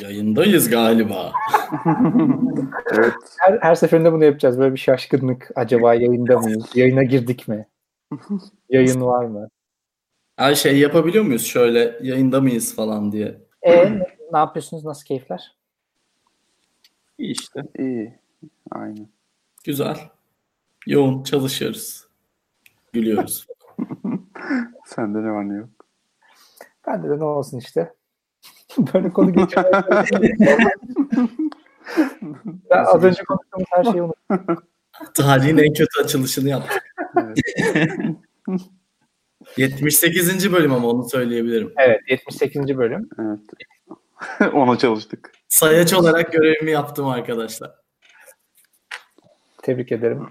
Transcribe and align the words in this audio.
Yayındayız 0.00 0.70
galiba. 0.70 1.32
evet. 2.92 3.12
Her, 3.38 3.58
her 3.62 3.74
seferinde 3.74 4.12
bunu 4.12 4.24
yapacağız. 4.24 4.58
Böyle 4.58 4.74
bir 4.74 4.80
şaşkınlık. 4.80 5.50
Acaba 5.54 5.94
yayında 5.94 6.38
mıyız? 6.38 6.66
Yayına 6.74 7.02
girdik 7.02 7.48
mi? 7.48 7.66
Yayın 8.70 9.00
var 9.00 9.24
mı? 9.24 9.48
Her 10.36 10.54
şey 10.54 10.78
yapabiliyor 10.78 11.24
muyuz 11.24 11.46
şöyle 11.46 11.98
yayında 12.02 12.40
mıyız 12.40 12.74
falan 12.74 13.12
diye. 13.12 13.38
E 13.62 13.90
ne 14.32 14.38
yapıyorsunuz? 14.38 14.84
Nasıl 14.84 15.04
keyifler? 15.04 15.56
İyi 17.18 17.32
işte. 17.32 17.62
İyi. 17.78 18.18
Aynen. 18.70 19.08
Güzel. 19.64 19.96
Yoğun 20.86 21.22
çalışıyoruz. 21.22 22.06
Gülüyoruz. 22.92 23.46
Sende 24.86 25.22
ne 25.22 25.30
var 25.30 25.48
ne 25.48 25.54
yok? 25.54 25.68
Bende 26.86 27.08
de 27.08 27.18
ne 27.18 27.24
olsun 27.24 27.58
işte. 27.58 27.92
Böyle 28.94 29.12
konu 29.12 29.32
geçiyor. 29.32 29.64
ben 32.70 32.84
az 32.84 33.04
önce 33.04 33.22
konuştuğumuz 33.24 33.66
her 33.70 33.84
şeyi 33.84 34.02
unuttum. 34.02 34.56
Tarihin 35.14 35.58
en 35.58 35.72
kötü 35.72 36.00
açılışını 36.04 36.48
yaptık. 36.48 36.82
Evet. 37.16 37.38
78. 39.56 40.52
bölüm 40.52 40.72
ama 40.72 40.88
onu 40.88 41.08
söyleyebilirim. 41.08 41.72
Evet 41.78 42.00
78. 42.08 42.78
bölüm. 42.78 43.08
evet. 43.20 43.40
Ona 44.54 44.78
çalıştık. 44.78 45.32
Sayaç 45.48 45.92
olarak 45.92 46.32
görevimi 46.32 46.70
yaptım 46.70 47.06
arkadaşlar. 47.06 47.70
Tebrik 49.62 49.92
ederim. 49.92 50.28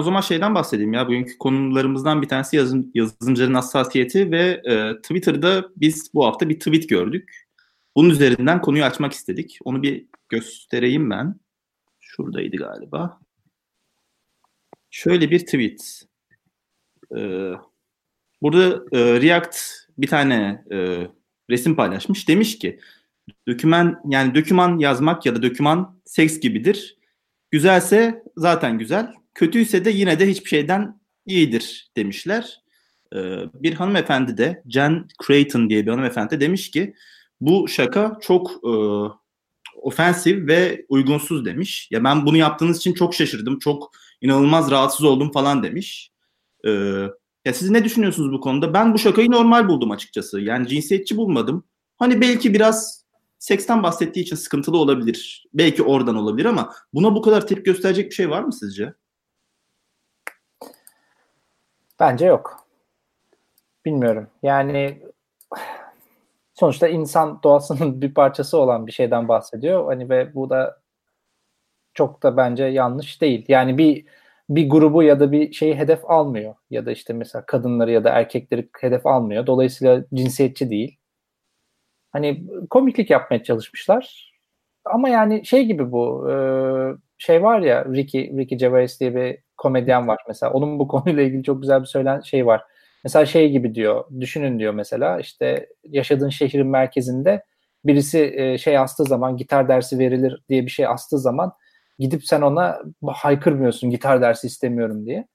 O 0.00 0.02
zaman 0.02 0.20
şeyden 0.20 0.54
bahsedeyim 0.54 0.92
ya. 0.92 1.06
Bugünkü 1.06 1.38
konularımızdan 1.38 2.22
bir 2.22 2.28
tanesi 2.28 2.56
yazın, 2.56 2.90
yazılımcıların 2.94 3.54
hassasiyeti 3.54 4.30
ve 4.30 4.62
e, 4.64 4.96
Twitter'da 5.02 5.68
biz 5.76 6.10
bu 6.14 6.26
hafta 6.26 6.48
bir 6.48 6.58
tweet 6.58 6.88
gördük. 6.88 7.46
Bunun 7.96 8.10
üzerinden 8.10 8.60
konuyu 8.60 8.84
açmak 8.84 9.12
istedik. 9.12 9.58
Onu 9.64 9.82
bir 9.82 10.06
göstereyim 10.28 11.10
ben. 11.10 11.34
Şuradaydı 12.00 12.56
galiba. 12.56 13.20
Şöyle 14.90 15.30
bir 15.30 15.38
tweet. 15.38 16.02
Ee, 17.16 17.52
burada 18.42 18.84
e, 18.92 19.20
React 19.20 19.56
bir 19.98 20.06
tane 20.06 20.64
e, 20.72 21.06
resim 21.50 21.76
paylaşmış. 21.76 22.28
Demiş 22.28 22.58
ki 22.58 22.80
döküman 23.48 24.00
yani 24.08 24.34
döküman 24.34 24.78
yazmak 24.78 25.26
ya 25.26 25.36
da 25.36 25.42
döküman 25.42 26.00
seks 26.04 26.40
gibidir. 26.40 26.98
Güzelse 27.50 28.22
zaten 28.36 28.78
güzel. 28.78 29.19
Kötüyse 29.40 29.84
de 29.84 29.90
yine 29.90 30.20
de 30.20 30.28
hiçbir 30.28 30.48
şeyden 30.48 31.00
iyidir 31.26 31.90
demişler. 31.96 32.60
Ee, 33.14 33.18
bir 33.54 33.74
hanımefendi 33.74 34.36
de 34.36 34.62
Jen 34.68 35.08
Creighton 35.26 35.70
diye 35.70 35.86
bir 35.86 35.90
hanımefendi 35.90 36.30
de 36.30 36.40
demiş 36.40 36.70
ki 36.70 36.94
bu 37.40 37.68
şaka 37.68 38.18
çok 38.20 38.50
e, 38.50 38.72
ofensif 39.82 40.48
ve 40.48 40.86
uygunsuz 40.88 41.44
demiş. 41.44 41.88
Ya 41.90 42.04
ben 42.04 42.26
bunu 42.26 42.36
yaptığınız 42.36 42.76
için 42.76 42.94
çok 42.94 43.14
şaşırdım. 43.14 43.58
Çok 43.58 43.92
inanılmaz 44.20 44.70
rahatsız 44.70 45.04
oldum 45.04 45.32
falan 45.32 45.62
demiş. 45.62 46.10
Ee, 46.66 46.70
ya 47.44 47.54
siz 47.54 47.70
ne 47.70 47.84
düşünüyorsunuz 47.84 48.32
bu 48.32 48.40
konuda? 48.40 48.74
Ben 48.74 48.94
bu 48.94 48.98
şakayı 48.98 49.30
normal 49.30 49.68
buldum 49.68 49.90
açıkçası. 49.90 50.40
Yani 50.40 50.68
cinsiyetçi 50.68 51.16
bulmadım. 51.16 51.64
Hani 51.96 52.20
belki 52.20 52.54
biraz 52.54 53.04
seksten 53.38 53.82
bahsettiği 53.82 54.24
için 54.24 54.36
sıkıntılı 54.36 54.78
olabilir. 54.78 55.46
Belki 55.54 55.82
oradan 55.82 56.16
olabilir 56.16 56.46
ama 56.46 56.72
buna 56.94 57.14
bu 57.14 57.22
kadar 57.22 57.46
tepki 57.46 57.62
gösterecek 57.62 58.10
bir 58.10 58.14
şey 58.14 58.30
var 58.30 58.42
mı 58.42 58.52
sizce? 58.52 58.94
Bence 62.00 62.26
yok. 62.26 62.66
Bilmiyorum. 63.84 64.28
Yani 64.42 65.02
sonuçta 66.54 66.88
insan 66.88 67.42
doğasının 67.42 68.02
bir 68.02 68.14
parçası 68.14 68.58
olan 68.58 68.86
bir 68.86 68.92
şeyden 68.92 69.28
bahsediyor. 69.28 69.84
Hani 69.84 70.08
ve 70.08 70.34
bu 70.34 70.50
da 70.50 70.80
çok 71.94 72.22
da 72.22 72.36
bence 72.36 72.64
yanlış 72.64 73.20
değil. 73.22 73.44
Yani 73.48 73.78
bir 73.78 74.06
bir 74.50 74.70
grubu 74.70 75.02
ya 75.02 75.20
da 75.20 75.32
bir 75.32 75.52
şeyi 75.52 75.74
hedef 75.74 76.10
almıyor. 76.10 76.54
Ya 76.70 76.86
da 76.86 76.92
işte 76.92 77.12
mesela 77.12 77.46
kadınları 77.46 77.90
ya 77.90 78.04
da 78.04 78.10
erkekleri 78.10 78.68
hedef 78.80 79.06
almıyor. 79.06 79.46
Dolayısıyla 79.46 80.04
cinsiyetçi 80.14 80.70
değil. 80.70 80.98
Hani 82.12 82.46
komiklik 82.70 83.10
yapmaya 83.10 83.42
çalışmışlar. 83.42 84.32
Ama 84.84 85.08
yani 85.08 85.46
şey 85.46 85.64
gibi 85.64 85.92
bu 85.92 86.28
şey 87.18 87.42
var 87.42 87.60
ya 87.60 87.84
Ricky 87.84 88.38
Ricky 88.38 88.58
Gervais 88.58 89.00
diye 89.00 89.14
bir 89.14 89.38
komedyen 89.60 90.08
var 90.08 90.18
mesela. 90.28 90.52
Onun 90.52 90.78
bu 90.78 90.88
konuyla 90.88 91.22
ilgili 91.22 91.42
çok 91.42 91.60
güzel 91.62 91.80
bir 91.80 91.86
söylen 91.86 92.20
şey 92.20 92.46
var. 92.46 92.64
Mesela 93.04 93.26
şey 93.26 93.50
gibi 93.50 93.74
diyor. 93.74 94.04
Düşünün 94.20 94.58
diyor 94.58 94.74
mesela 94.74 95.20
işte 95.20 95.66
yaşadığın 95.84 96.28
şehrin 96.28 96.66
merkezinde 96.66 97.44
birisi 97.84 98.32
e, 98.36 98.58
şey 98.58 98.78
astığı 98.78 99.04
zaman 99.04 99.36
gitar 99.36 99.68
dersi 99.68 99.98
verilir 99.98 100.42
diye 100.48 100.66
bir 100.66 100.70
şey 100.70 100.86
astığı 100.86 101.18
zaman 101.18 101.52
gidip 101.98 102.24
sen 102.24 102.42
ona 102.42 102.78
haykırmıyorsun 103.06 103.90
gitar 103.90 104.22
dersi 104.22 104.46
istemiyorum 104.46 105.06
diye. 105.06 105.26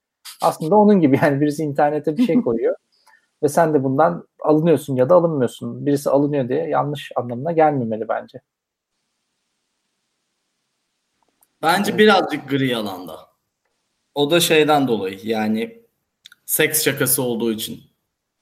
Aslında 0.41 0.75
onun 0.75 1.01
gibi 1.01 1.19
yani 1.21 1.41
birisi 1.41 1.63
internete 1.63 2.17
bir 2.17 2.25
şey 2.25 2.35
koyuyor 2.41 2.75
ve 3.43 3.49
sen 3.49 3.73
de 3.73 3.83
bundan 3.83 4.27
alınıyorsun 4.43 4.95
ya 4.95 5.09
da 5.09 5.15
alınmıyorsun. 5.15 5.85
Birisi 5.85 6.09
alınıyor 6.09 6.49
diye 6.49 6.67
yanlış 6.69 7.11
anlamına 7.15 7.51
gelmemeli 7.51 8.09
bence. 8.09 8.41
Bence 11.61 11.97
birazcık 11.97 12.49
gri 12.49 12.77
alanda. 12.77 13.24
O 14.15 14.31
da 14.31 14.39
şeyden 14.39 14.87
dolayı 14.87 15.19
yani 15.23 15.81
seks 16.45 16.83
şakası 16.83 17.21
olduğu 17.23 17.51
için. 17.51 17.83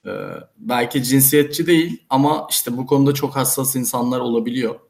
Ee, 0.06 0.10
belki 0.56 1.02
cinsiyetçi 1.02 1.66
değil 1.66 2.02
ama 2.10 2.46
işte 2.50 2.76
bu 2.76 2.86
konuda 2.86 3.14
çok 3.14 3.36
hassas 3.36 3.76
insanlar 3.76 4.20
olabiliyor. 4.20 4.80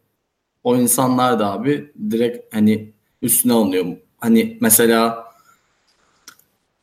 O 0.64 0.76
insanlar 0.76 1.38
da 1.38 1.52
abi 1.52 1.92
direkt 2.10 2.54
hani 2.54 2.92
üstüne 3.22 3.52
alınıyor. 3.52 3.96
Hani 4.18 4.58
mesela 4.60 5.24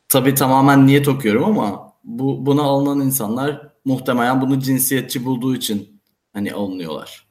tabii 0.10 0.36
tamamen 0.36 0.88
niyet 0.88 1.08
okuyorum 1.08 1.44
ama 1.44 1.94
bu 2.04 2.46
buna 2.46 2.62
alınan 2.62 3.02
insanlar 3.02 3.72
muhtemelen 3.86 4.42
bunu 4.42 4.60
cinsiyetçi 4.60 5.26
bulduğu 5.26 5.56
için 5.56 6.02
hani 6.34 6.54
alınıyorlar. 6.54 7.28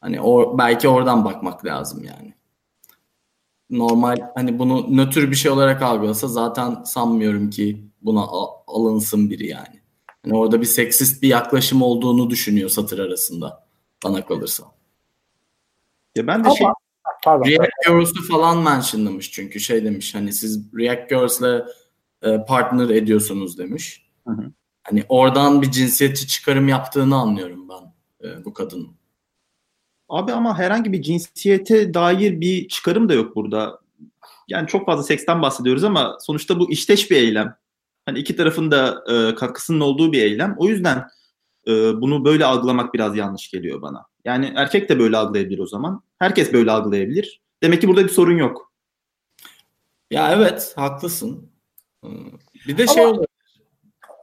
Hani 0.00 0.20
o 0.20 0.58
belki 0.58 0.88
oradan 0.88 1.24
bakmak 1.24 1.64
lazım 1.64 2.04
yani. 2.04 2.34
Normal 3.70 4.16
hani 4.34 4.58
bunu 4.58 4.96
nötr 4.96 5.30
bir 5.30 5.36
şey 5.36 5.50
olarak 5.50 5.82
algılasa 5.82 6.28
zaten 6.28 6.82
sanmıyorum 6.84 7.50
ki 7.50 7.84
buna 8.02 8.26
alınsın 8.66 9.30
biri 9.30 9.46
yani. 9.46 9.80
Hani 10.24 10.34
orada 10.34 10.60
bir 10.60 10.66
seksist 10.66 11.22
bir 11.22 11.28
yaklaşım 11.28 11.82
olduğunu 11.82 12.30
düşünüyor 12.30 12.68
satır 12.68 12.98
arasında 12.98 13.66
bana 14.04 14.26
kalırsa. 14.26 14.64
Ya 16.16 16.26
ben 16.26 16.44
de 16.44 16.48
Ama, 16.48 16.56
şey 16.56 16.66
pardon, 17.24 17.44
React 17.44 17.72
Girls'u 17.86 18.28
falan 18.28 18.58
mentionlamış 18.58 19.30
çünkü 19.30 19.60
şey 19.60 19.84
demiş 19.84 20.14
hani 20.14 20.32
siz 20.32 20.74
React 20.74 21.10
Girls'le 21.10 21.64
e, 22.22 22.44
partner 22.44 22.88
ediyorsunuz 22.90 23.58
demiş. 23.58 24.06
Hı 24.26 24.32
hı. 24.32 24.52
Hani 24.82 25.04
oradan 25.08 25.62
bir 25.62 25.70
cinsiyetçi 25.70 26.28
çıkarım 26.28 26.68
yaptığını 26.68 27.16
anlıyorum 27.16 27.68
ben 27.68 27.94
e, 28.28 28.44
bu 28.44 28.54
kadının. 28.54 28.99
Abi 30.10 30.32
ama 30.32 30.58
herhangi 30.58 30.92
bir 30.92 31.02
cinsiyete 31.02 31.94
dair 31.94 32.40
bir 32.40 32.68
çıkarım 32.68 33.08
da 33.08 33.14
yok 33.14 33.36
burada. 33.36 33.80
Yani 34.48 34.66
çok 34.66 34.86
fazla 34.86 35.02
seksten 35.02 35.42
bahsediyoruz 35.42 35.84
ama 35.84 36.16
sonuçta 36.20 36.58
bu 36.58 36.70
işteş 36.70 37.10
bir 37.10 37.16
eylem. 37.16 37.56
Hani 38.06 38.18
iki 38.18 38.36
tarafın 38.36 38.70
da 38.70 39.04
e, 39.12 39.34
katkısının 39.34 39.80
olduğu 39.80 40.12
bir 40.12 40.22
eylem. 40.22 40.54
O 40.58 40.68
yüzden 40.68 41.04
e, 41.66 41.72
bunu 42.00 42.24
böyle 42.24 42.44
algılamak 42.44 42.94
biraz 42.94 43.16
yanlış 43.16 43.50
geliyor 43.50 43.82
bana. 43.82 44.06
Yani 44.24 44.52
erkek 44.56 44.88
de 44.88 44.98
böyle 44.98 45.16
algılayabilir 45.16 45.58
o 45.58 45.66
zaman. 45.66 46.02
Herkes 46.18 46.52
böyle 46.52 46.70
algılayabilir. 46.70 47.40
Demek 47.62 47.80
ki 47.80 47.88
burada 47.88 48.04
bir 48.04 48.08
sorun 48.08 48.36
yok. 48.36 48.72
Ya 50.10 50.32
evet 50.32 50.72
haklısın. 50.76 51.50
Bir 52.66 52.78
de 52.78 52.86
şey 52.86 53.04
Ama- 53.04 53.12
olur. 53.12 53.24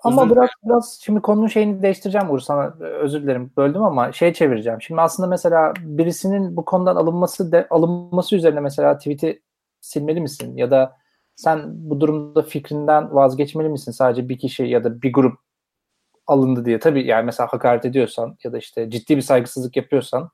Ama 0.03 0.29
biraz 0.29 0.49
biraz 0.63 0.99
şimdi 1.03 1.21
konunun 1.21 1.47
şeyini 1.47 1.81
değiştireceğim 1.81 2.31
Uğur 2.31 2.39
sana 2.39 2.73
özür 2.79 3.23
dilerim 3.23 3.51
böldüm 3.57 3.83
ama 3.83 4.11
şey 4.11 4.33
çevireceğim. 4.33 4.81
Şimdi 4.81 5.01
aslında 5.01 5.29
mesela 5.29 5.73
birisinin 5.79 6.57
bu 6.57 6.65
konudan 6.65 6.95
alınması 6.95 7.51
de 7.51 7.67
alınması 7.69 8.35
üzerine 8.35 8.59
mesela 8.59 8.97
tweet'i 8.97 9.41
silmeli 9.81 10.21
misin 10.21 10.57
ya 10.57 10.71
da 10.71 10.97
sen 11.35 11.61
bu 11.67 12.01
durumda 12.01 12.41
fikrinden 12.41 13.15
vazgeçmeli 13.15 13.69
misin? 13.69 13.91
Sadece 13.91 14.29
bir 14.29 14.37
kişi 14.37 14.63
ya 14.63 14.83
da 14.83 15.01
bir 15.01 15.13
grup 15.13 15.39
alındı 16.27 16.65
diye. 16.65 16.79
Tabii 16.79 17.07
yani 17.07 17.25
mesela 17.25 17.47
hakaret 17.47 17.85
ediyorsan 17.85 18.37
ya 18.43 18.53
da 18.53 18.57
işte 18.57 18.89
ciddi 18.89 19.17
bir 19.17 19.21
saygısızlık 19.21 19.77
yapıyorsan 19.77 20.29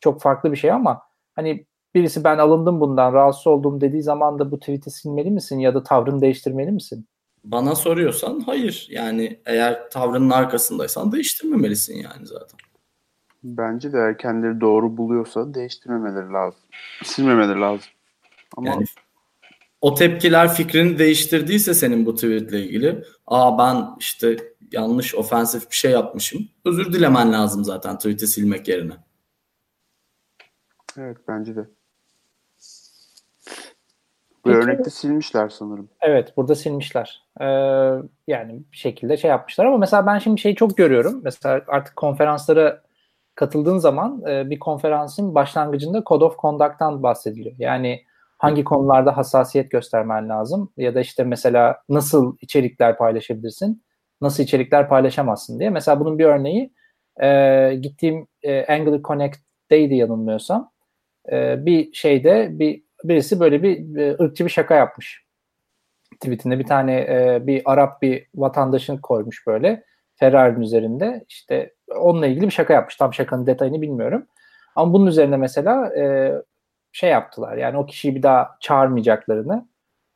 çok 0.00 0.20
farklı 0.22 0.52
bir 0.52 0.56
şey 0.56 0.72
ama 0.72 1.02
hani 1.36 1.66
birisi 1.94 2.24
ben 2.24 2.38
alındım 2.38 2.80
bundan 2.80 3.12
rahatsız 3.12 3.46
oldum 3.46 3.80
dediği 3.80 4.02
zaman 4.02 4.38
da 4.38 4.50
bu 4.50 4.58
tweet'i 4.58 4.90
silmeli 4.90 5.30
misin 5.30 5.58
ya 5.58 5.74
da 5.74 5.82
tavrını 5.82 6.20
değiştirmeli 6.20 6.72
misin? 6.72 7.08
Bana 7.52 7.74
soruyorsan 7.74 8.40
hayır. 8.40 8.86
Yani 8.90 9.40
eğer 9.46 9.90
tavrının 9.90 10.30
arkasındaysan 10.30 11.12
değiştirmemelisin 11.12 11.96
yani 11.96 12.26
zaten. 12.26 12.58
Bence 13.42 13.92
de 13.92 13.96
eğer 13.96 14.18
kendileri 14.18 14.60
doğru 14.60 14.96
buluyorsa 14.96 15.54
değiştirmemeleri 15.54 16.32
lazım. 16.32 16.60
Silmemeleri 17.04 17.60
lazım. 17.60 17.88
Ama 18.56 18.68
Yani 18.68 18.84
o 19.80 19.94
tepkiler 19.94 20.54
fikrini 20.54 20.98
değiştirdiyse 20.98 21.74
senin 21.74 22.06
bu 22.06 22.14
tweetle 22.14 22.64
ilgili 22.64 23.04
aa 23.26 23.58
ben 23.58 23.96
işte 23.98 24.36
yanlış 24.72 25.14
ofensif 25.14 25.70
bir 25.70 25.76
şey 25.76 25.90
yapmışım. 25.90 26.48
Özür 26.64 26.92
dilemen 26.92 27.32
lazım 27.32 27.64
zaten 27.64 27.96
tweet'i 27.96 28.26
silmek 28.26 28.68
yerine. 28.68 28.94
evet 30.98 31.16
bence 31.28 31.56
de. 31.56 31.77
Bu 34.48 34.58
örnekte 34.58 34.90
silmişler 34.90 35.48
sanırım. 35.48 35.88
Evet 36.00 36.36
burada 36.36 36.54
silmişler. 36.54 37.22
Ee, 37.40 37.44
yani 38.26 38.62
bir 38.72 38.76
şekilde 38.76 39.16
şey 39.16 39.30
yapmışlar 39.30 39.64
ama 39.64 39.76
mesela 39.76 40.06
ben 40.06 40.18
şimdi 40.18 40.40
şeyi 40.40 40.54
çok 40.54 40.76
görüyorum. 40.76 41.20
Mesela 41.24 41.60
artık 41.68 41.96
konferanslara 41.96 42.82
katıldığın 43.34 43.78
zaman 43.78 44.22
e, 44.28 44.50
bir 44.50 44.58
konferansın 44.58 45.34
başlangıcında 45.34 46.02
Code 46.06 46.24
of 46.24 46.38
Conduct'tan 46.38 47.02
bahsediliyor. 47.02 47.54
Yani 47.58 48.02
hangi 48.38 48.64
konularda 48.64 49.16
hassasiyet 49.16 49.70
göstermen 49.70 50.28
lazım 50.28 50.72
ya 50.76 50.94
da 50.94 51.00
işte 51.00 51.24
mesela 51.24 51.82
nasıl 51.88 52.36
içerikler 52.40 52.98
paylaşabilirsin, 52.98 53.82
nasıl 54.20 54.42
içerikler 54.42 54.88
paylaşamazsın 54.88 55.58
diye. 55.58 55.70
Mesela 55.70 56.00
bunun 56.00 56.18
bir 56.18 56.24
örneği 56.24 56.72
e, 57.22 57.74
gittiğim 57.74 58.26
e, 58.42 58.66
Angular 58.66 59.02
Connect'teydi 59.02 59.94
yanılmıyorsam. 59.94 60.70
E, 61.32 61.66
bir 61.66 61.92
şeyde 61.92 62.48
bir 62.50 62.82
birisi 63.04 63.40
böyle 63.40 63.62
bir 63.62 63.96
e, 63.96 64.16
ırkçı 64.20 64.44
bir 64.44 64.50
şaka 64.50 64.74
yapmış. 64.74 65.24
Tweetinde 66.20 66.58
bir 66.58 66.66
tane 66.66 67.00
e, 67.00 67.46
bir 67.46 67.62
Arap 67.64 68.02
bir 68.02 68.26
vatandaşın 68.34 68.96
koymuş 68.96 69.46
böyle 69.46 69.84
Ferrari'nin 70.14 70.60
üzerinde 70.60 71.24
işte 71.28 71.74
onunla 71.96 72.26
ilgili 72.26 72.46
bir 72.46 72.50
şaka 72.50 72.72
yapmış. 72.72 72.96
Tam 72.96 73.14
şakanın 73.14 73.46
detayını 73.46 73.82
bilmiyorum. 73.82 74.26
Ama 74.76 74.92
bunun 74.92 75.06
üzerine 75.06 75.36
mesela 75.36 75.96
e, 75.96 76.32
şey 76.92 77.10
yaptılar. 77.10 77.56
Yani 77.56 77.78
o 77.78 77.86
kişiyi 77.86 78.14
bir 78.14 78.22
daha 78.22 78.56
çağırmayacaklarını 78.60 79.68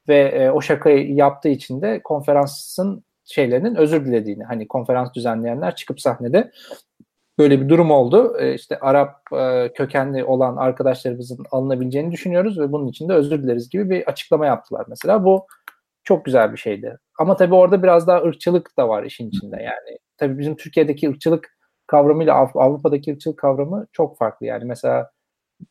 ve 0.09 0.19
e, 0.19 0.51
o 0.51 0.61
şakayı 0.61 1.15
yaptığı 1.15 1.49
için 1.49 1.83
de 1.83 2.03
konferansın 2.03 3.05
şeylerinin 3.25 3.75
özür 3.75 4.07
dilediğini 4.07 4.45
hani 4.45 4.69
konferans 4.69 5.15
düzenleyenler 5.15 5.77
çıkıp 5.77 6.01
sahnede 6.01 6.53
böyle 7.43 7.61
bir 7.61 7.69
durum 7.69 7.91
oldu. 7.91 8.37
E, 8.39 8.55
işte 8.55 8.79
Arap 8.81 9.17
e, 9.33 9.73
kökenli 9.75 10.25
olan 10.25 10.57
arkadaşlarımızın 10.57 11.45
alınabileceğini 11.51 12.13
düşünüyoruz 12.13 12.59
ve 12.61 12.73
bunun 12.73 12.87
için 12.89 13.09
de 13.09 13.13
özür 13.13 13.43
dileriz 13.43 13.69
gibi 13.71 13.91
bir 13.91 14.07
açıklama 14.09 14.47
yaptılar 14.47 14.85
mesela. 14.89 15.25
Bu 15.25 15.47
çok 16.05 16.25
güzel 16.25 16.53
bir 16.53 16.57
şeydi. 16.59 16.99
Ama 17.19 17.37
tabii 17.37 17.55
orada 17.55 17.83
biraz 17.83 18.07
daha 18.07 18.23
ırkçılık 18.23 18.77
da 18.79 18.89
var 18.89 19.03
işin 19.03 19.29
içinde 19.29 19.57
yani. 19.57 19.99
Tabii 20.17 20.39
bizim 20.39 20.57
Türkiye'deki 20.57 21.11
ırkçılık 21.11 21.57
kavramıyla 21.87 22.35
Av- 22.35 22.51
Avrupa'daki 22.61 23.13
ırkçılık 23.13 23.39
kavramı 23.39 23.87
çok 23.93 24.19
farklı. 24.19 24.47
Yani 24.47 24.65
mesela 24.65 25.11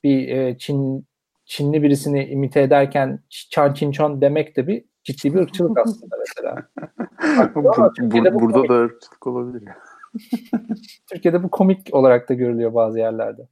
bir 0.03 0.27
e, 0.27 0.57
Çin 0.57 1.05
Çinli 1.45 1.83
birisini 1.83 2.25
imite 2.25 2.61
ederken 2.61 3.19
Çan 3.29 3.73
Çin 3.73 3.91
Çon 3.91 4.21
demek 4.21 4.57
de 4.57 4.67
bir 4.67 4.85
ciddi 5.03 5.33
bir 5.33 5.39
ırkçılık 5.39 5.77
aslında 5.77 6.15
mesela. 6.19 6.55
Bu- 7.55 7.73
Ama 7.73 7.93
Türkiye'de 7.93 8.33
bu- 8.33 8.39
bu 8.39 8.41
burada 8.41 8.69
da 8.69 8.73
ırkçılık 8.73 9.27
olabilir. 9.27 9.69
Türkiye'de 11.11 11.43
bu 11.43 11.49
komik 11.51 11.93
olarak 11.95 12.29
da 12.29 12.33
görülüyor 12.33 12.73
bazı 12.73 12.99
yerlerde. 12.99 13.47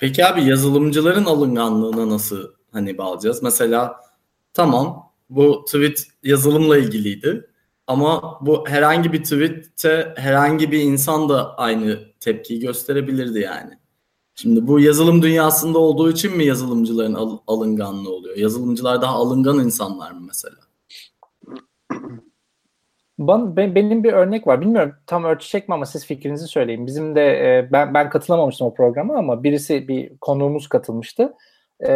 Peki 0.00 0.26
abi 0.26 0.44
yazılımcıların 0.44 1.24
alınganlığına 1.24 2.08
nasıl 2.08 2.52
hani 2.72 2.98
bağlayacağız? 2.98 3.42
Mesela 3.42 4.00
tamam 4.54 5.12
bu 5.30 5.64
tweet 5.64 6.04
yazılımla 6.22 6.78
ilgiliydi 6.78 7.50
ama 7.86 8.38
bu 8.40 8.68
herhangi 8.68 9.12
bir 9.12 9.22
tweette 9.22 10.14
herhangi 10.16 10.72
bir 10.72 10.80
insan 10.80 11.28
da 11.28 11.56
aynı 11.58 11.98
tepkiyi 12.20 12.60
gösterebilirdi 12.60 13.38
yani. 13.38 13.78
Şimdi 14.34 14.66
bu 14.66 14.80
yazılım 14.80 15.22
dünyasında 15.22 15.78
olduğu 15.78 16.10
için 16.10 16.36
mi 16.36 16.44
yazılımcıların 16.44 17.14
al- 17.14 17.38
alınganlığı 17.46 18.10
oluyor? 18.10 18.36
Yazılımcılar 18.36 19.02
daha 19.02 19.12
alıngan 19.14 19.58
insanlar 19.58 20.10
mı 20.10 20.20
mesela? 20.26 20.56
Ban, 23.18 23.56
be- 23.56 23.74
benim 23.74 24.04
bir 24.04 24.12
örnek 24.12 24.46
var. 24.46 24.60
Bilmiyorum 24.60 24.94
tam 25.06 25.24
ölçecek 25.24 25.68
mi 25.68 25.74
ama 25.74 25.86
siz 25.86 26.06
fikrinizi 26.06 26.46
söyleyin. 26.46 26.86
Bizim 26.86 27.14
de 27.14 27.22
e, 27.58 27.72
ben 27.72 27.94
ben 27.94 28.10
katılamamıştım 28.10 28.66
o 28.66 28.74
programa 28.74 29.18
ama 29.18 29.42
birisi 29.42 29.88
bir 29.88 30.18
konuğumuz 30.20 30.68
katılmıştı. 30.68 31.34
E, 31.80 31.92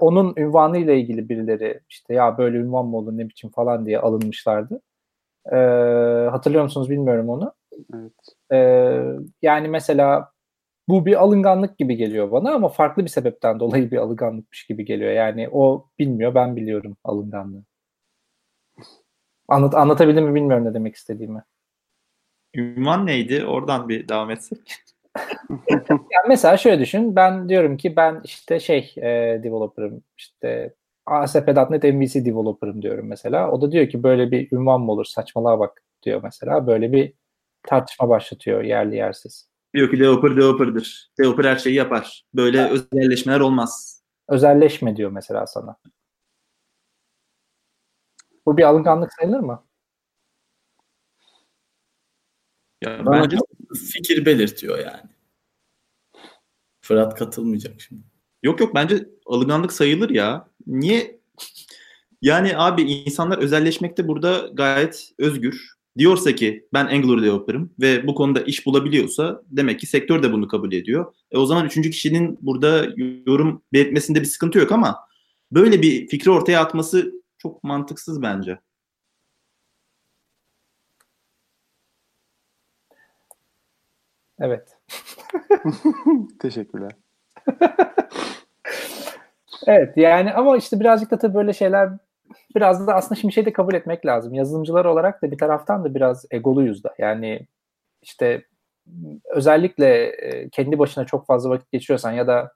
onun 0.00 0.34
ünvanı 0.36 0.78
ile 0.78 1.00
ilgili 1.00 1.28
birileri 1.28 1.80
işte 1.88 2.14
ya 2.14 2.38
böyle 2.38 2.58
ünvan 2.58 2.86
mı 2.86 2.96
olur 2.96 3.18
ne 3.18 3.28
biçim 3.28 3.50
falan 3.50 3.86
diye 3.86 3.98
alınmışlardı. 3.98 4.80
E, 5.52 5.56
hatırlıyor 6.30 6.64
musunuz 6.64 6.90
bilmiyorum 6.90 7.28
onu. 7.28 7.52
Evet. 7.94 8.12
E, 8.52 8.58
yani 9.42 9.68
mesela 9.68 10.30
bu 10.88 11.06
bir 11.06 11.22
alınganlık 11.22 11.78
gibi 11.78 11.96
geliyor 11.96 12.30
bana 12.32 12.54
ama 12.54 12.68
farklı 12.68 13.02
bir 13.04 13.08
sebepten 13.08 13.60
dolayı 13.60 13.90
bir 13.90 13.96
alınganlıkmış 13.96 14.66
gibi 14.66 14.84
geliyor. 14.84 15.12
Yani 15.12 15.48
o 15.52 15.86
bilmiyor 15.98 16.34
ben 16.34 16.56
biliyorum 16.56 16.96
alınganlığı. 17.04 17.62
Anlat, 19.52 19.74
anlatabildim 19.74 20.24
mi 20.24 20.34
bilmiyorum 20.34 20.64
ne 20.64 20.74
demek 20.74 20.94
istediğimi. 20.94 21.44
Ünvan 22.54 23.06
neydi? 23.06 23.44
Oradan 23.44 23.88
bir 23.88 24.08
devam 24.08 24.30
etsek. 24.30 24.58
Yani 25.90 26.28
mesela 26.28 26.56
şöyle 26.56 26.80
düşün. 26.80 27.16
Ben 27.16 27.48
diyorum 27.48 27.76
ki 27.76 27.96
ben 27.96 28.20
işte 28.24 28.60
şey 28.60 28.94
e, 28.96 29.02
developer'ım 29.42 30.02
işte 30.18 30.74
ASP.NET 31.06 31.84
MVC 31.84 32.24
developer'ım 32.24 32.82
diyorum 32.82 33.06
mesela. 33.08 33.50
O 33.50 33.60
da 33.60 33.72
diyor 33.72 33.88
ki 33.88 34.02
böyle 34.02 34.30
bir 34.30 34.52
ünvan 34.52 34.80
mı 34.80 34.92
olur 34.92 35.04
saçmalığa 35.04 35.58
bak 35.58 35.82
diyor 36.02 36.20
mesela. 36.22 36.66
Böyle 36.66 36.92
bir 36.92 37.12
tartışma 37.62 38.08
başlatıyor 38.08 38.62
yerli 38.62 38.96
yersiz. 38.96 39.48
Diyor 39.74 39.90
ki 39.90 39.98
developer 39.98 40.36
developer'dır. 40.36 41.10
Developer 41.20 41.44
her 41.44 41.56
şeyi 41.56 41.76
yapar. 41.76 42.24
Böyle 42.34 42.68
özelleşmeler 42.68 43.40
olmaz. 43.40 44.02
Özelleşme 44.28 44.96
diyor 44.96 45.10
mesela 45.10 45.46
sana. 45.46 45.76
Bu 48.46 48.56
bir 48.56 48.62
alınganlık 48.62 49.12
sayılır 49.12 49.40
mı? 49.40 49.64
Ya 52.82 53.06
Bana 53.06 53.22
bence 53.22 53.36
fikir 53.92 54.26
belirtiyor 54.26 54.78
yani. 54.78 55.10
Fırat 56.80 57.18
katılmayacak 57.18 57.80
şimdi. 57.80 58.02
Yok 58.42 58.60
yok 58.60 58.74
bence 58.74 59.08
alınganlık 59.26 59.72
sayılır 59.72 60.10
ya. 60.10 60.48
Niye? 60.66 61.20
Yani 62.22 62.56
abi 62.56 62.82
insanlar 62.82 63.38
özelleşmekte 63.38 64.08
burada 64.08 64.50
gayet 64.52 65.12
özgür. 65.18 65.72
Diyorsa 65.98 66.34
ki 66.34 66.68
ben 66.72 66.86
Angular 66.86 67.22
developer'ım 67.22 67.74
ve 67.80 68.06
bu 68.06 68.14
konuda 68.14 68.40
iş 68.40 68.66
bulabiliyorsa 68.66 69.42
demek 69.50 69.80
ki 69.80 69.86
sektör 69.86 70.22
de 70.22 70.32
bunu 70.32 70.48
kabul 70.48 70.72
ediyor. 70.72 71.14
E 71.30 71.38
o 71.38 71.46
zaman 71.46 71.66
üçüncü 71.66 71.90
kişinin 71.90 72.38
burada 72.40 72.88
yorum 73.26 73.62
belirtmesinde 73.72 74.20
bir 74.20 74.26
sıkıntı 74.26 74.58
yok 74.58 74.72
ama 74.72 74.98
böyle 75.52 75.82
bir 75.82 76.08
fikri 76.08 76.30
ortaya 76.30 76.60
atması 76.60 77.12
çok 77.42 77.64
mantıksız 77.64 78.22
bence. 78.22 78.58
Evet. 84.40 84.78
Teşekkürler. 86.40 86.92
Evet 89.66 89.96
yani 89.96 90.32
ama 90.32 90.56
işte 90.56 90.80
birazcık 90.80 91.10
da 91.10 91.18
tabii 91.18 91.34
böyle 91.34 91.52
şeyler 91.52 91.90
biraz 92.56 92.86
da 92.86 92.94
aslında 92.94 93.20
şimdi 93.20 93.34
şey 93.34 93.46
de 93.46 93.52
kabul 93.52 93.74
etmek 93.74 94.06
lazım. 94.06 94.34
Yazılımcılar 94.34 94.84
olarak 94.84 95.22
da 95.22 95.30
bir 95.30 95.38
taraftan 95.38 95.84
da 95.84 95.94
biraz 95.94 96.26
egoluyuz 96.30 96.84
da. 96.84 96.94
Yani 96.98 97.46
işte 98.02 98.44
özellikle 99.26 100.04
e, 100.06 100.48
kendi 100.50 100.78
başına 100.78 101.06
çok 101.06 101.26
fazla 101.26 101.50
vakit 101.50 101.72
geçiriyorsan 101.72 102.12
ya 102.12 102.26
da 102.26 102.52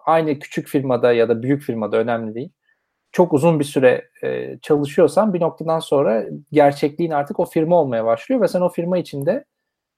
aynı 0.00 0.38
küçük 0.38 0.68
firmada 0.68 1.12
ya 1.12 1.28
da 1.28 1.42
büyük 1.42 1.62
firmada 1.62 1.96
önemli 1.96 2.34
değil. 2.34 2.50
Çok 3.16 3.32
uzun 3.32 3.58
bir 3.58 3.64
süre 3.64 4.08
e, 4.22 4.58
çalışıyorsan 4.62 5.34
bir 5.34 5.40
noktadan 5.40 5.78
sonra 5.78 6.24
gerçekliğin 6.52 7.10
artık 7.10 7.40
o 7.40 7.44
firma 7.44 7.80
olmaya 7.80 8.04
başlıyor 8.04 8.40
ve 8.40 8.48
sen 8.48 8.60
o 8.60 8.68
firma 8.68 8.98
içinde 8.98 9.44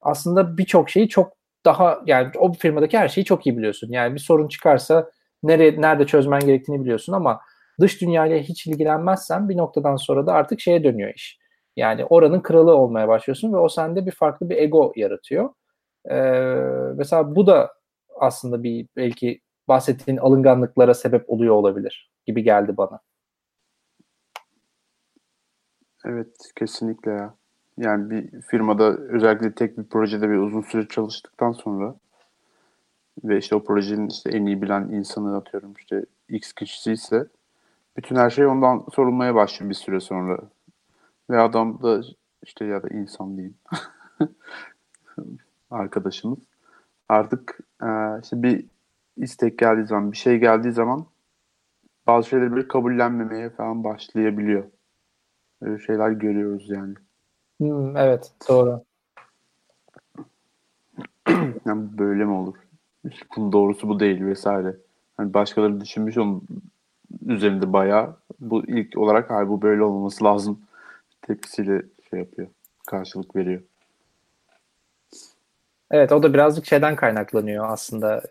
aslında 0.01 0.59
birçok 0.59 0.91
şeyi 0.91 1.09
çok 1.09 1.33
daha 1.65 2.01
yani 2.07 2.31
o 2.39 2.53
firmadaki 2.53 2.99
her 2.99 3.09
şeyi 3.09 3.25
çok 3.25 3.47
iyi 3.47 3.57
biliyorsun. 3.59 3.89
Yani 3.91 4.15
bir 4.15 4.21
sorun 4.21 4.49
çıkarsa 4.49 5.11
nereye 5.43 5.81
nerede 5.81 6.07
çözmen 6.07 6.41
gerektiğini 6.41 6.81
biliyorsun 6.81 7.13
ama 7.13 7.41
dış 7.81 8.01
dünyayla 8.01 8.39
hiç 8.39 8.67
ilgilenmezsen 8.67 9.49
bir 9.49 9.57
noktadan 9.57 9.97
sonra 9.97 10.27
da 10.27 10.33
artık 10.33 10.61
şeye 10.61 10.85
dönüyor 10.85 11.15
iş. 11.15 11.39
Yani 11.77 12.05
oranın 12.05 12.41
kralı 12.41 12.77
olmaya 12.77 13.09
başlıyorsun 13.09 13.53
ve 13.53 13.57
o 13.57 13.69
sende 13.69 14.07
bir 14.07 14.13
farklı 14.13 14.51
bir 14.51 14.57
ego 14.57 14.93
yaratıyor. 14.97 15.51
Ee, 16.11 16.15
mesela 16.97 17.37
bu 17.37 17.47
da 17.47 17.73
aslında 18.21 18.63
bir 18.63 18.89
belki 18.97 19.41
bahsettiğin 19.69 20.19
alınganlıklara 20.19 20.95
sebep 20.95 21.31
oluyor 21.31 21.55
olabilir 21.55 22.11
gibi 22.27 22.43
geldi 22.43 22.77
bana. 22.77 23.01
Evet 26.05 26.53
kesinlikle 26.57 27.11
ya. 27.11 27.35
Yani 27.79 28.11
bir 28.11 28.41
firmada 28.43 28.97
özellikle 28.97 29.55
tek 29.55 29.79
bir 29.79 29.85
projede 29.85 30.31
bir 30.31 30.37
uzun 30.37 30.63
süre 30.63 30.89
çalıştıktan 30.89 31.53
sonra 31.53 31.95
ve 33.25 33.39
işte 33.39 33.55
o 33.55 33.65
projenin 33.65 34.09
işte 34.09 34.31
en 34.31 34.47
iyi 34.47 34.63
bilen 34.63 34.83
insanı 34.83 35.37
atıyorum 35.37 35.75
işte 35.79 36.07
X 36.29 36.53
kişisi 36.53 36.93
ise 36.93 37.27
bütün 37.97 38.17
her 38.17 38.31
şey 38.31 38.47
ondan 38.47 38.85
sorulmaya 38.95 39.35
başlıyor 39.35 39.71
bir 39.71 39.75
süre 39.75 40.01
sonra. 40.01 40.39
Ve 41.31 41.41
adam 41.41 41.83
da 41.83 42.03
işte 42.43 42.65
ya 42.65 42.83
da 42.83 42.89
insan 42.89 43.37
diyeyim 43.37 43.55
arkadaşımız 45.71 46.39
artık 47.09 47.59
e, 47.83 47.87
işte 48.23 48.43
bir 48.43 48.65
istek 49.19 49.59
geldiği 49.59 49.87
zaman 49.87 50.13
bir 50.13 50.17
şey 50.17 50.39
geldiği 50.39 50.73
zaman 50.73 51.07
bazı 52.07 52.29
şeyleri 52.29 52.57
bir 52.57 52.69
kabullenmemeye 52.69 53.51
falan 53.51 53.85
başlayabiliyor. 53.85 54.65
Öyle 55.63 55.79
şeyler 55.79 56.11
görüyoruz 56.11 56.71
yani. 56.71 56.95
Hmm, 57.59 57.97
evet 57.97 58.33
doğru. 58.49 58.83
yani 61.67 61.99
böyle 61.99 62.25
mi 62.25 62.33
olur? 62.33 62.57
İşte 63.05 63.27
bunun 63.37 63.53
doğrusu 63.53 63.89
bu 63.89 64.01
değil 64.01 64.25
vesaire. 64.25 64.77
Hani 65.17 65.35
başkaları 65.35 65.81
düşünmüş 65.81 66.19
onun 66.19 66.43
üzerinde 67.27 67.73
bayağı 67.73 68.17
bu 68.41 68.65
ilk 68.67 68.99
olarak 68.99 69.31
hayır 69.31 69.49
bu 69.49 69.63
böyle 69.63 69.83
olmaması 69.83 70.25
lazım 70.25 70.61
tepkisiyle 71.23 71.83
şey 72.11 72.19
yapıyor. 72.19 72.49
Karşılık 72.87 73.37
veriyor. 73.37 73.63
Evet 75.91 76.13
o 76.13 76.23
da 76.23 76.35
birazcık 76.35 76.67
şeyden 76.67 76.97
kaynaklanıyor 76.97 77.71
aslında. 77.71 78.23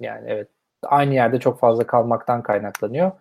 Yani 0.00 0.24
evet 0.26 0.48
aynı 0.82 1.14
yerde 1.14 1.40
çok 1.40 1.60
fazla 1.60 1.86
kalmaktan 1.86 2.42
kaynaklanıyor. 2.42 3.12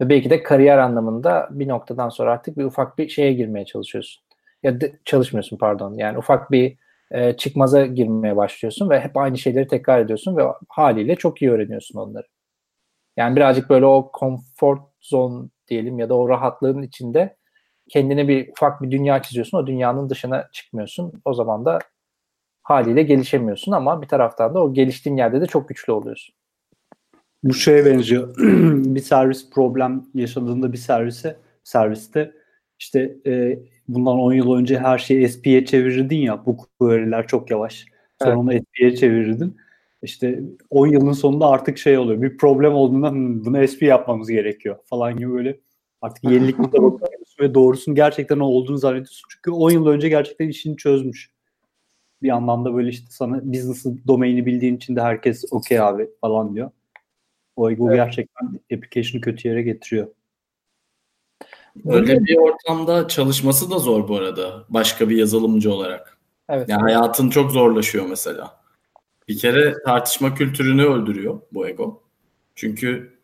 Ve 0.00 0.08
belki 0.08 0.30
de 0.30 0.42
kariyer 0.42 0.78
anlamında 0.78 1.48
bir 1.50 1.68
noktadan 1.68 2.08
sonra 2.08 2.32
artık 2.32 2.58
bir 2.58 2.64
ufak 2.64 2.98
bir 2.98 3.08
şeye 3.08 3.32
girmeye 3.32 3.64
çalışıyorsun. 3.64 4.22
Ya 4.62 4.80
de, 4.80 4.92
çalışmıyorsun 5.04 5.56
pardon. 5.58 5.94
Yani 5.94 6.18
ufak 6.18 6.50
bir 6.50 6.76
e, 7.10 7.36
çıkmaza 7.36 7.86
girmeye 7.86 8.36
başlıyorsun 8.36 8.90
ve 8.90 9.00
hep 9.00 9.16
aynı 9.16 9.38
şeyleri 9.38 9.68
tekrar 9.68 10.00
ediyorsun 10.00 10.36
ve 10.36 10.42
haliyle 10.68 11.16
çok 11.16 11.42
iyi 11.42 11.50
öğreniyorsun 11.50 11.98
onları. 11.98 12.26
Yani 13.16 13.36
birazcık 13.36 13.70
böyle 13.70 13.86
o 13.86 14.10
comfort 14.20 14.82
zone 15.00 15.48
diyelim 15.68 15.98
ya 15.98 16.08
da 16.08 16.14
o 16.14 16.28
rahatlığın 16.28 16.82
içinde 16.82 17.36
kendine 17.88 18.28
bir 18.28 18.48
ufak 18.48 18.82
bir 18.82 18.90
dünya 18.90 19.22
çiziyorsun. 19.22 19.58
O 19.58 19.66
dünyanın 19.66 20.10
dışına 20.10 20.48
çıkmıyorsun. 20.52 21.22
O 21.24 21.34
zaman 21.34 21.64
da 21.64 21.78
haliyle 22.62 23.02
gelişemiyorsun 23.02 23.72
ama 23.72 24.02
bir 24.02 24.08
taraftan 24.08 24.54
da 24.54 24.64
o 24.64 24.72
geliştiğin 24.72 25.16
yerde 25.16 25.40
de 25.40 25.46
çok 25.46 25.68
güçlü 25.68 25.92
oluyorsun. 25.92 26.34
Bu 27.42 27.54
şeye 27.54 27.84
benziyor. 27.84 28.34
bir 28.94 29.00
servis 29.00 29.50
problem 29.50 30.04
yaşadığında 30.14 30.72
bir 30.72 30.78
servise 30.78 31.36
serviste 31.64 32.32
işte 32.78 33.16
e, 33.26 33.58
bundan 33.88 34.18
10 34.18 34.32
yıl 34.32 34.54
önce 34.54 34.78
her 34.78 34.98
şeyi 34.98 35.28
SP'ye 35.28 35.64
çevirirdin 35.64 36.16
ya 36.16 36.46
bu 36.46 36.56
query'ler 36.78 37.26
çok 37.26 37.50
yavaş. 37.50 37.86
Sonra 38.22 38.30
evet. 38.30 38.38
onu 38.38 38.52
SP'ye 38.52 38.96
çevirirdin. 38.96 39.56
İşte 40.02 40.40
10 40.70 40.86
yılın 40.86 41.12
sonunda 41.12 41.46
artık 41.46 41.78
şey 41.78 41.98
oluyor. 41.98 42.22
Bir 42.22 42.36
problem 42.36 42.74
olduğunda 42.74 43.12
bunu 43.14 43.68
SP 43.72 43.82
yapmamız 43.82 44.28
gerekiyor 44.28 44.76
falan 44.84 45.16
gibi 45.16 45.32
böyle 45.32 45.60
artık 46.00 46.24
yenilikle 46.24 46.62
bakıyorsun 46.72 47.40
ve 47.40 47.54
doğrusun 47.54 47.94
gerçekten 47.94 48.38
o 48.38 48.44
olduğunu 48.44 48.78
zannediyorsun. 48.78 49.28
Çünkü 49.30 49.50
10 49.50 49.70
yıl 49.70 49.86
önce 49.86 50.08
gerçekten 50.08 50.48
işini 50.48 50.76
çözmüş. 50.76 51.30
Bir 52.22 52.30
anlamda 52.30 52.74
böyle 52.74 52.88
işte 52.88 53.06
sana 53.10 53.52
business 53.52 53.86
domaini 54.06 54.46
bildiğin 54.46 54.76
için 54.76 54.96
de 54.96 55.00
herkes 55.00 55.44
okey 55.50 55.80
abi 55.80 56.10
falan 56.20 56.54
diyor. 56.54 56.70
O 57.56 57.70
ego 57.70 57.88
evet. 57.88 57.96
gerçekten 57.96 58.60
application'ı 58.76 59.20
kötü 59.20 59.48
yere 59.48 59.62
getiriyor. 59.62 60.08
Öyle 61.86 62.24
bir 62.24 62.36
ortamda 62.36 63.08
çalışması 63.08 63.70
da 63.70 63.78
zor 63.78 64.08
bu 64.08 64.16
arada. 64.16 64.64
Başka 64.68 65.08
bir 65.08 65.16
yazılımcı 65.16 65.74
olarak. 65.74 66.18
Evet. 66.48 66.68
Yani 66.68 66.82
hayatın 66.82 67.30
çok 67.30 67.50
zorlaşıyor 67.50 68.06
mesela. 68.06 68.60
Bir 69.28 69.38
kere 69.38 69.74
tartışma 69.84 70.34
kültürünü 70.34 70.84
öldürüyor 70.84 71.40
bu 71.52 71.68
ego. 71.68 72.02
Çünkü 72.54 73.18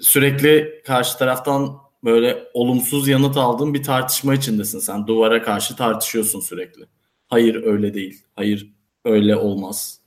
sürekli 0.00 0.82
karşı 0.86 1.18
taraftan 1.18 1.76
böyle 2.04 2.44
olumsuz 2.54 3.08
yanıt 3.08 3.36
aldığın 3.36 3.74
bir 3.74 3.82
tartışma 3.82 4.34
içindesin. 4.34 4.78
Sen 4.78 5.06
duvara 5.06 5.42
karşı 5.42 5.76
tartışıyorsun 5.76 6.40
sürekli. 6.40 6.86
Hayır 7.28 7.62
öyle 7.64 7.94
değil. 7.94 8.22
Hayır 8.36 8.72
öyle 9.04 9.36
olmaz. 9.36 10.00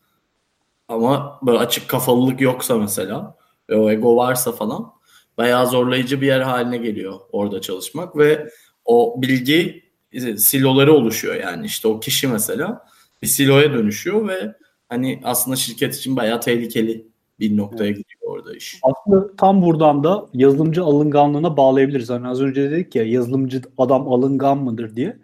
Ama 0.88 1.40
böyle 1.46 1.58
açık 1.58 1.88
kafalılık 1.88 2.42
yoksa 2.42 2.78
mesela 2.78 3.36
ve 3.70 3.76
o 3.76 3.90
ego 3.90 4.16
varsa 4.16 4.52
falan 4.52 4.92
bayağı 5.38 5.68
zorlayıcı 5.68 6.22
bir 6.22 6.28
yer 6.28 6.40
haline 6.40 6.78
geliyor 6.78 7.20
orada 7.32 7.62
çalışmak 7.62 8.18
ve 8.18 8.50
o 8.86 9.22
bilgi 9.22 9.84
e, 10.12 10.38
siloları 10.38 10.94
oluşuyor 10.94 11.36
yani 11.36 11.66
işte 11.66 11.88
o 11.88 12.00
kişi 12.00 12.28
mesela 12.28 12.86
bir 13.22 13.28
siloya 13.28 13.74
dönüşüyor 13.74 14.28
ve 14.28 14.56
hani 14.90 15.22
aslında 15.24 15.58
şirket 15.58 15.96
için 15.96 16.16
bayağı 16.16 16.42
tehlikeli 16.42 17.08
bir 17.40 17.58
noktaya 17.58 17.90
gidiyor 17.90 18.22
orada 18.22 18.56
iş. 18.56 18.80
Aslında 18.82 19.36
tam 19.36 19.62
buradan 19.62 20.04
da 20.04 20.26
yazılımcı 20.34 20.84
alınganlığına 20.84 21.58
bağlayabiliriz. 21.58 22.10
Hani 22.10 22.28
az 22.28 22.42
önce 22.42 22.72
dedik 22.72 22.96
ya 22.96 23.04
yazılımcı 23.04 23.62
adam 23.78 24.08
alıngan 24.08 24.58
mıdır 24.58 24.96
diye. 24.96 25.18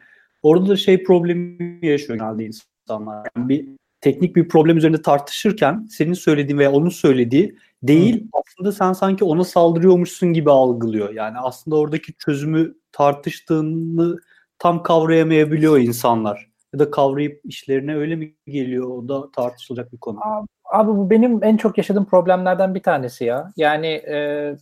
Orada 0.44 0.70
da 0.70 0.76
şey 0.76 1.04
problemi 1.04 1.80
yaşıyor 1.82 2.20
genelde 2.20 2.46
insanlar. 2.46 3.28
Yani 3.36 3.50
bir 3.50 3.68
teknik 4.02 4.36
bir 4.36 4.48
problem 4.48 4.78
üzerinde 4.78 5.02
tartışırken 5.02 5.88
senin 5.90 6.14
söylediğin 6.14 6.60
veya 6.60 6.72
onun 6.72 6.90
söylediği 6.90 7.56
değil 7.84 8.24
Hı. 8.24 8.28
aslında 8.34 8.72
sen 8.72 8.94
sanki 8.94 9.24
ona 9.24 9.44
saldırıyormuşsun 9.44 10.34
gibi 10.34 10.52
algılıyor. 10.52 11.14
Yani 11.14 11.38
aslında 11.38 11.78
oradaki 11.78 12.14
çözümü 12.14 12.76
tartıştığını 12.92 14.18
tam 14.60 14.84
kavrayamayabiliyor 14.84 15.80
insanlar. 15.80 16.50
Ya 16.74 16.80
da 16.80 16.92
kavrayıp 16.92 17.42
işlerine 17.44 17.96
öyle 17.96 18.16
mi 18.16 18.34
geliyor 18.48 18.88
o 18.88 19.10
da 19.10 19.32
tartışılacak 19.32 19.94
bir 19.94 19.98
konu. 19.98 20.20
Abi, 20.22 20.48
abi 20.72 20.98
bu 20.98 21.10
benim 21.10 21.44
en 21.44 21.58
çok 21.58 21.78
yaşadığım 21.78 22.06
problemlerden 22.06 22.76
bir 22.76 22.84
tanesi 22.84 23.26
ya. 23.26 23.52
Yani 23.58 23.88
e, 23.88 24.56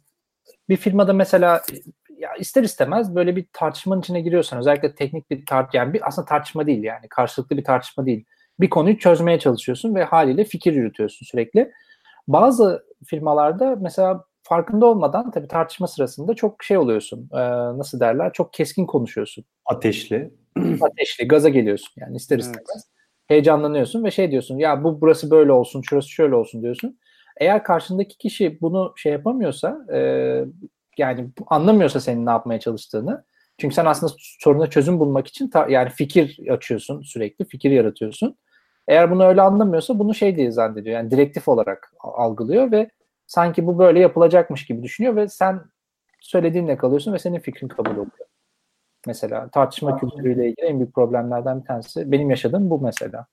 bir 0.70 0.78
firmada 0.78 1.14
mesela 1.14 1.62
ya 2.22 2.36
ister 2.36 2.64
istemez 2.64 3.16
böyle 3.16 3.36
bir 3.36 3.46
tartışmanın 3.54 4.02
içine 4.02 4.22
giriyorsan 4.22 4.60
özellikle 4.60 4.96
teknik 4.96 5.30
bir 5.30 5.46
tart 5.46 5.74
yani 5.74 5.94
bir 5.94 6.08
aslında 6.08 6.26
tartışma 6.26 6.68
değil 6.68 6.84
yani 6.84 7.08
karşılıklı 7.10 7.58
bir 7.58 7.64
tartışma 7.64 8.06
değil. 8.06 8.26
Bir 8.60 8.70
konuyu 8.70 8.98
çözmeye 8.98 9.40
çalışıyorsun 9.40 9.96
ve 9.96 10.04
haliyle 10.04 10.44
fikir 10.44 10.74
yürütüyorsun 10.74 11.26
sürekli. 11.26 11.72
Bazı 12.28 12.86
firmalarda 13.06 13.78
mesela 13.82 14.26
farkında 14.44 14.86
olmadan 14.86 15.32
tabii 15.32 15.48
tartışma 15.48 15.88
sırasında 15.88 16.34
çok 16.34 16.64
şey 16.64 16.78
oluyorsun. 16.78 17.30
E, 17.34 17.40
nasıl 17.78 18.00
derler? 18.00 18.34
Çok 18.34 18.54
keskin 18.54 18.86
konuşuyorsun. 18.86 19.46
Ateşli. 19.66 20.34
Ateşli, 20.82 21.28
gaza 21.28 21.50
geliyorsun 21.50 21.94
yani 21.98 22.16
ister 22.16 22.38
istemez. 22.40 22.70
Evet. 22.76 22.84
Heyecanlanıyorsun 23.28 24.04
ve 24.04 24.12
şey 24.12 24.32
diyorsun 24.32 24.58
ya 24.58 24.84
bu 24.84 25.02
burası 25.02 25.32
böyle 25.32 25.52
olsun, 25.52 25.82
şurası 25.82 26.10
şöyle 26.10 26.36
olsun 26.36 26.62
diyorsun. 26.62 27.00
Eğer 27.38 27.64
karşındaki 27.64 28.18
kişi 28.18 28.62
bunu 28.62 28.94
şey 28.96 29.12
yapamıyorsa 29.12 29.86
e, 29.94 30.00
yani 31.02 31.30
anlamıyorsa 31.48 32.00
senin 32.00 32.26
ne 32.26 32.30
yapmaya 32.30 32.60
çalıştığını 32.60 33.24
çünkü 33.58 33.76
sen 33.76 33.86
aslında 33.86 34.14
soruna 34.18 34.68
çözüm 34.68 35.00
bulmak 35.00 35.28
için 35.28 35.50
ta, 35.50 35.68
yani 35.70 35.90
fikir 35.90 36.50
açıyorsun 36.50 37.02
sürekli, 37.02 37.46
fikir 37.46 37.72
yaratıyorsun. 37.72 38.38
Eğer 38.88 39.12
bunu 39.12 39.26
öyle 39.26 39.42
anlamıyorsa 39.42 40.00
bunu 40.00 40.14
şey 40.14 40.36
diye 40.36 40.52
zannediyor. 40.52 40.96
Yani 40.96 41.12
direktif 41.12 41.48
olarak 41.48 41.94
algılıyor 42.00 42.72
ve 42.72 42.90
sanki 43.28 43.68
bu 43.68 43.80
böyle 43.80 44.00
yapılacakmış 44.00 44.66
gibi 44.66 44.84
düşünüyor 44.84 45.16
ve 45.16 45.28
sen 45.28 45.62
söylediğinle 46.20 46.78
kalıyorsun 46.78 47.14
ve 47.14 47.20
senin 47.20 47.40
fikrin 47.40 47.68
kabul 47.68 47.92
oluyor. 47.92 48.28
Mesela 49.08 49.50
tartışma 49.50 49.98
kültürüyle 49.98 50.50
ilgili 50.50 50.66
en 50.66 50.80
büyük 50.80 50.96
problemlerden 50.96 51.62
bir 51.62 51.66
tanesi 51.66 52.12
benim 52.12 52.30
yaşadığım 52.30 52.70
bu 52.70 52.82
mesela. 52.82 53.26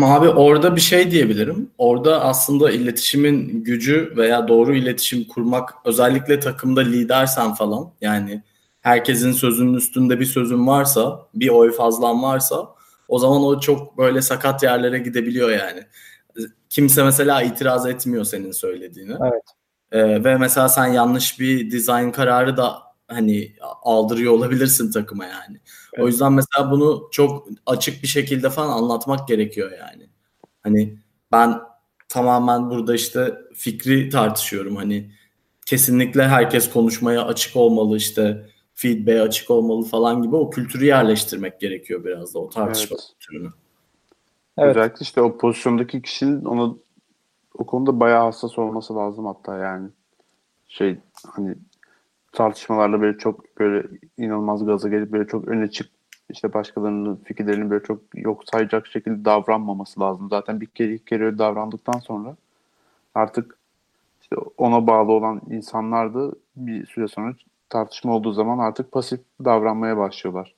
Abi 0.00 0.28
orada 0.28 0.76
bir 0.76 0.80
şey 0.80 1.10
diyebilirim. 1.10 1.70
Orada 1.78 2.24
aslında 2.24 2.70
iletişimin 2.70 3.64
gücü 3.64 4.12
veya 4.16 4.48
doğru 4.48 4.74
iletişim 4.74 5.24
kurmak 5.24 5.74
özellikle 5.84 6.40
takımda 6.40 6.80
lidersen 6.80 7.54
falan 7.54 7.92
yani 8.00 8.42
herkesin 8.80 9.32
sözünün 9.32 9.74
üstünde 9.74 10.20
bir 10.20 10.24
sözün 10.24 10.66
varsa 10.66 11.26
bir 11.34 11.48
oy 11.48 11.72
fazlan 11.72 12.22
varsa 12.22 12.68
o 13.08 13.18
zaman 13.18 13.42
o 13.42 13.60
çok 13.60 13.98
böyle 13.98 14.22
sakat 14.22 14.62
yerlere 14.62 14.98
gidebiliyor 14.98 15.50
yani. 15.50 15.82
Kimse 16.70 17.02
mesela 17.02 17.42
itiraz 17.42 17.86
etmiyor 17.86 18.24
senin 18.24 18.52
söylediğini. 18.52 19.12
Evet. 19.22 19.42
Ee, 19.92 20.24
ve 20.24 20.36
mesela 20.36 20.68
sen 20.68 20.86
yanlış 20.86 21.40
bir 21.40 21.70
dizayn 21.70 22.12
kararı 22.12 22.56
da 22.56 22.78
hani 23.08 23.52
aldırıyor 23.82 24.32
olabilirsin 24.32 24.92
takıma 24.92 25.24
yani. 25.24 25.60
Evet. 25.92 26.04
O 26.04 26.06
yüzden 26.06 26.32
mesela 26.32 26.70
bunu 26.70 27.08
çok 27.10 27.48
açık 27.66 28.02
bir 28.02 28.08
şekilde 28.08 28.50
falan 28.50 28.82
anlatmak 28.82 29.28
gerekiyor 29.28 29.72
yani. 29.78 30.08
Hani 30.62 30.98
ben 31.32 31.60
tamamen 32.08 32.70
burada 32.70 32.94
işte 32.94 33.38
fikri 33.54 34.10
tartışıyorum 34.10 34.76
hani 34.76 35.10
kesinlikle 35.66 36.28
herkes 36.28 36.72
konuşmaya 36.72 37.24
açık 37.24 37.56
olmalı 37.56 37.96
işte 37.96 38.46
feedback'e 38.74 39.22
açık 39.22 39.50
olmalı 39.50 39.84
falan 39.84 40.22
gibi 40.22 40.36
o 40.36 40.50
kültürü 40.50 40.84
yerleştirmek 40.84 41.60
gerekiyor 41.60 42.04
biraz 42.04 42.34
da 42.34 42.38
o 42.38 42.48
tartışma 42.48 42.96
evet. 42.96 43.14
kültürünü. 43.18 43.48
Evet. 44.58 44.76
Özellikle 44.76 45.02
işte 45.02 45.20
o 45.22 45.38
pozisyondaki 45.38 46.02
kişinin 46.02 46.44
ona 46.44 46.74
o 47.54 47.66
konuda 47.66 48.00
bayağı 48.00 48.24
hassas 48.24 48.58
olması 48.58 48.96
lazım 48.96 49.26
hatta 49.26 49.58
yani. 49.58 49.88
Şey 50.68 50.98
hani 51.26 51.54
tartışmalarla 52.32 53.00
böyle 53.00 53.18
çok 53.18 53.58
böyle 53.58 53.88
inanılmaz 54.18 54.66
gaza 54.66 54.88
gelip 54.88 55.12
böyle 55.12 55.26
çok 55.26 55.48
öne 55.48 55.70
çık 55.70 55.90
işte 56.30 56.52
başkalarının 56.52 57.16
fikirlerini 57.16 57.70
böyle 57.70 57.84
çok 57.84 58.00
yok 58.14 58.42
sayacak 58.52 58.86
şekilde 58.86 59.24
davranmaması 59.24 60.00
lazım. 60.00 60.28
Zaten 60.30 60.60
bir 60.60 60.66
kere 60.66 60.94
iki 60.94 61.04
kere 61.04 61.24
öyle 61.24 61.38
davrandıktan 61.38 61.98
sonra 61.98 62.36
artık 63.14 63.58
işte 64.22 64.36
ona 64.58 64.86
bağlı 64.86 65.12
olan 65.12 65.40
insanlar 65.50 66.14
da 66.14 66.32
bir 66.56 66.86
süre 66.86 67.08
sonra 67.08 67.34
tartışma 67.68 68.14
olduğu 68.14 68.32
zaman 68.32 68.58
artık 68.58 68.92
pasif 68.92 69.20
davranmaya 69.44 69.96
başlıyorlar. 69.96 70.54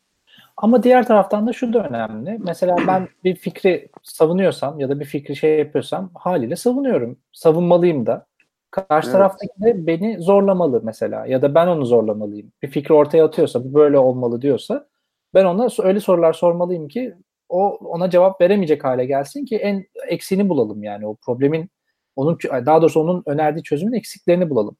Ama 0.57 0.83
diğer 0.83 1.07
taraftan 1.07 1.47
da 1.47 1.53
şu 1.53 1.73
da 1.73 1.89
önemli. 1.89 2.39
Mesela 2.45 2.77
ben 2.89 3.09
bir 3.25 3.37
fikri 3.37 3.89
savunuyorsam 4.03 4.81
ya 4.81 4.89
da 4.89 5.01
bir 5.01 5.05
fikri 5.05 5.37
şey 5.37 5.59
yapıyorsam 5.59 6.11
haliyle 6.15 6.57
savunuyorum. 6.57 7.17
Savunmalıyım 7.33 8.07
da. 8.07 8.27
Karşı 8.75 9.09
Evet. 9.09 9.13
taraftaki 9.13 9.63
de 9.63 9.87
beni 9.87 10.23
zorlamalı 10.23 10.81
mesela 10.85 11.27
ya 11.27 11.43
da 11.43 11.55
ben 11.55 11.67
onu 11.67 11.87
zorlamalıyım. 11.87 12.53
Bir 12.63 12.69
fikri 12.69 12.95
ortaya 12.95 13.25
atıyorsa 13.25 13.65
bu 13.65 13.75
böyle 13.75 13.99
olmalı 13.99 14.43
diyorsa 14.43 14.87
ben 15.35 15.45
ona 15.45 15.69
öyle 15.83 16.01
sorular 16.01 16.33
sormalıyım 16.33 16.89
ki 16.89 17.15
o 17.49 17.71
ona 17.71 18.11
cevap 18.11 18.41
veremeyecek 18.41 18.85
hale 18.85 19.05
gelsin 19.07 19.45
ki 19.45 19.57
en 19.57 19.85
eksiğini 20.09 20.49
bulalım 20.49 20.83
yani 20.83 21.07
o 21.07 21.17
problemin 21.17 21.71
onun 22.17 22.39
daha 22.53 22.83
doğrusu 22.83 23.01
onun 23.01 23.23
önerdiği 23.27 23.63
çözümün 23.63 23.93
eksiklerini 23.93 24.51
bulalım. 24.51 24.77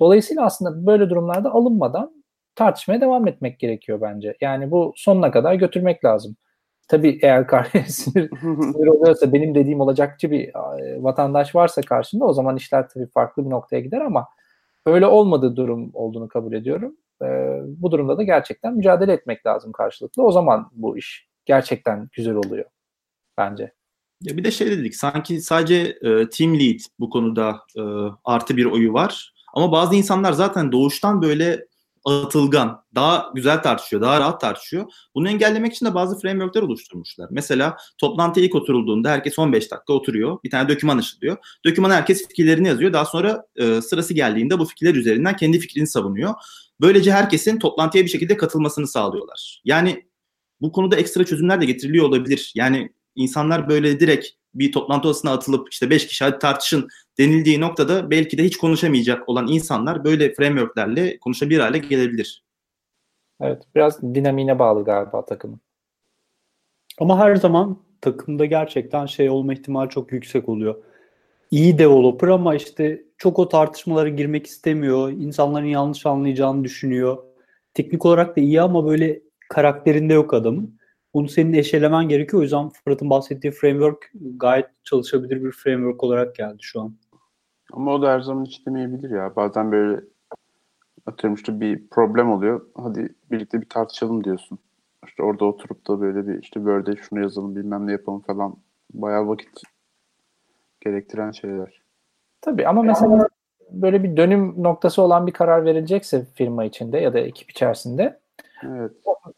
Dolayısıyla 0.00 0.44
aslında 0.44 0.86
böyle 0.86 1.10
durumlarda 1.10 1.52
alınmadan 1.52 2.24
tartışmaya 2.54 3.00
devam 3.00 3.28
etmek 3.28 3.58
gerekiyor 3.58 4.00
bence. 4.00 4.36
Yani 4.40 4.70
bu 4.70 4.92
sonuna 4.96 5.30
kadar 5.30 5.54
götürmek 5.54 6.04
lazım. 6.04 6.36
Tabii 6.88 7.18
eğer 7.22 7.46
sinir, 7.88 8.30
sinir 8.40 8.86
oluyorsa 8.86 9.32
benim 9.32 9.54
dediğim 9.54 9.80
olacakçı 9.80 10.30
bir 10.30 10.48
e, 10.48 11.02
vatandaş 11.02 11.54
varsa 11.54 11.80
karşında 11.80 12.24
o 12.24 12.32
zaman 12.32 12.56
işler 12.56 12.88
tabii 12.88 13.06
farklı 13.06 13.44
bir 13.44 13.50
noktaya 13.50 13.80
gider 13.80 14.00
ama 14.00 14.28
öyle 14.86 15.06
olmadığı 15.06 15.56
durum 15.56 15.90
olduğunu 15.94 16.28
kabul 16.28 16.52
ediyorum. 16.52 16.96
E, 17.22 17.26
bu 17.66 17.90
durumda 17.90 18.18
da 18.18 18.22
gerçekten 18.22 18.74
mücadele 18.74 19.12
etmek 19.12 19.46
lazım 19.46 19.72
karşılıklı. 19.72 20.22
O 20.22 20.32
zaman 20.32 20.70
bu 20.72 20.98
iş 20.98 21.28
gerçekten 21.44 22.08
güzel 22.12 22.34
oluyor 22.34 22.64
bence. 23.38 23.72
Ya 24.20 24.36
bir 24.36 24.44
de 24.44 24.50
şey 24.50 24.70
dedik 24.70 24.96
sanki 24.96 25.40
sadece 25.40 25.76
e, 26.02 26.28
team 26.28 26.54
lead 26.54 26.78
bu 27.00 27.10
konuda 27.10 27.60
e, 27.78 27.82
artı 28.24 28.56
bir 28.56 28.64
oyu 28.64 28.92
var. 28.92 29.34
Ama 29.54 29.72
bazı 29.72 29.94
insanlar 29.94 30.32
zaten 30.32 30.72
doğuştan 30.72 31.22
böyle 31.22 31.66
atılgan, 32.04 32.84
daha 32.94 33.30
güzel 33.34 33.62
tartışıyor, 33.62 34.02
daha 34.02 34.20
rahat 34.20 34.40
tartışıyor. 34.40 34.86
Bunu 35.14 35.28
engellemek 35.28 35.72
için 35.72 35.86
de 35.86 35.94
bazı 35.94 36.20
frameworkler 36.20 36.62
oluşturmuşlar. 36.62 37.28
Mesela 37.30 37.76
toplantıya 37.98 38.46
ilk 38.46 38.54
oturulduğunda 38.54 39.10
herkes 39.10 39.38
15 39.38 39.70
dakika 39.70 39.92
oturuyor. 39.92 40.38
Bir 40.44 40.50
tane 40.50 40.68
doküman 40.68 40.98
açılıyor. 40.98 41.36
Dokümana 41.66 41.94
herkes 41.94 42.28
fikirlerini 42.28 42.68
yazıyor. 42.68 42.92
Daha 42.92 43.04
sonra 43.04 43.46
e, 43.56 43.80
sırası 43.80 44.14
geldiğinde 44.14 44.58
bu 44.58 44.64
fikirler 44.64 44.94
üzerinden 44.94 45.36
kendi 45.36 45.58
fikrini 45.58 45.86
savunuyor. 45.86 46.34
Böylece 46.80 47.12
herkesin 47.12 47.58
toplantıya 47.58 48.04
bir 48.04 48.10
şekilde 48.10 48.36
katılmasını 48.36 48.86
sağlıyorlar. 48.86 49.62
Yani 49.64 50.06
bu 50.60 50.72
konuda 50.72 50.96
ekstra 50.96 51.24
çözümler 51.24 51.60
de 51.60 51.64
getiriliyor 51.64 52.04
olabilir. 52.04 52.52
Yani 52.54 52.92
insanlar 53.14 53.68
böyle 53.68 54.00
direkt 54.00 54.26
bir 54.54 54.72
toplantı 54.72 55.08
odasına 55.08 55.32
atılıp 55.32 55.68
işte 55.72 55.90
5 55.90 56.06
kişi 56.06 56.24
hadi 56.24 56.38
tartışın 56.38 56.88
denildiği 57.18 57.60
noktada 57.60 58.10
belki 58.10 58.38
de 58.38 58.44
hiç 58.44 58.56
konuşamayacak 58.56 59.28
olan 59.28 59.48
insanlar 59.48 60.04
böyle 60.04 60.34
frameworklerle 60.34 61.18
konuşabilir 61.18 61.60
hale 61.60 61.78
gelebilir. 61.78 62.44
Evet, 63.40 63.62
biraz 63.74 64.02
dinamiğine 64.02 64.58
bağlı 64.58 64.84
galiba 64.84 65.24
takımın. 65.24 65.60
Ama 66.98 67.18
her 67.18 67.36
zaman 67.36 67.78
takımda 68.00 68.44
gerçekten 68.44 69.06
şey 69.06 69.30
olma 69.30 69.52
ihtimali 69.52 69.90
çok 69.90 70.12
yüksek 70.12 70.48
oluyor. 70.48 70.74
İyi 71.50 71.78
developer 71.78 72.28
ama 72.28 72.54
işte 72.54 73.02
çok 73.18 73.38
o 73.38 73.48
tartışmalara 73.48 74.08
girmek 74.08 74.46
istemiyor. 74.46 75.10
İnsanların 75.10 75.66
yanlış 75.66 76.06
anlayacağını 76.06 76.64
düşünüyor. 76.64 77.18
Teknik 77.74 78.06
olarak 78.06 78.36
da 78.36 78.40
iyi 78.40 78.62
ama 78.62 78.86
böyle 78.86 79.20
karakterinde 79.48 80.12
yok 80.12 80.34
adamın. 80.34 80.78
Onu 81.14 81.28
senin 81.28 81.52
eşelemen 81.52 82.08
gerekiyor. 82.08 82.40
O 82.40 82.42
yüzden 82.42 82.68
Fırat'ın 82.68 83.10
bahsettiği 83.10 83.52
framework 83.52 84.10
gayet 84.14 84.66
çalışabilir 84.84 85.44
bir 85.44 85.52
framework 85.52 86.04
olarak 86.04 86.34
geldi 86.34 86.58
şu 86.60 86.80
an. 86.80 86.96
Ama 87.72 87.94
o 87.94 88.02
da 88.02 88.12
her 88.12 88.20
zaman 88.20 88.44
hiç 88.44 88.66
demeyebilir 88.66 89.10
ya. 89.10 89.36
Bazen 89.36 89.72
böyle 89.72 90.00
atıyorum 91.06 91.34
işte 91.34 91.60
bir 91.60 91.88
problem 91.88 92.30
oluyor. 92.30 92.66
Hadi 92.76 93.14
birlikte 93.30 93.60
bir 93.60 93.68
tartışalım 93.68 94.24
diyorsun. 94.24 94.58
İşte 95.06 95.22
orada 95.22 95.44
oturup 95.44 95.88
da 95.88 96.00
böyle 96.00 96.26
bir 96.26 96.42
işte 96.42 96.60
Word'e 96.60 96.96
şunu 96.96 97.20
yazalım 97.20 97.56
bilmem 97.56 97.86
ne 97.86 97.92
yapalım 97.92 98.20
falan. 98.20 98.56
Bayağı 98.92 99.28
vakit 99.28 99.62
gerektiren 100.80 101.30
şeyler. 101.30 101.82
Tabii 102.40 102.68
ama 102.68 102.82
mesela 102.82 103.28
böyle 103.70 104.02
bir 104.02 104.16
dönüm 104.16 104.62
noktası 104.62 105.02
olan 105.02 105.26
bir 105.26 105.32
karar 105.32 105.64
verilecekse 105.64 106.24
firma 106.24 106.64
içinde 106.64 106.98
ya 106.98 107.14
da 107.14 107.18
ekip 107.18 107.50
içerisinde 107.50 108.23
Evet. 108.62 108.92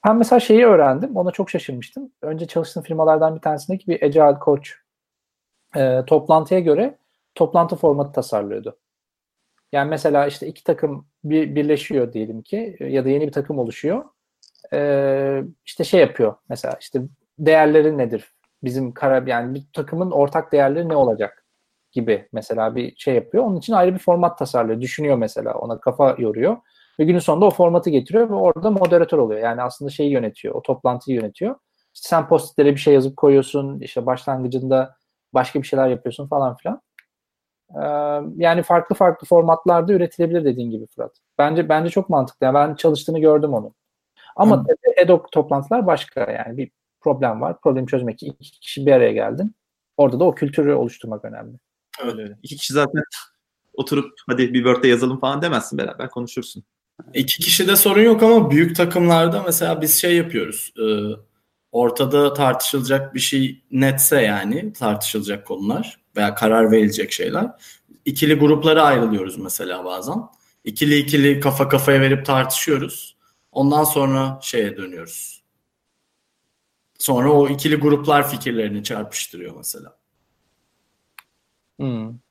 ben 0.07 0.17
mesela 0.17 0.41
şeyi 0.41 0.67
öğrendim. 0.67 1.17
Ona 1.17 1.31
çok 1.31 1.51
şaşırmıştım. 1.51 2.13
Önce 2.23 2.47
çalıştığım 2.47 2.83
firmalardan 2.83 3.37
bir 3.37 3.41
tanesindeki 3.41 3.87
bir 3.87 4.03
Agile 4.03 4.39
Coach 4.45 4.69
e, 5.77 6.05
toplantıya 6.07 6.61
göre 6.61 6.99
toplantı 7.35 7.77
formatı 7.77 8.13
tasarlıyordu. 8.13 8.79
Yani 9.73 9.91
mesela 9.91 10.27
işte 10.27 10.47
iki 10.47 10.65
takım 10.65 11.07
bir, 11.25 11.55
birleşiyor 11.55 12.13
diyelim 12.13 12.43
ki 12.43 12.77
ya 12.81 13.05
da 13.05 13.09
yeni 13.09 13.27
bir 13.27 13.33
takım 13.33 13.59
oluşuyor. 13.59 14.05
E, 14.73 15.43
işte 15.65 15.85
şey 15.85 16.01
yapıyor 16.01 16.35
mesela 16.49 16.77
işte 16.81 17.03
değerleri 17.39 17.99
nedir? 17.99 18.33
Bizim 18.65 18.93
kara 18.93 19.31
yani 19.31 19.55
bir 19.55 19.65
takımın 19.73 20.11
ortak 20.11 20.53
değerleri 20.53 20.89
ne 20.89 20.97
olacak 20.97 21.47
gibi 21.93 22.29
mesela 22.33 22.77
bir 22.77 22.97
şey 22.97 23.15
yapıyor. 23.15 23.45
Onun 23.45 23.57
için 23.57 23.73
ayrı 23.73 23.95
bir 23.95 23.99
format 23.99 24.39
tasarlıyor. 24.39 24.81
Düşünüyor 24.81 25.17
mesela 25.17 25.55
ona 25.55 25.81
kafa 25.81 26.17
yoruyor. 26.19 26.57
Ve 26.99 27.05
günün 27.05 27.19
sonunda 27.19 27.45
o 27.45 27.51
formatı 27.51 27.91
getiriyor 27.91 28.31
ve 28.31 28.35
orada 28.35 28.71
moderatör 28.71 29.19
oluyor. 29.19 29.41
Yani 29.41 29.63
aslında 29.63 29.91
şeyi 29.91 30.11
yönetiyor. 30.11 30.55
O 30.55 30.63
toplantıyı 30.63 31.17
yönetiyor. 31.17 31.57
İşte 31.95 32.09
sen 32.09 32.29
postitlere 32.29 32.73
bir 32.73 32.81
şey 32.81 32.95
yazıp 32.95 33.17
koyuyorsun. 33.17 33.81
işte 33.81 34.07
başlangıcında 34.07 34.97
başka 35.35 35.63
bir 35.63 35.67
şeyler 35.67 35.89
yapıyorsun 35.89 36.27
falan 36.27 36.57
filan. 36.57 36.81
Ee, 37.71 37.81
yani 38.37 38.63
farklı 38.63 38.95
farklı 38.95 39.27
formatlarda 39.27 39.93
üretilebilir 39.93 40.45
dediğin 40.45 40.71
gibi 40.71 40.87
Fırat. 40.87 41.17
Bence 41.39 41.69
bence 41.69 41.91
çok 41.91 42.09
mantıklı. 42.11 42.47
Yani 42.47 42.55
ben 42.55 42.75
çalıştığını 42.75 43.19
gördüm 43.19 43.55
onu. 43.55 43.75
Ama 44.37 44.65
ad 45.03 45.09
hoc 45.09 45.23
toplantılar 45.33 45.87
başka. 45.87 46.21
Yani 46.33 46.57
bir 46.57 46.71
problem 47.01 47.41
var. 47.41 47.61
Problemi 47.61 47.87
çözmek 47.87 48.15
için 48.15 48.37
iki 48.41 48.61
kişi 48.61 48.87
bir 48.87 48.93
araya 48.93 49.13
geldin. 49.13 49.55
Orada 49.97 50.21
da 50.21 50.25
o 50.25 50.35
kültürü 50.35 50.73
oluşturmak 50.73 51.25
önemli. 51.25 51.59
Öyle 52.05 52.23
öyle. 52.23 52.39
İki 52.43 52.57
kişi 52.57 52.73
zaten 52.73 53.03
oturup 53.75 54.13
hadi 54.27 54.55
bir 54.55 54.65
Word'de 54.65 54.89
yazalım 54.89 55.21
falan 55.21 55.43
demezsin 55.43 55.79
beraber 55.79 56.11
konuşursun. 56.11 56.65
İki 57.15 57.39
kişide 57.43 57.77
sorun 57.77 58.03
yok 58.03 58.23
ama 58.23 58.51
büyük 58.51 58.77
takımlarda 58.77 59.43
mesela 59.43 59.83
biz 59.83 60.01
şey 60.01 60.17
yapıyoruz. 60.17 60.73
E, 60.79 60.85
ortada 61.73 62.35
tartışılacak 62.35 63.15
bir 63.15 63.21
şey 63.21 63.63
netse 63.71 64.21
yani 64.21 64.73
tartışılacak 64.73 65.47
konular 65.47 66.01
veya 66.17 66.35
karar 66.35 66.73
verilecek 66.73 67.13
şeyler. 67.13 67.51
İkili 68.05 68.35
gruplara 68.35 68.83
ayrılıyoruz 68.83 69.39
mesela 69.39 69.85
bazen. 69.85 70.19
İkili 70.65 70.99
ikili 70.99 71.41
kafa 71.41 71.69
kafaya 71.69 72.01
verip 72.01 72.27
tartışıyoruz. 72.27 73.17
Ondan 73.53 73.85
sonra 73.85 74.39
şeye 74.43 74.77
dönüyoruz. 74.77 75.43
Sonra 76.99 77.33
o 77.33 77.49
ikili 77.49 77.77
gruplar 77.77 78.31
fikirlerini 78.31 78.85
çarpıştırıyor 78.85 79.57
mesela. 79.57 79.97
Hmm. 81.79 82.26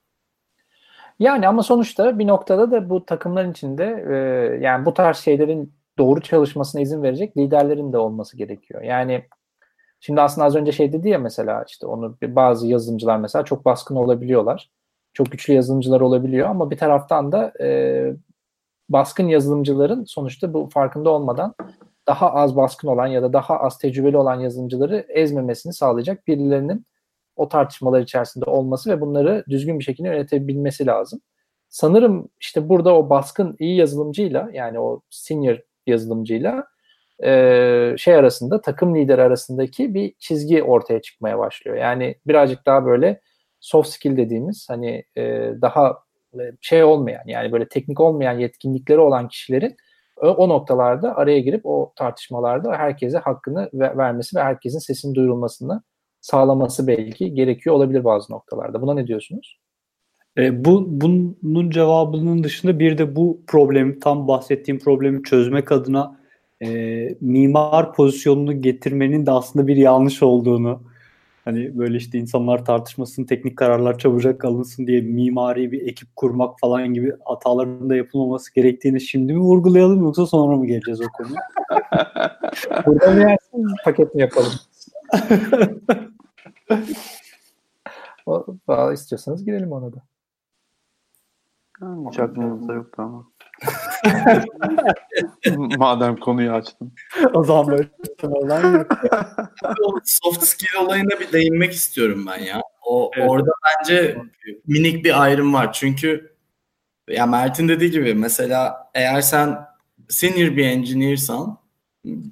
Yani 1.19 1.47
ama 1.47 1.63
sonuçta 1.63 2.19
bir 2.19 2.27
noktada 2.27 2.71
da 2.71 2.89
bu 2.89 3.05
takımların 3.05 3.51
içinde 3.51 4.05
e, 4.09 4.15
yani 4.63 4.85
bu 4.85 4.93
tarz 4.93 5.17
şeylerin 5.17 5.73
doğru 5.97 6.21
çalışmasına 6.21 6.81
izin 6.81 7.03
verecek 7.03 7.37
liderlerin 7.37 7.93
de 7.93 7.97
olması 7.97 8.37
gerekiyor. 8.37 8.81
Yani 8.81 9.25
şimdi 9.99 10.21
aslında 10.21 10.47
az 10.47 10.55
önce 10.55 10.71
şey 10.71 10.93
dedi 10.93 11.09
ya 11.09 11.19
mesela 11.19 11.65
işte 11.67 11.87
onu 11.87 12.17
bazı 12.21 12.67
yazılımcılar 12.67 13.17
mesela 13.17 13.45
çok 13.45 13.65
baskın 13.65 13.95
olabiliyorlar. 13.95 14.71
Çok 15.13 15.31
güçlü 15.31 15.53
yazılımcılar 15.53 16.01
olabiliyor 16.01 16.49
ama 16.49 16.71
bir 16.71 16.77
taraftan 16.77 17.31
da 17.31 17.53
e, 17.61 18.13
baskın 18.89 19.27
yazılımcıların 19.27 20.03
sonuçta 20.03 20.53
bu 20.53 20.69
farkında 20.69 21.09
olmadan 21.09 21.55
daha 22.07 22.33
az 22.33 22.55
baskın 22.55 22.87
olan 22.87 23.07
ya 23.07 23.23
da 23.23 23.33
daha 23.33 23.59
az 23.59 23.77
tecrübeli 23.77 24.17
olan 24.17 24.39
yazılımcıları 24.39 25.05
ezmemesini 25.09 25.73
sağlayacak 25.73 26.27
birilerinin 26.27 26.85
o 27.35 27.49
tartışmalar 27.49 28.01
içerisinde 28.01 28.45
olması 28.45 28.89
ve 28.89 29.01
bunları 29.01 29.43
düzgün 29.49 29.79
bir 29.79 29.83
şekilde 29.83 30.07
yönetebilmesi 30.07 30.85
lazım. 30.85 31.21
Sanırım 31.69 32.29
işte 32.39 32.69
burada 32.69 32.95
o 32.95 33.09
baskın 33.09 33.55
iyi 33.59 33.75
yazılımcıyla 33.77 34.49
yani 34.53 34.79
o 34.79 35.01
senior 35.09 35.57
yazılımcıyla 35.87 36.63
e, 37.23 37.95
şey 37.97 38.15
arasında 38.15 38.61
takım 38.61 38.95
lideri 38.95 39.21
arasındaki 39.21 39.93
bir 39.93 40.13
çizgi 40.19 40.63
ortaya 40.63 41.01
çıkmaya 41.01 41.39
başlıyor. 41.39 41.77
Yani 41.77 42.15
birazcık 42.27 42.65
daha 42.65 42.85
böyle 42.85 43.21
soft 43.59 43.89
skill 43.89 44.17
dediğimiz 44.17 44.65
hani 44.69 45.03
e, 45.17 45.53
daha 45.61 45.97
şey 46.61 46.83
olmayan 46.83 47.23
yani 47.25 47.51
böyle 47.51 47.67
teknik 47.67 47.99
olmayan 47.99 48.39
yetkinlikleri 48.39 48.99
olan 48.99 49.27
kişilerin 49.27 49.75
o, 50.17 50.49
noktalarda 50.49 51.15
araya 51.15 51.39
girip 51.39 51.65
o 51.65 51.93
tartışmalarda 51.95 52.71
herkese 52.77 53.17
hakkını 53.17 53.69
vermesi 53.73 54.35
ve 54.37 54.43
herkesin 54.43 54.79
sesinin 54.79 55.15
duyurulmasını 55.15 55.81
sağlaması 56.25 56.87
belki 56.87 57.33
gerekiyor 57.33 57.75
olabilir 57.75 58.03
bazı 58.03 58.33
noktalarda. 58.33 58.81
Buna 58.81 58.93
ne 58.93 59.07
diyorsunuz? 59.07 59.59
E, 60.37 60.65
bu 60.65 60.85
bunun 61.43 61.69
cevabının 61.69 62.43
dışında 62.43 62.79
bir 62.79 62.97
de 62.97 63.15
bu 63.15 63.41
problemi 63.47 63.99
tam 63.99 64.27
bahsettiğim 64.27 64.79
problemi 64.79 65.23
çözmek 65.23 65.71
adına 65.71 66.19
e, 66.63 66.69
mimar 67.21 67.93
pozisyonunu 67.93 68.61
getirmenin 68.61 69.25
de 69.25 69.31
aslında 69.31 69.67
bir 69.67 69.75
yanlış 69.75 70.23
olduğunu 70.23 70.81
hani 71.45 71.77
böyle 71.77 71.97
işte 71.97 72.17
insanlar 72.17 72.65
tartışmasın 72.65 73.23
teknik 73.23 73.57
kararlar 73.57 73.97
çabucak 73.97 74.45
alınsın 74.45 74.87
diye 74.87 75.01
mimari 75.01 75.71
bir 75.71 75.87
ekip 75.87 76.15
kurmak 76.15 76.59
falan 76.59 76.93
gibi 76.93 77.13
hataların 77.25 77.89
da 77.89 77.95
yapılmaması 77.95 78.53
gerektiğini 78.53 79.01
şimdi 79.01 79.33
mi 79.33 79.39
vurgulayalım 79.39 80.03
yoksa 80.03 80.25
sonra 80.25 80.57
mı 80.57 80.67
geleceğiz 80.67 81.01
o 81.01 81.05
konuya? 81.17 81.41
Burada 82.85 83.11
mı 83.11 83.19
yersin 83.19 83.65
paket 83.83 84.15
mi 84.15 84.21
yapalım? 84.21 84.53
o, 88.25 88.45
daha 88.67 88.93
istiyorsanız 88.93 89.45
girelim 89.45 89.71
ona 89.71 89.93
da. 89.93 90.03
Yani 91.81 92.09
hiç 92.09 92.19
aklımızda 92.19 92.73
yoktu 92.73 93.01
ama. 93.01 93.27
Madem 95.77 96.15
konuyu 96.17 96.51
açtın. 96.51 96.93
o 97.33 97.43
zaman 97.43 97.67
böyle 97.67 97.89
olan 98.23 98.73
yok. 98.73 98.91
o 99.83 99.99
soft 100.05 100.43
skill 100.43 100.77
olayına 100.85 101.19
bir 101.19 101.31
değinmek 101.31 101.73
istiyorum 101.73 102.25
ben 102.27 102.43
ya. 102.43 102.61
O 102.85 103.11
Evet. 103.15 103.29
orada 103.29 103.51
bence 103.65 104.17
minik 104.67 105.05
bir 105.05 105.21
ayrım 105.21 105.53
var. 105.53 105.73
Çünkü 105.73 106.35
ya 107.07 107.25
Mert'in 107.25 107.67
dediği 107.67 107.91
gibi 107.91 108.13
mesela 108.13 108.89
eğer 108.93 109.21
sen 109.21 109.57
senior 110.09 110.57
bir 110.57 110.65
engineer'san, 110.65 111.57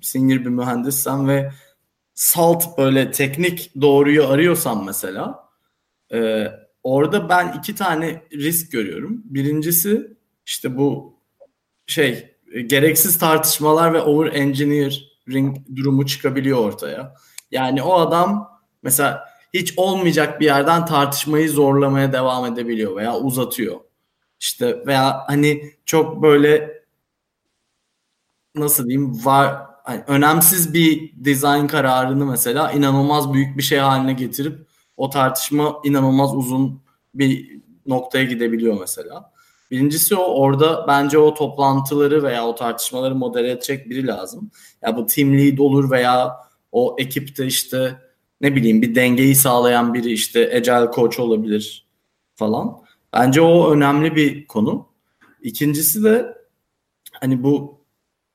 senior 0.02 0.40
bir 0.40 0.50
mühendissen 0.50 1.28
ve 1.28 1.52
salt 2.14 2.78
böyle 2.78 3.12
teknik 3.12 3.72
doğruyu 3.82 4.28
arıyorsan 4.28 4.86
mesela 4.86 5.50
e, 6.14 6.48
orada 6.84 7.30
ben 7.30 7.56
iki 7.60 7.76
tane 7.76 8.24
risk 8.32 8.72
görüyorum. 8.72 9.22
Birincisi 9.26 10.18
işte 10.46 10.78
bu 10.78 11.20
şey 11.88 12.38
e, 12.54 12.62
gereksiz 12.62 13.20
tartışmalar 13.20 13.94
ve 13.94 14.02
over 14.02 14.34
engineering 14.34 15.58
durumu 15.76 16.06
çıkabiliyor 16.06 16.58
ortaya. 16.58 17.14
Yani 17.52 17.84
o 17.84 17.94
adam 17.94 18.60
mesela 18.84 19.26
hiç 19.54 19.74
olmayacak 19.78 20.40
bir 20.40 20.46
yerden 20.46 20.86
tartışmayı 20.86 21.50
zorlamaya 21.50 22.14
devam 22.14 22.54
edebiliyor 22.54 22.96
veya 22.96 23.18
uzatıyor. 23.18 23.80
İşte 24.40 24.86
veya 24.88 25.24
hani 25.28 25.72
çok 25.86 26.22
böyle 26.22 26.84
nasıl 28.56 28.90
diyeyim 28.90 29.26
var 29.26 29.73
hani 29.84 30.04
önemsiz 30.08 30.74
bir 30.74 31.14
dizayn 31.24 31.68
kararını 31.68 32.26
mesela 32.26 32.72
inanılmaz 32.72 33.34
büyük 33.34 33.58
bir 33.58 33.64
şey 33.64 33.80
haline 33.80 34.14
getirip 34.14 34.68
o 34.98 35.10
tartışma 35.10 35.82
inanılmaz 35.84 36.36
uzun 36.36 36.82
bir 37.16 37.62
noktaya 37.86 38.24
gidebiliyor 38.24 38.80
mesela. 38.80 39.34
Birincisi 39.72 40.16
o 40.16 40.24
orada 40.24 40.86
bence 40.88 41.18
o 41.18 41.34
toplantıları 41.34 42.24
veya 42.24 42.48
o 42.48 42.56
tartışmaları 42.56 43.16
modere 43.16 43.52
edecek 43.52 43.90
biri 43.90 44.08
lazım. 44.08 44.52
Ya 44.82 44.98
bu 44.98 45.06
team 45.06 45.38
lead 45.38 45.58
olur 45.58 45.92
veya 45.92 46.36
o 46.72 46.96
ekipte 47.00 47.46
işte 47.46 47.96
ne 48.42 48.56
bileyim 48.56 48.82
bir 48.82 48.96
dengeyi 48.96 49.36
sağlayan 49.36 49.94
biri 49.94 50.12
işte 50.12 50.56
agile 50.56 50.92
coach 50.96 51.20
olabilir 51.20 51.88
falan. 52.36 52.82
Bence 53.14 53.42
o 53.42 53.72
önemli 53.72 54.16
bir 54.16 54.48
konu. 54.48 54.88
İkincisi 55.42 56.04
de 56.04 56.38
hani 57.22 57.44
bu 57.44 57.83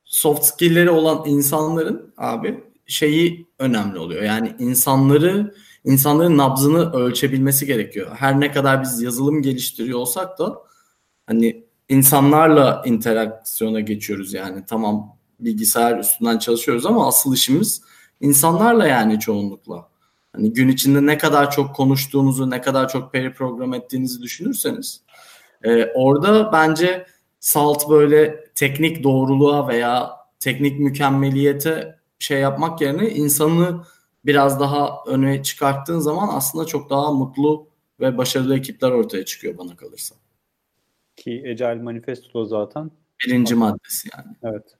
soft 0.08 0.44
skill'leri 0.44 0.90
olan 0.90 1.22
insanların 1.26 2.14
abi 2.16 2.64
şeyi 2.86 3.46
önemli 3.58 3.98
oluyor. 3.98 4.22
Yani 4.22 4.56
insanları 4.58 5.54
insanların 5.84 6.38
nabzını 6.38 6.92
ölçebilmesi 6.92 7.66
gerekiyor. 7.66 8.16
Her 8.16 8.40
ne 8.40 8.52
kadar 8.52 8.82
biz 8.82 9.02
yazılım 9.02 9.42
geliştiriyor 9.42 9.98
olsak 9.98 10.38
da 10.38 10.58
hani 11.26 11.64
insanlarla 11.88 12.82
interaksiyona 12.86 13.80
geçiyoruz 13.80 14.34
yani. 14.34 14.64
Tamam 14.66 15.16
bilgisayar 15.40 15.98
üstünden 15.98 16.38
çalışıyoruz 16.38 16.86
ama 16.86 17.08
asıl 17.08 17.34
işimiz 17.34 17.82
insanlarla 18.20 18.86
yani 18.86 19.20
çoğunlukla. 19.20 19.88
Hani 20.32 20.52
gün 20.52 20.68
içinde 20.68 21.06
ne 21.06 21.18
kadar 21.18 21.50
çok 21.50 21.76
konuştuğunuzu, 21.76 22.50
ne 22.50 22.60
kadar 22.60 22.88
çok 22.88 23.12
peri 23.12 23.32
program 23.32 23.74
ettiğinizi 23.74 24.22
düşünürseniz 24.22 25.02
e, 25.62 25.84
orada 25.84 26.52
bence 26.52 27.06
salt 27.40 27.90
böyle 27.90 28.47
teknik 28.58 29.04
doğruluğa 29.04 29.68
veya 29.68 30.10
teknik 30.40 30.80
mükemmeliyete 30.80 31.98
şey 32.18 32.40
yapmak 32.40 32.80
yerine 32.80 33.10
insanı 33.10 33.80
biraz 34.26 34.60
daha 34.60 35.04
öne 35.06 35.42
çıkarttığın 35.42 35.98
zaman 35.98 36.28
aslında 36.32 36.64
çok 36.64 36.90
daha 36.90 37.12
mutlu 37.12 37.66
ve 38.00 38.18
başarılı 38.18 38.56
ekipler 38.56 38.90
ortaya 38.90 39.24
çıkıyor 39.24 39.58
bana 39.58 39.76
kalırsa. 39.76 40.14
Ki 41.16 41.44
Agile 41.50 41.82
Manifesto 41.82 42.44
zaten. 42.44 42.90
Birinci 43.26 43.54
maddesi 43.54 44.08
yani. 44.16 44.36
Evet. 44.42 44.76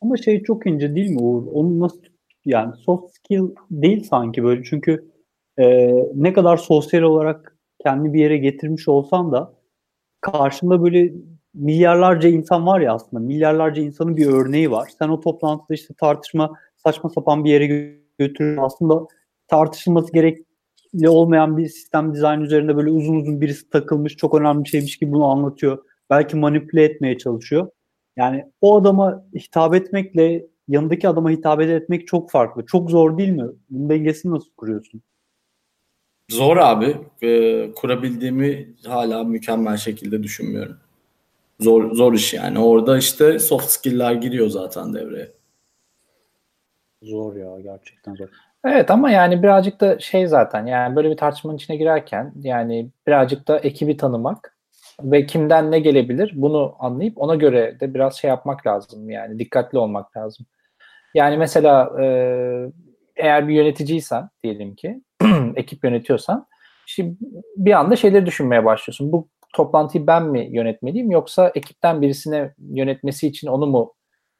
Ama 0.00 0.16
şey 0.16 0.42
çok 0.42 0.66
ince 0.66 0.94
değil 0.94 1.10
mi 1.10 1.20
Uğur? 1.20 1.46
Onu 1.52 1.80
nasıl 1.80 2.00
yani 2.44 2.76
soft 2.76 3.14
skill 3.14 3.48
değil 3.70 4.04
sanki 4.04 4.44
böyle 4.44 4.64
çünkü 4.64 5.10
e, 5.58 5.90
ne 6.14 6.32
kadar 6.32 6.56
sosyal 6.56 7.02
olarak 7.02 7.56
kendi 7.82 8.12
bir 8.12 8.20
yere 8.20 8.38
getirmiş 8.38 8.88
olsan 8.88 9.32
da 9.32 9.54
karşında 10.20 10.82
böyle 10.82 11.12
milyarlarca 11.54 12.28
insan 12.28 12.66
var 12.66 12.80
ya 12.80 12.94
aslında 12.94 13.22
milyarlarca 13.22 13.82
insanın 13.82 14.16
bir 14.16 14.26
örneği 14.26 14.70
var. 14.70 14.90
Sen 14.98 15.08
o 15.08 15.20
toplantıda 15.20 15.74
işte 15.74 15.94
tartışma 15.94 16.52
saçma 16.76 17.10
sapan 17.10 17.44
bir 17.44 17.50
yere 17.50 17.96
götürür. 18.18 18.58
Aslında 18.60 19.06
tartışılması 19.48 20.12
gerekli 20.12 21.08
olmayan 21.08 21.56
bir 21.56 21.68
sistem 21.68 22.14
dizayn 22.14 22.40
üzerinde 22.40 22.76
böyle 22.76 22.90
uzun 22.90 23.14
uzun 23.14 23.40
birisi 23.40 23.70
takılmış 23.70 24.16
çok 24.16 24.34
önemli 24.34 24.64
bir 24.64 24.68
şeymiş 24.68 24.96
gibi 24.98 25.12
bunu 25.12 25.24
anlatıyor. 25.24 25.78
Belki 26.10 26.36
manipüle 26.36 26.84
etmeye 26.84 27.18
çalışıyor. 27.18 27.68
Yani 28.16 28.44
o 28.60 28.80
adama 28.80 29.24
hitap 29.34 29.74
etmekle 29.74 30.46
yanındaki 30.68 31.08
adama 31.08 31.30
hitap 31.30 31.60
etmek 31.60 32.06
çok 32.06 32.30
farklı. 32.30 32.66
Çok 32.66 32.90
zor 32.90 33.18
değil 33.18 33.30
mi? 33.30 33.46
Bunun 33.70 33.90
dengesini 33.90 34.32
nasıl 34.32 34.50
kuruyorsun? 34.56 35.02
Zor 36.30 36.56
abi. 36.56 36.96
Ee, 37.22 37.70
kurabildiğimi 37.76 38.74
hala 38.86 39.24
mükemmel 39.24 39.76
şekilde 39.76 40.22
düşünmüyorum. 40.22 40.76
Zor 41.60 41.94
zor 41.94 42.12
iş 42.12 42.34
yani. 42.34 42.58
Orada 42.58 42.98
işte 42.98 43.38
soft 43.38 43.70
skill'ler 43.70 44.12
giriyor 44.12 44.48
zaten 44.48 44.94
devreye. 44.94 45.32
Zor 47.02 47.36
ya 47.36 47.60
gerçekten 47.60 48.14
zor. 48.14 48.28
Evet 48.64 48.90
ama 48.90 49.10
yani 49.10 49.42
birazcık 49.42 49.80
da 49.80 49.98
şey 49.98 50.26
zaten 50.26 50.66
yani 50.66 50.96
böyle 50.96 51.10
bir 51.10 51.16
tartışmanın 51.16 51.56
içine 51.56 51.76
girerken 51.76 52.32
yani 52.40 52.90
birazcık 53.06 53.48
da 53.48 53.58
ekibi 53.58 53.96
tanımak 53.96 54.56
ve 55.02 55.26
kimden 55.26 55.70
ne 55.70 55.80
gelebilir 55.80 56.32
bunu 56.34 56.76
anlayıp 56.78 57.18
ona 57.18 57.34
göre 57.34 57.80
de 57.80 57.94
biraz 57.94 58.16
şey 58.16 58.28
yapmak 58.28 58.66
lazım 58.66 59.10
yani 59.10 59.38
dikkatli 59.38 59.78
olmak 59.78 60.16
lazım. 60.16 60.46
Yani 61.14 61.36
mesela 61.36 62.02
e, 62.02 62.04
eğer 63.16 63.48
bir 63.48 63.54
yöneticiysen 63.54 64.28
diyelim 64.44 64.74
ki 64.74 65.00
ekip 65.56 65.84
yönetiyorsan 65.84 66.46
şimdi 66.86 67.16
bir 67.56 67.72
anda 67.72 67.96
şeyleri 67.96 68.26
düşünmeye 68.26 68.64
başlıyorsun. 68.64 69.12
Bu 69.12 69.28
toplantıyı 69.52 70.06
ben 70.06 70.24
mi 70.26 70.48
yönetmeliyim 70.50 71.10
yoksa 71.10 71.52
ekipten 71.54 72.02
birisine 72.02 72.54
yönetmesi 72.58 73.26
için 73.26 73.48
onu 73.48 73.66
mu 73.66 73.94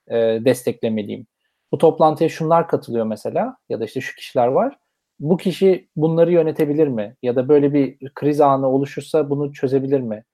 e, 0.09 0.17
desteklemeliyim? 0.45 1.27
Bu 1.73 1.79
toplantıya 1.79 2.29
şunlar 2.29 2.69
katılıyor 2.69 3.07
mesela 3.07 3.57
ya 3.69 3.81
da 3.81 3.85
işte 3.85 4.01
şu 4.01 4.17
kişiler 4.17 4.47
var. 4.47 4.79
Bu 5.21 5.37
kişi 5.37 5.89
bunları 5.97 6.33
yönetebilir 6.33 6.89
mi? 6.89 7.17
Ya 7.23 7.37
da 7.37 7.49
böyle 7.49 7.75
bir 7.75 7.99
kriz 8.15 8.41
anı 8.41 8.69
oluşursa 8.69 9.31
bunu 9.31 9.53
çözebilir 9.53 10.01
mi? 10.01 10.25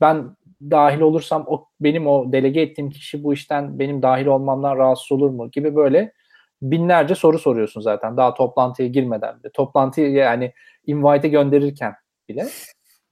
Ben 0.00 0.36
dahil 0.62 1.00
olursam 1.00 1.44
o 1.46 1.66
benim 1.80 2.06
o 2.06 2.32
delege 2.32 2.60
ettiğim 2.60 2.90
kişi 2.90 3.24
bu 3.24 3.34
işten 3.34 3.78
benim 3.78 4.02
dahil 4.02 4.26
olmamdan 4.26 4.76
rahatsız 4.76 5.12
olur 5.12 5.30
mu 5.30 5.50
gibi 5.50 5.76
böyle 5.76 6.12
binlerce 6.62 7.14
soru 7.14 7.38
soruyorsun 7.38 7.80
zaten 7.80 8.16
daha 8.16 8.34
toplantıya 8.34 8.88
girmeden 8.88 9.38
bile. 9.38 9.50
Toplantıyı 9.52 10.12
yani 10.12 10.52
invite'e 10.86 11.30
gönderirken 11.30 11.94
bile 12.28 12.46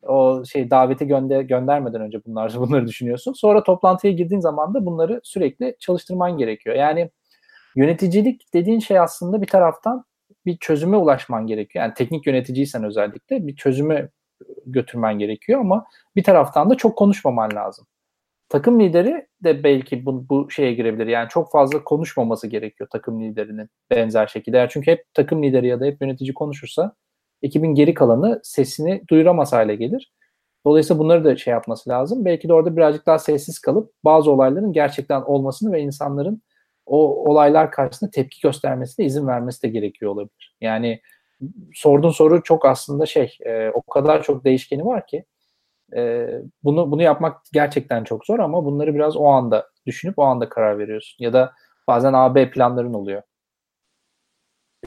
o 0.08 0.44
şey 0.44 0.70
davete 0.70 1.04
gönder 1.04 1.40
göndermeden 1.40 2.00
önce 2.00 2.24
bunlar 2.26 2.54
bunları 2.58 2.86
düşünüyorsun. 2.86 3.32
Sonra 3.32 3.62
toplantıya 3.62 4.12
girdiğin 4.12 4.40
zaman 4.40 4.74
da 4.74 4.86
bunları 4.86 5.20
sürekli 5.24 5.76
çalıştırman 5.80 6.38
gerekiyor. 6.38 6.76
Yani 6.76 7.10
yöneticilik 7.76 8.54
dediğin 8.54 8.80
şey 8.80 8.98
aslında 8.98 9.42
bir 9.42 9.46
taraftan 9.46 10.04
bir 10.46 10.56
çözüme 10.58 10.96
ulaşman 10.96 11.46
gerekiyor. 11.46 11.84
Yani 11.84 11.94
teknik 11.94 12.26
yöneticiysen 12.26 12.84
özellikle 12.84 13.46
bir 13.46 13.56
çözüme 13.56 14.08
götürmen 14.66 15.18
gerekiyor 15.18 15.60
ama 15.60 15.86
bir 16.16 16.24
taraftan 16.24 16.70
da 16.70 16.74
çok 16.74 16.98
konuşmaman 16.98 17.54
lazım. 17.54 17.86
Takım 18.48 18.80
lideri 18.80 19.26
de 19.44 19.64
belki 19.64 20.06
bu, 20.06 20.28
bu 20.28 20.50
şeye 20.50 20.74
girebilir. 20.74 21.06
Yani 21.06 21.28
çok 21.28 21.52
fazla 21.52 21.84
konuşmaması 21.84 22.46
gerekiyor 22.46 22.88
takım 22.92 23.22
liderinin 23.22 23.68
benzer 23.90 24.26
şekilde. 24.26 24.66
Çünkü 24.70 24.90
hep 24.90 25.04
takım 25.14 25.42
lideri 25.42 25.66
ya 25.66 25.80
da 25.80 25.84
hep 25.84 26.02
yönetici 26.02 26.34
konuşursa 26.34 26.94
ekibin 27.46 27.74
geri 27.74 27.94
kalanı 27.94 28.40
sesini 28.42 29.02
duyuramaz 29.08 29.52
hale 29.52 29.74
gelir. 29.76 30.12
Dolayısıyla 30.66 30.98
bunları 30.98 31.24
da 31.24 31.36
şey 31.36 31.52
yapması 31.52 31.90
lazım. 31.90 32.24
Belki 32.24 32.48
de 32.48 32.52
orada 32.52 32.76
birazcık 32.76 33.06
daha 33.06 33.18
sessiz 33.18 33.58
kalıp 33.58 33.92
bazı 34.04 34.30
olayların 34.30 34.72
gerçekten 34.72 35.22
olmasını 35.22 35.72
ve 35.72 35.80
insanların 35.80 36.42
o 36.86 37.30
olaylar 37.30 37.70
karşısında 37.70 38.10
tepki 38.10 38.40
göstermesine 38.40 39.06
izin 39.06 39.26
vermesi 39.26 39.62
de 39.62 39.68
gerekiyor 39.68 40.12
olabilir. 40.12 40.56
Yani 40.60 41.00
sorduğun 41.74 42.10
soru 42.10 42.42
çok 42.42 42.66
aslında 42.66 43.06
şey 43.06 43.38
e, 43.46 43.70
o 43.70 43.82
kadar 43.82 44.22
çok 44.22 44.44
değişkeni 44.44 44.84
var 44.84 45.06
ki 45.06 45.24
E, 45.96 46.28
bunu 46.64 46.90
bunu 46.90 47.02
yapmak 47.02 47.42
gerçekten 47.52 48.04
çok 48.04 48.26
zor 48.26 48.38
ama 48.38 48.64
bunları 48.64 48.94
biraz 48.94 49.16
o 49.16 49.26
anda 49.26 49.70
düşünüp 49.86 50.18
o 50.18 50.22
anda 50.22 50.48
karar 50.48 50.78
veriyorsun. 50.78 51.24
Ya 51.24 51.32
da 51.32 51.52
bazen 51.88 52.12
A-B 52.12 52.50
planların 52.50 52.94
oluyor. 52.94 53.22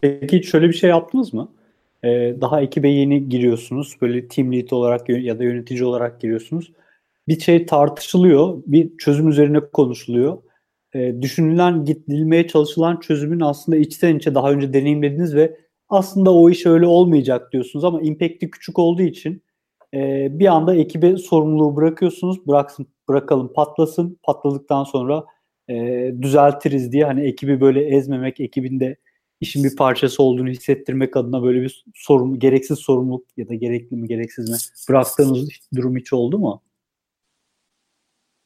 Peki 0.01 0.43
şöyle 0.43 0.67
bir 0.67 0.73
şey 0.73 0.89
yaptınız 0.89 1.33
mı? 1.33 1.51
Ee, 2.03 2.35
daha 2.41 2.61
ekibe 2.61 2.89
yeni 2.89 3.29
giriyorsunuz. 3.29 3.97
Böyle 4.01 4.27
team 4.27 4.53
lead 4.53 4.71
olarak 4.71 5.09
ya 5.09 5.39
da 5.39 5.43
yönetici 5.43 5.85
olarak 5.85 6.21
giriyorsunuz. 6.21 6.71
Bir 7.27 7.39
şey 7.39 7.65
tartışılıyor. 7.65 8.63
Bir 8.65 8.97
çözüm 8.97 9.29
üzerine 9.29 9.59
konuşuluyor. 9.59 10.37
Ee, 10.95 11.21
düşünülen, 11.21 11.85
gidilmeye 11.85 12.47
çalışılan 12.47 12.99
çözümün 12.99 13.39
aslında 13.39 13.77
içten 13.77 14.17
içe 14.17 14.35
daha 14.35 14.51
önce 14.51 14.73
deneyimlediniz 14.73 15.35
ve 15.35 15.57
aslında 15.89 16.33
o 16.33 16.49
iş 16.49 16.65
öyle 16.65 16.85
olmayacak 16.85 17.53
diyorsunuz 17.53 17.85
ama 17.85 18.01
impact'i 18.01 18.51
küçük 18.51 18.79
olduğu 18.79 19.01
için 19.01 19.43
e, 19.93 20.27
bir 20.39 20.45
anda 20.45 20.75
ekibe 20.75 21.17
sorumluluğu 21.17 21.75
bırakıyorsunuz. 21.75 22.47
Bıraksın, 22.47 22.87
bırakalım 23.09 23.53
patlasın. 23.53 24.19
Patladıktan 24.23 24.83
sonra 24.83 25.25
e, 25.69 25.75
düzeltiriz 26.21 26.91
diye 26.91 27.05
hani 27.05 27.21
ekibi 27.27 27.61
böyle 27.61 27.85
ezmemek, 27.85 28.39
ekibinde 28.39 28.95
işin 29.41 29.63
bir 29.63 29.75
parçası 29.75 30.23
olduğunu 30.23 30.49
hissettirmek 30.49 31.17
adına 31.17 31.43
böyle 31.43 31.61
bir 31.61 31.85
sorumlu, 31.95 32.39
gereksiz 32.39 32.79
sorumluluk 32.79 33.25
ya 33.37 33.49
da 33.49 33.55
gerekli 33.55 33.95
mi 33.97 34.07
gereksiz 34.07 34.49
mi 34.49 34.57
bıraktığınız 34.89 35.49
durum 35.75 35.97
hiç 35.97 36.13
oldu 36.13 36.39
mu? 36.39 36.61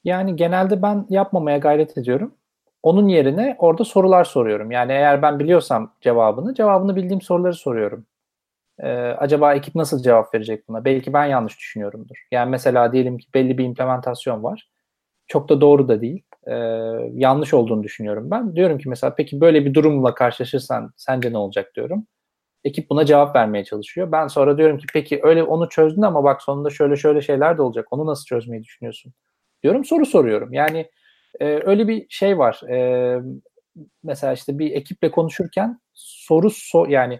Yani 0.03 0.35
genelde 0.35 0.81
ben 0.81 1.05
yapmamaya 1.09 1.57
gayret 1.57 1.97
ediyorum. 1.97 2.35
Onun 2.83 3.07
yerine 3.07 3.55
orada 3.59 3.83
sorular 3.85 4.23
soruyorum. 4.23 4.71
Yani 4.71 4.91
eğer 4.91 5.21
ben 5.21 5.39
biliyorsam 5.39 5.93
cevabını, 6.01 6.55
cevabını 6.55 6.95
bildiğim 6.95 7.21
soruları 7.21 7.53
soruyorum. 7.53 8.05
Ee, 8.79 8.89
acaba 8.97 9.53
ekip 9.55 9.75
nasıl 9.75 10.03
cevap 10.03 10.33
verecek 10.35 10.67
buna? 10.69 10.85
Belki 10.85 11.13
ben 11.13 11.25
yanlış 11.25 11.57
düşünüyorumdur. 11.59 12.15
Yani 12.31 12.49
mesela 12.49 12.93
diyelim 12.93 13.17
ki 13.17 13.27
belli 13.33 13.57
bir 13.57 13.65
implementasyon 13.65 14.43
var. 14.43 14.69
Çok 15.27 15.49
da 15.49 15.61
doğru 15.61 15.87
da 15.87 16.01
değil. 16.01 16.23
Ee, 16.47 16.53
yanlış 17.13 17.53
olduğunu 17.53 17.83
düşünüyorum 17.83 18.31
ben. 18.31 18.55
Diyorum 18.55 18.77
ki 18.77 18.89
mesela 18.89 19.15
peki 19.15 19.41
böyle 19.41 19.65
bir 19.65 19.73
durumla 19.73 20.15
karşılaşırsan 20.15 20.93
sence 20.97 21.33
ne 21.33 21.37
olacak 21.37 21.75
diyorum. 21.75 22.07
Ekip 22.63 22.89
buna 22.89 23.05
cevap 23.05 23.35
vermeye 23.35 23.63
çalışıyor. 23.63 24.11
Ben 24.11 24.27
sonra 24.27 24.57
diyorum 24.57 24.77
ki 24.77 24.85
peki 24.93 25.19
öyle 25.23 25.43
onu 25.43 25.69
çözdün 25.69 26.01
ama 26.01 26.23
bak 26.23 26.41
sonunda 26.41 26.69
şöyle 26.69 26.95
şöyle 26.95 27.21
şeyler 27.21 27.57
de 27.57 27.61
olacak. 27.61 27.87
Onu 27.91 28.05
nasıl 28.05 28.25
çözmeyi 28.25 28.63
düşünüyorsun? 28.63 29.13
Diyorum 29.63 29.85
soru 29.85 30.05
soruyorum. 30.05 30.53
Yani 30.53 30.89
e, 31.39 31.45
öyle 31.45 31.87
bir 31.87 32.05
şey 32.09 32.37
var. 32.37 32.61
E, 32.69 33.19
mesela 34.03 34.33
işte 34.33 34.59
bir 34.59 34.71
ekiple 34.71 35.11
konuşurken 35.11 35.79
soru 35.93 36.49
so 36.49 36.85
yani 36.85 37.19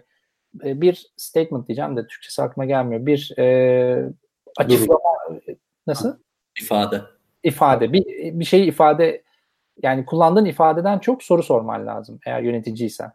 e, 0.64 0.80
bir 0.80 1.06
statement 1.16 1.68
diyeceğim 1.68 1.96
de 1.96 2.06
Türkçesi 2.06 2.42
aklıma 2.42 2.64
gelmiyor. 2.64 3.06
Bir 3.06 3.34
e, 3.38 4.12
açıklama 4.58 5.00
nasıl? 5.86 6.18
İfade. 6.60 7.02
İfade. 7.44 7.92
Bir, 7.92 8.04
bir 8.40 8.44
şeyi 8.44 8.66
ifade 8.66 9.22
yani 9.82 10.06
kullandığın 10.06 10.44
ifadeden 10.44 10.98
çok 10.98 11.22
soru 11.22 11.42
sorman 11.42 11.86
lazım 11.86 12.20
eğer 12.26 12.42
yöneticiysen. 12.42 13.12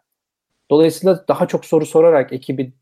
Dolayısıyla 0.72 1.28
daha 1.28 1.48
çok 1.48 1.66
soru 1.66 1.86
sorarak 1.86 2.34
ekibi 2.34 2.74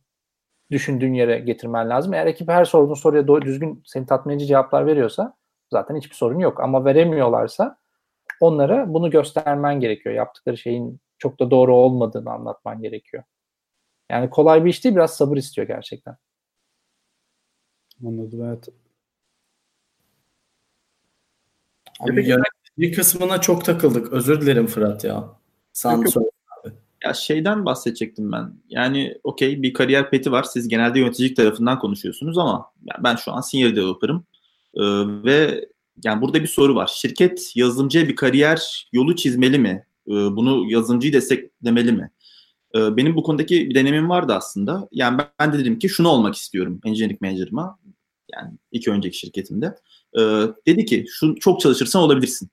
düşündüğün 0.72 1.14
yere 1.14 1.40
getirmen 1.40 1.90
lazım. 1.90 2.14
Eğer 2.14 2.26
ekip 2.26 2.50
her 2.50 2.66
sorduğun 2.66 2.94
soruya 2.94 3.28
doğru 3.28 3.42
düzgün 3.42 3.84
seni 3.86 4.06
tatmin 4.06 4.34
edici 4.34 4.48
cevaplar 4.48 4.86
veriyorsa 4.86 5.38
zaten 5.72 5.96
hiçbir 5.96 6.16
sorun 6.16 6.40
yok. 6.40 6.60
Ama 6.60 6.86
veremiyorlarsa 6.86 7.78
onlara 8.40 8.94
bunu 8.94 9.10
göstermen 9.10 9.80
gerekiyor. 9.80 10.16
Yaptıkları 10.16 10.58
şeyin 10.58 11.00
çok 11.18 11.40
da 11.40 11.52
doğru 11.52 11.76
olmadığını 11.76 12.32
anlatman 12.32 12.82
gerekiyor. 12.82 13.24
Yani 14.12 14.30
kolay 14.30 14.66
bir 14.66 14.70
iş 14.70 14.84
değil, 14.84 14.96
biraz 14.96 15.18
sabır 15.18 15.38
istiyor 15.38 15.68
gerçekten. 15.68 16.18
Anladım, 18.06 18.46
evet. 18.46 18.70
Abi 22.00 22.28
yönetici 22.28 22.92
kısmına 22.96 23.42
çok 23.42 23.66
takıldık. 23.66 24.14
Özür 24.14 24.42
dilerim 24.42 24.68
Fırat 24.68 25.04
ya. 25.04 25.30
Sen 25.74 25.90
abi. 25.90 26.10
Ya 27.04 27.14
şeyden 27.14 27.66
bahsedecektim 27.66 28.32
ben. 28.32 28.54
Yani 28.70 29.18
okey 29.24 29.62
bir 29.62 29.74
kariyer 29.74 30.10
peti 30.10 30.32
var. 30.32 30.44
Siz 30.44 30.68
genelde 30.68 31.00
yöneticilik 31.00 31.36
tarafından 31.36 31.80
konuşuyorsunuz 31.80 32.38
ama 32.38 32.72
ben 33.04 33.16
şu 33.16 33.32
an 33.32 33.42
senior 33.42 33.76
developer'ım. 33.76 34.26
Ee, 34.76 34.84
ve 35.24 35.68
yani 36.04 36.22
burada 36.22 36.42
bir 36.42 36.48
soru 36.48 36.76
var. 36.76 36.88
Şirket 36.94 37.52
yazılımcıya 37.56 38.08
bir 38.08 38.16
kariyer 38.16 38.90
yolu 38.94 39.16
çizmeli 39.16 39.60
mi? 39.60 39.86
Ee, 40.08 40.12
bunu 40.12 40.72
yazılımcıyı 40.72 41.14
desteklemeli 41.14 41.92
mi? 41.92 42.12
Ee, 42.76 42.98
benim 42.98 43.16
bu 43.16 43.24
konudaki 43.24 43.70
bir 43.70 43.76
denemim 43.76 44.10
vardı 44.10 44.34
aslında. 44.34 44.88
Yani 44.92 45.18
ben, 45.18 45.28
ben 45.40 45.54
de 45.54 45.60
dedim 45.60 45.80
ki 45.80 45.90
şunu 45.90 46.08
olmak 46.08 46.36
istiyorum 46.36 46.82
engineering 46.86 47.22
manager'ıma. 47.22 47.80
Yani 48.34 48.54
iki 48.72 48.92
önceki 48.92 49.18
şirketimde. 49.18 49.76
Ee, 50.20 50.22
dedi 50.68 50.86
ki 50.86 51.06
şu 51.10 51.36
çok 51.36 51.62
çalışırsan 51.62 52.02
olabilirsin. 52.02 52.50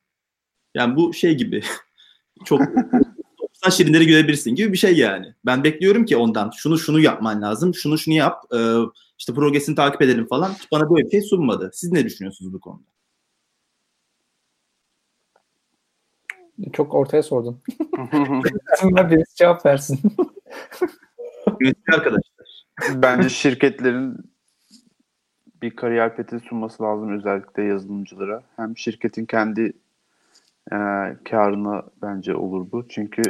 Yani 0.74 0.96
bu 0.96 1.14
şey 1.14 1.34
gibi 1.34 1.62
çok 2.44 2.60
90 3.40 3.70
şirinleri 3.70 4.06
görebilirsin 4.06 4.54
gibi 4.54 4.72
bir 4.72 4.78
şey 4.78 4.96
yani. 4.96 5.34
Ben 5.46 5.64
bekliyorum 5.64 6.04
ki 6.04 6.16
ondan 6.16 6.50
şunu 6.56 6.78
şunu 6.78 7.00
yapman 7.00 7.42
lazım, 7.42 7.74
şunu 7.74 7.98
şunu 7.98 8.14
yap, 8.14 8.44
e, 8.54 8.58
işte 9.18 9.34
progresini 9.34 9.74
takip 9.74 10.02
edelim 10.02 10.26
falan. 10.26 10.52
Bana 10.72 10.90
böyle 10.90 11.06
bir 11.06 11.10
şey 11.10 11.22
sunmadı. 11.22 11.70
Siz 11.72 11.92
ne 11.92 12.04
düşünüyorsunuz 12.04 12.52
bu 12.52 12.60
konuda? 12.60 12.94
Çok 16.72 16.94
ortaya 16.94 17.22
sordun. 17.22 17.62
Birisi 18.82 19.36
cevap 19.36 19.66
versin. 19.66 20.00
Yönetici 21.60 21.94
arkadaşlar. 21.94 22.64
Bence 22.94 23.28
şirketlerin 23.28 24.33
bir 25.64 25.76
kariyer 25.76 26.16
peti 26.16 26.40
sunması 26.40 26.82
lazım 26.82 27.12
özellikle 27.18 27.62
yazılımcılara. 27.62 28.42
Hem 28.56 28.76
şirketin 28.76 29.24
kendi 29.24 29.72
e, 30.72 30.76
karına 31.24 31.82
bence 32.02 32.36
olur 32.36 32.66
bu. 32.72 32.88
Çünkü 32.88 33.22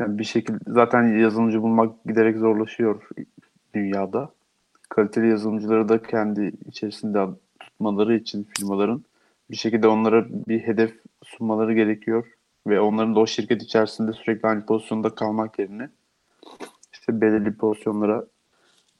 yani 0.00 0.18
bir 0.18 0.24
şekilde 0.24 0.58
zaten 0.66 1.18
yazılımcı 1.18 1.62
bulmak 1.62 2.04
giderek 2.04 2.38
zorlaşıyor 2.38 3.08
dünyada. 3.74 4.30
Kaliteli 4.88 5.28
yazılımcıları 5.28 5.88
da 5.88 6.02
kendi 6.02 6.52
içerisinde 6.68 7.26
tutmaları 7.60 8.16
için 8.16 8.48
firmaların 8.56 9.04
bir 9.50 9.56
şekilde 9.56 9.88
onlara 9.88 10.26
bir 10.28 10.60
hedef 10.60 10.94
sunmaları 11.24 11.74
gerekiyor 11.74 12.26
ve 12.66 12.80
onların 12.80 13.14
da 13.14 13.20
o 13.20 13.26
şirket 13.26 13.62
içerisinde 13.62 14.12
sürekli 14.12 14.48
aynı 14.48 14.66
pozisyonda 14.66 15.14
kalmak 15.14 15.58
yerine 15.58 15.88
işte 16.92 17.20
belirli 17.20 17.56
pozisyonlara 17.56 18.24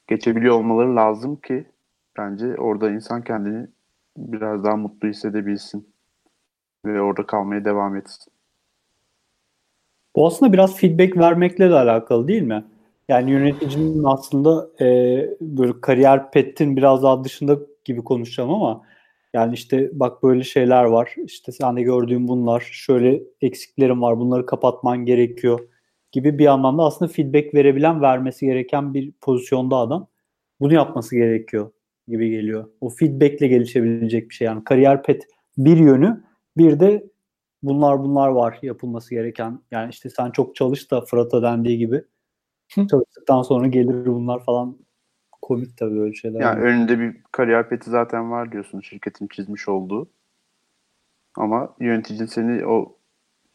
geçebiliyor 0.06 0.54
olmaları 0.54 0.96
lazım 0.96 1.36
ki 1.36 1.64
bence 2.18 2.56
orada 2.56 2.90
insan 2.90 3.24
kendini 3.24 3.66
biraz 4.16 4.64
daha 4.64 4.76
mutlu 4.76 5.08
hissedebilsin 5.08 5.94
ve 6.84 7.00
orada 7.00 7.26
kalmaya 7.26 7.64
devam 7.64 7.96
etsin. 7.96 8.32
Bu 10.16 10.26
aslında 10.26 10.52
biraz 10.52 10.76
feedback 10.76 11.16
vermekle 11.16 11.70
de 11.70 11.74
alakalı 11.74 12.28
değil 12.28 12.42
mi? 12.42 12.64
Yani 13.08 13.30
yöneticinin 13.30 14.04
aslında 14.04 14.68
e, 14.80 14.86
böyle 15.40 15.80
kariyer 15.80 16.30
petin 16.30 16.76
biraz 16.76 17.02
daha 17.02 17.24
dışında 17.24 17.58
gibi 17.84 18.04
konuşacağım 18.04 18.50
ama 18.50 18.82
yani 19.34 19.54
işte 19.54 19.90
bak 19.92 20.22
böyle 20.22 20.44
şeyler 20.44 20.84
var. 20.84 21.14
İşte 21.26 21.52
sen 21.52 21.76
de 21.76 21.82
gördüğün 21.82 22.28
bunlar. 22.28 22.68
Şöyle 22.72 23.22
eksiklerim 23.40 24.02
var. 24.02 24.18
Bunları 24.18 24.46
kapatman 24.46 25.04
gerekiyor 25.04 25.60
gibi 26.12 26.38
bir 26.38 26.46
anlamda 26.46 26.82
aslında 26.82 27.12
feedback 27.12 27.54
verebilen, 27.54 28.02
vermesi 28.02 28.46
gereken 28.46 28.94
bir 28.94 29.12
pozisyonda 29.20 29.76
adam. 29.76 30.08
Bunu 30.60 30.74
yapması 30.74 31.16
gerekiyor 31.16 31.70
gibi 32.08 32.30
geliyor. 32.30 32.68
O 32.80 32.88
feedbackle 32.88 33.48
gelişebilecek 33.48 34.30
bir 34.30 34.34
şey. 34.34 34.46
Yani 34.46 34.64
kariyer 34.64 35.02
pet 35.02 35.22
bir 35.58 35.76
yönü 35.76 36.24
bir 36.56 36.80
de 36.80 37.04
bunlar 37.62 37.98
bunlar 37.98 38.28
var 38.28 38.58
yapılması 38.62 39.14
gereken. 39.14 39.60
Yani 39.70 39.90
işte 39.90 40.10
sen 40.10 40.30
çok 40.30 40.56
çalış 40.56 40.90
da 40.90 41.00
Fırat'a 41.00 41.42
dendiği 41.42 41.78
gibi 41.78 42.04
çalıştıktan 42.68 43.42
sonra 43.42 43.66
gelir 43.66 44.06
bunlar 44.06 44.44
falan 44.44 44.78
komik 45.42 45.76
tabii 45.76 46.00
öyle 46.00 46.14
şeyler. 46.14 46.40
Yani 46.40 46.60
var. 46.60 46.66
önünde 46.66 46.98
bir 46.98 47.16
kariyer 47.32 47.68
peti 47.68 47.90
zaten 47.90 48.30
var 48.30 48.52
diyorsun 48.52 48.80
şirketin 48.80 49.26
çizmiş 49.26 49.68
olduğu. 49.68 50.10
Ama 51.36 51.74
yöneticin 51.80 52.26
seni 52.26 52.66
o 52.66 52.96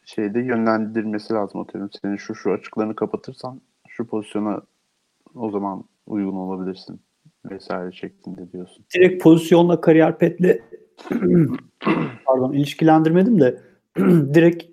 şeyde 0.06 0.40
yönlendirmesi 0.40 1.34
lazım 1.34 1.62
atıyorum. 1.62 1.90
Senin 2.02 2.18
şu 2.18 2.36
şu 2.36 2.52
açıklarını 2.52 2.96
kapatırsan 2.96 3.62
şu 3.88 4.08
pozisyona 4.08 4.62
o 5.36 5.50
zaman 5.52 5.84
uygun 6.08 6.36
olabilirsin 6.36 7.02
vesaire 7.52 7.92
şeklinde 7.92 8.52
diyorsun. 8.52 8.86
Direkt 8.96 9.24
pozisyonla 9.24 9.82
kariyer 9.82 10.18
petle 10.18 10.60
pardon 12.26 12.54
ilişkilendirmedim 12.54 13.42
de 13.42 13.62
direkt 14.34 14.64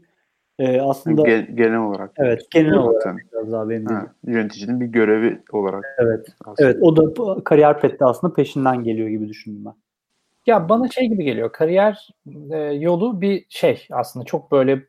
e, 0.59 0.81
aslında 0.81 1.23
Gen, 1.23 1.57
genel 1.57 1.79
olarak. 1.79 2.13
Evet, 2.17 2.43
genel 2.51 2.75
olarak 2.75 3.03
sen. 3.03 3.19
biraz 3.33 3.53
daha 3.53 3.69
benim 3.69 3.87
ha, 3.87 4.07
yöneticinin 4.27 4.81
bir 4.81 4.87
görevi 4.87 5.43
olarak. 5.53 5.85
Evet. 5.99 6.27
Aslında. 6.45 6.71
Evet, 6.71 6.83
o 6.83 6.97
da 6.97 7.45
kariyer 7.45 7.81
pette 7.81 8.05
aslında 8.05 8.35
peşinden 8.35 8.85
geliyor 8.85 9.09
gibi 9.09 9.29
düşündüm 9.29 9.65
ben. 9.65 9.75
Ya 10.47 10.69
bana 10.69 10.89
şey 10.89 11.09
gibi 11.09 11.25
geliyor. 11.25 11.53
Kariyer 11.53 12.09
e, 12.51 12.57
yolu 12.59 13.21
bir 13.21 13.47
şey 13.49 13.87
aslında 13.91 14.25
çok 14.25 14.53
böyle 14.53 14.87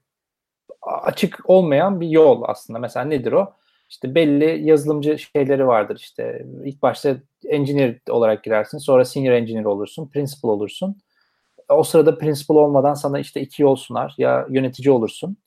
açık 0.82 1.50
olmayan 1.50 2.02
bir 2.02 2.08
yol 2.08 2.44
aslında. 2.46 2.80
Mesela 2.80 3.06
nedir 3.06 3.32
o? 3.32 3.54
İşte 3.90 4.16
belli 4.16 4.70
yazılımcı 4.70 5.18
şeyleri 5.20 5.68
vardır 5.68 5.98
işte. 6.02 6.46
ilk 6.64 6.82
başta 6.82 7.16
engineer 7.50 8.00
olarak 8.10 8.44
girersin. 8.44 8.78
Sonra 8.78 9.06
senior 9.06 9.34
engineer 9.34 9.66
olursun. 9.66 10.08
Principal 10.08 10.50
olursun. 10.50 10.98
O 11.70 11.84
sırada 11.84 12.18
principal 12.18 12.56
olmadan 12.56 12.94
sana 12.94 13.20
işte 13.20 13.42
iki 13.42 13.62
yol 13.64 13.76
sunar. 13.76 14.16
Ya 14.18 14.48
yönetici 14.50 14.92
olursun. 14.92 15.38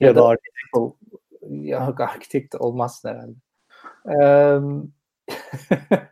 Ya, 0.00 0.08
ya 0.08 0.16
da, 0.16 0.22
da 0.22 0.36
ya 1.50 1.94
architect 1.98 2.54
olmazsın 2.54 3.08
herhalde. 3.08 3.34
Ee, 4.08 4.58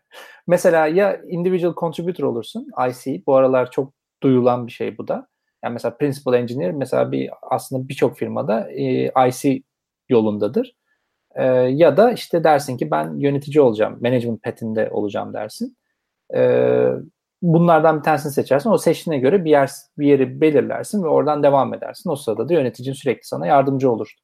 mesela 0.46 0.86
ya 0.86 1.22
individual 1.22 1.74
contributor 1.74 2.24
olursun. 2.24 2.68
IC. 2.90 3.22
Bu 3.26 3.34
aralar 3.34 3.70
çok 3.70 3.92
duyulan 4.22 4.66
bir 4.66 4.72
şey 4.72 4.98
bu 4.98 5.08
da. 5.08 5.28
Yani 5.64 5.72
mesela 5.72 5.96
principal 5.96 6.34
engineer 6.34 6.72
mesela 6.72 7.12
bir 7.12 7.30
aslında 7.42 7.88
birçok 7.88 8.18
firmada 8.18 8.70
e, 8.72 9.12
IC 9.28 9.62
yolundadır. 10.08 10.76
E, 11.36 11.44
ya 11.54 11.96
da 11.96 12.12
işte 12.12 12.44
dersin 12.44 12.76
ki 12.76 12.90
ben 12.90 13.14
yönetici 13.18 13.60
olacağım. 13.60 13.98
Management 14.00 14.42
petinde 14.42 14.90
olacağım 14.90 15.34
dersin. 15.34 15.76
E, 16.34 16.90
bunlardan 17.42 17.98
bir 17.98 18.02
tanesini 18.02 18.32
seçersin. 18.32 18.70
O 18.70 18.78
seçtiğine 18.78 19.20
göre 19.20 19.44
bir 19.44 19.50
yer 19.50 19.70
bir 19.98 20.06
yeri 20.06 20.40
belirlersin 20.40 21.02
ve 21.02 21.08
oradan 21.08 21.42
devam 21.42 21.74
edersin. 21.74 22.10
O 22.10 22.16
sırada 22.16 22.48
da 22.48 22.52
yöneticin 22.54 22.92
sürekli 22.92 23.26
sana 23.26 23.46
yardımcı 23.46 23.90
olur. 23.90 24.14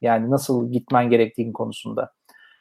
Yani 0.00 0.30
nasıl 0.30 0.72
gitmen 0.72 1.10
gerektiğin 1.10 1.52
konusunda. 1.52 2.12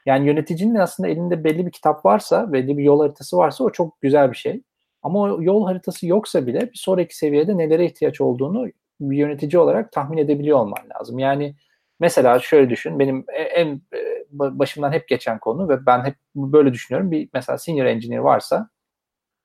Yani 0.06 0.28
yöneticinin 0.28 0.76
aslında 0.76 1.10
elinde 1.10 1.44
belli 1.44 1.65
bir 1.65 1.72
kitap 1.72 2.06
varsa, 2.06 2.54
belli 2.54 2.78
bir 2.78 2.84
yol 2.84 3.00
haritası 3.00 3.38
varsa 3.38 3.63
o 3.63 3.70
çok 3.70 4.02
güzel 4.02 4.32
bir 4.32 4.38
şey. 4.38 4.62
Ama 5.04 5.20
o 5.20 5.41
yol 5.41 5.65
haritası 5.65 6.08
yoksa 6.08 6.48
bile 6.48 6.62
bir 6.62 6.78
sonraki 6.78 7.18
seviyede 7.18 7.58
nelere 7.58 7.86
ihtiyaç 7.86 8.22
olduğunu 8.22 8.68
bir 9.00 9.18
yönetici 9.18 9.60
olarak 9.60 9.91
tahmin 9.91 10.18
edebiliyor 10.18 10.60
olman 10.60 10.89
lazım. 10.96 11.20
Yani 11.20 11.56
mesela 11.99 12.39
şöyle 12.39 12.69
düşün, 12.69 12.99
benim 12.99 13.25
e, 13.34 13.41
en 13.41 13.81
e, 13.93 14.25
başımdan 14.31 14.91
hep 14.91 15.08
geçen 15.08 15.39
konu 15.39 15.69
ve 15.69 15.86
ben 15.86 16.05
hep 16.05 16.15
böyle 16.36 16.73
düşünüyorum. 16.73 17.12
Bir 17.12 17.29
mesela 17.34 17.58
senior 17.58 17.86
engineer 17.86 18.19
varsa 18.19 18.69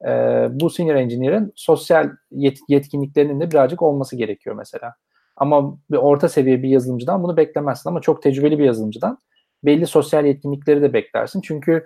e, 0.04 0.08
bu 0.50 0.70
senior 0.70 0.94
engineer'ın 0.94 1.52
sosyal 1.56 2.10
yet- 2.32 2.64
yetkinliklerinin 2.68 3.40
de 3.40 3.50
birazcık 3.50 3.82
olması 3.82 4.16
gerekiyor 4.16 4.56
mesela. 4.56 4.94
Ama 5.36 5.78
bir 5.90 5.96
orta 5.96 6.28
seviye 6.28 6.62
bir 6.62 6.68
yazılımcıdan 6.68 7.22
bunu 7.22 7.36
beklemezsin 7.36 7.90
ama 7.90 8.00
çok 8.00 8.22
tecrübeli 8.22 8.58
bir 8.58 8.64
yazılımcıdan 8.64 9.18
belli 9.64 9.86
sosyal 9.86 10.26
yetkinlikleri 10.26 10.82
de 10.82 10.92
beklersin. 10.92 11.40
Çünkü 11.40 11.84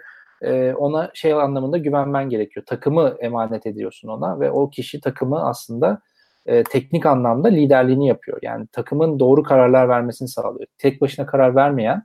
ona 0.76 1.10
şey 1.14 1.32
anlamında 1.32 1.78
güvenmen 1.78 2.28
gerekiyor. 2.28 2.66
Takımı 2.66 3.16
emanet 3.20 3.66
ediyorsun 3.66 4.08
ona 4.08 4.40
ve 4.40 4.50
o 4.50 4.70
kişi 4.70 5.00
takımı 5.00 5.48
aslında 5.48 6.00
e, 6.46 6.64
teknik 6.64 7.06
anlamda 7.06 7.48
liderliğini 7.48 8.08
yapıyor. 8.08 8.38
Yani 8.42 8.66
takımın 8.72 9.18
doğru 9.18 9.42
kararlar 9.42 9.88
vermesini 9.88 10.28
sağlıyor. 10.28 10.66
Tek 10.78 11.00
başına 11.00 11.26
karar 11.26 11.54
vermeyen 11.54 12.02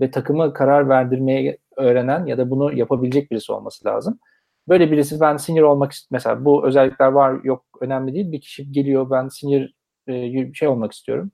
ve 0.00 0.10
takımı 0.10 0.52
karar 0.52 0.88
verdirmeye 0.88 1.58
öğrenen 1.76 2.26
ya 2.26 2.38
da 2.38 2.50
bunu 2.50 2.78
yapabilecek 2.78 3.30
birisi 3.30 3.52
olması 3.52 3.88
lazım. 3.88 4.18
Böyle 4.68 4.90
birisi 4.90 5.20
ben 5.20 5.36
senior 5.36 5.64
olmak 5.64 5.92
mesela 6.10 6.44
bu 6.44 6.66
özellikler 6.66 7.06
var 7.06 7.40
yok 7.44 7.64
önemli 7.80 8.14
değil. 8.14 8.32
Bir 8.32 8.40
kişi 8.40 8.72
geliyor 8.72 9.10
ben 9.10 9.28
senior 9.28 9.68
e, 10.08 10.54
şey 10.54 10.68
olmak 10.68 10.92
istiyorum. 10.92 11.32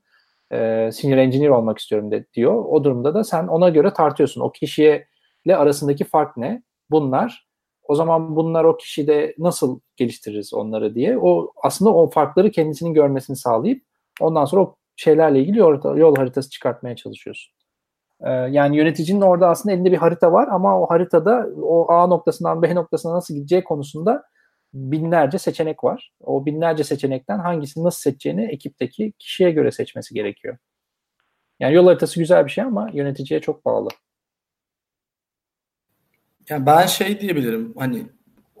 E, 0.51 0.89
senior 0.91 1.17
engineer 1.17 1.49
olmak 1.49 1.77
istiyorum 1.79 2.11
de, 2.11 2.25
diyor. 2.33 2.53
O 2.53 2.83
durumda 2.83 3.13
da 3.13 3.23
sen 3.23 3.47
ona 3.47 3.69
göre 3.69 3.93
tartıyorsun. 3.93 4.41
O 4.41 4.51
kişiye 4.51 5.07
ile 5.45 5.57
arasındaki 5.57 6.03
fark 6.03 6.37
ne? 6.37 6.63
Bunlar. 6.91 7.44
O 7.87 7.95
zaman 7.95 8.35
bunlar 8.35 8.63
o 8.63 8.77
kişide 8.77 9.35
nasıl 9.37 9.79
geliştiririz 9.95 10.53
onları 10.53 10.95
diye. 10.95 11.17
O 11.17 11.51
aslında 11.63 11.93
o 11.93 12.09
farkları 12.09 12.51
kendisinin 12.51 12.93
görmesini 12.93 13.35
sağlayıp 13.35 13.83
ondan 14.21 14.45
sonra 14.45 14.61
o 14.61 14.75
şeylerle 14.95 15.39
ilgili 15.39 15.57
yol, 15.57 15.97
yol 15.97 16.15
haritası 16.15 16.49
çıkartmaya 16.49 16.95
çalışıyorsun. 16.95 17.53
Ee, 18.21 18.29
yani 18.31 18.77
yöneticinin 18.77 19.21
orada 19.21 19.49
aslında 19.49 19.75
elinde 19.75 19.91
bir 19.91 19.97
harita 19.97 20.31
var 20.33 20.47
ama 20.51 20.81
o 20.81 20.89
haritada 20.89 21.47
o 21.61 21.91
A 21.91 22.07
noktasından 22.07 22.61
B 22.61 22.75
noktasına 22.75 23.13
nasıl 23.13 23.33
gideceği 23.33 23.63
konusunda 23.63 24.23
binlerce 24.73 25.39
seçenek 25.39 25.83
var. 25.83 26.11
O 26.21 26.45
binlerce 26.45 26.83
seçenekten 26.83 27.39
hangisini 27.39 27.83
nasıl 27.83 27.99
seçeceğini 27.99 28.45
ekipteki 28.45 29.13
kişiye 29.19 29.51
göre 29.51 29.71
seçmesi 29.71 30.13
gerekiyor. 30.13 30.57
Yani 31.59 31.73
yol 31.75 31.85
haritası 31.85 32.19
güzel 32.19 32.45
bir 32.45 32.51
şey 32.51 32.63
ama 32.63 32.89
yöneticiye 32.93 33.41
çok 33.41 33.65
bağlı. 33.65 33.89
Ya 36.49 36.65
ben 36.65 36.85
şey 36.85 37.21
diyebilirim 37.21 37.73
hani 37.77 38.05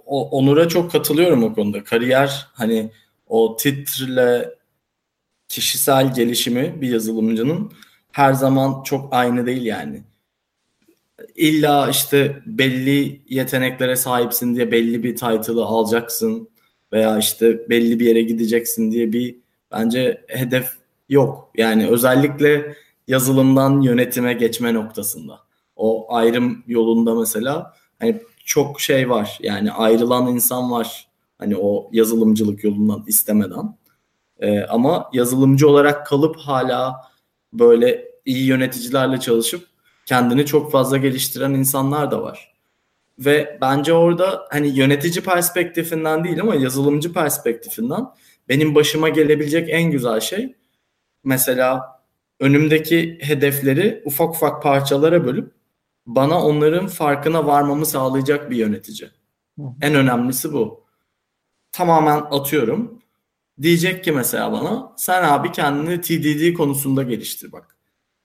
o, 0.05 0.29
Onur'a 0.29 0.67
çok 0.67 0.91
katılıyorum 0.91 1.43
o 1.43 1.53
konuda. 1.53 1.83
Kariyer 1.83 2.47
hani 2.53 2.91
o 3.27 3.57
titrle 3.57 4.49
kişisel 5.47 6.13
gelişimi 6.13 6.81
bir 6.81 6.89
yazılımcının 6.89 7.71
her 8.11 8.33
zaman 8.33 8.83
çok 8.83 9.13
aynı 9.13 9.45
değil 9.45 9.61
yani. 9.61 10.03
İlla 11.35 11.89
işte 11.89 12.41
belli 12.45 13.21
yeteneklere 13.29 13.95
sahipsin 13.95 14.55
diye 14.55 14.71
belli 14.71 15.03
bir 15.03 15.15
title'ı 15.15 15.65
alacaksın 15.65 16.49
veya 16.93 17.17
işte 17.17 17.69
belli 17.69 17.99
bir 17.99 18.05
yere 18.05 18.21
gideceksin 18.21 18.91
diye 18.91 19.13
bir 19.13 19.35
bence 19.71 20.25
hedef 20.27 20.71
yok. 21.09 21.51
Yani 21.57 21.87
özellikle 21.87 22.75
yazılımdan 23.07 23.81
yönetime 23.81 24.33
geçme 24.33 24.73
noktasında 24.73 25.44
o 25.75 26.15
ayrım 26.15 26.63
yolunda 26.67 27.15
mesela 27.15 27.73
hani 27.99 28.21
çok 28.45 28.81
şey 28.81 29.09
var. 29.09 29.37
Yani 29.41 29.71
ayrılan 29.71 30.27
insan 30.27 30.71
var. 30.71 31.07
Hani 31.37 31.57
o 31.57 31.89
yazılımcılık 31.91 32.63
yolundan 32.63 33.03
istemeden. 33.07 33.77
Ee, 34.39 34.61
ama 34.61 35.09
yazılımcı 35.13 35.69
olarak 35.69 36.07
kalıp 36.07 36.37
hala 36.37 36.95
böyle 37.53 38.05
iyi 38.25 38.45
yöneticilerle 38.45 39.19
çalışıp 39.19 39.67
kendini 40.05 40.45
çok 40.45 40.71
fazla 40.71 40.97
geliştiren 40.97 41.53
insanlar 41.53 42.11
da 42.11 42.21
var. 42.21 42.53
Ve 43.19 43.57
bence 43.61 43.93
orada 43.93 44.47
hani 44.49 44.67
yönetici 44.67 45.23
perspektifinden 45.23 46.23
değil 46.23 46.41
ama 46.41 46.55
yazılımcı 46.55 47.13
perspektifinden 47.13 48.05
benim 48.49 48.75
başıma 48.75 49.09
gelebilecek 49.09 49.69
en 49.69 49.91
güzel 49.91 50.19
şey 50.19 50.55
mesela 51.23 51.99
önümdeki 52.39 53.17
hedefleri 53.21 54.01
ufak 54.05 54.29
ufak 54.29 54.63
parçalara 54.63 55.25
bölüp 55.25 55.51
bana 56.05 56.43
onların 56.45 56.87
farkına 56.87 57.45
varmamı 57.45 57.85
sağlayacak 57.85 58.49
bir 58.49 58.55
yönetici. 58.55 59.09
En 59.81 59.95
önemlisi 59.95 60.53
bu. 60.53 60.85
Tamamen 61.71 62.17
atıyorum. 62.17 62.99
Diyecek 63.61 64.03
ki 64.03 64.11
mesela 64.11 64.51
bana 64.51 64.93
sen 64.97 65.23
abi 65.23 65.51
kendini 65.51 66.01
TDD 66.01 66.53
konusunda 66.57 67.03
geliştir 67.03 67.51
bak. 67.51 67.77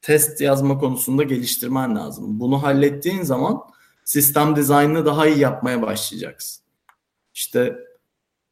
Test 0.03 0.41
yazma 0.41 0.79
konusunda 0.79 1.23
geliştirmen 1.23 1.97
lazım. 1.97 2.41
Bunu 2.41 2.63
hallettiğin 2.63 3.23
zaman 3.23 3.61
sistem 4.05 4.57
dizaynını 4.57 5.07
daha 5.07 5.27
iyi 5.27 5.39
yapmaya 5.39 5.83
başlayacaksın. 5.83 6.65
İşte 7.35 7.77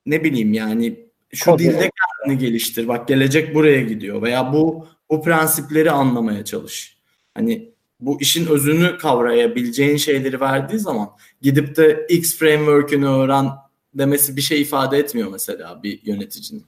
ne 0.06 0.24
bileyim 0.24 0.52
yani 0.52 1.08
şu 1.34 1.44
Tabii. 1.44 1.62
dilde 1.62 1.90
kendini 1.90 2.38
geliştir. 2.38 2.88
Bak 2.88 3.08
gelecek 3.08 3.54
buraya 3.54 3.80
gidiyor 3.80 4.22
veya 4.22 4.52
bu 4.52 4.86
bu 5.10 5.22
prensipleri 5.22 5.90
anlamaya 5.90 6.44
çalış. 6.44 6.98
Hani 7.34 7.74
bu 8.00 8.20
işin 8.20 8.46
özünü 8.46 8.98
kavrayabileceğin 8.98 9.96
şeyleri 9.96 10.40
verdiği 10.40 10.78
zaman 10.78 11.10
gidip 11.42 11.76
de 11.76 12.06
X 12.08 12.38
framework'ünü 12.38 13.06
öğren 13.06 13.50
demesi 13.94 14.36
bir 14.36 14.40
şey 14.40 14.62
ifade 14.62 14.98
etmiyor 14.98 15.28
mesela 15.32 15.82
bir 15.82 16.00
yöneticinin. 16.04 16.64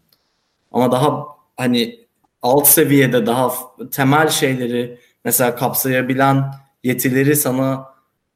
Ama 0.73 0.93
daha 0.93 1.27
hani 1.57 2.07
alt 2.43 2.67
seviyede 2.67 3.27
daha 3.27 3.53
temel 3.91 4.29
şeyleri 4.29 4.99
mesela 5.25 5.55
kapsayabilen 5.57 6.45
yetileri 6.85 7.37
sana 7.37 7.87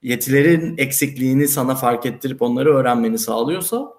yetilerin 0.03 0.79
eksikliğini 0.79 1.49
sana 1.49 1.75
fark 1.75 2.07
ettirip 2.07 2.43
onları 2.43 2.75
öğrenmeni 2.75 3.19
sağlıyorsa 3.19 3.93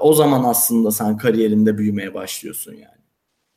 o 0.00 0.12
zaman 0.12 0.44
aslında 0.44 0.90
sen 0.90 1.16
kariyerinde 1.16 1.78
büyümeye 1.78 2.14
başlıyorsun 2.14 2.72
yani. 2.72 2.96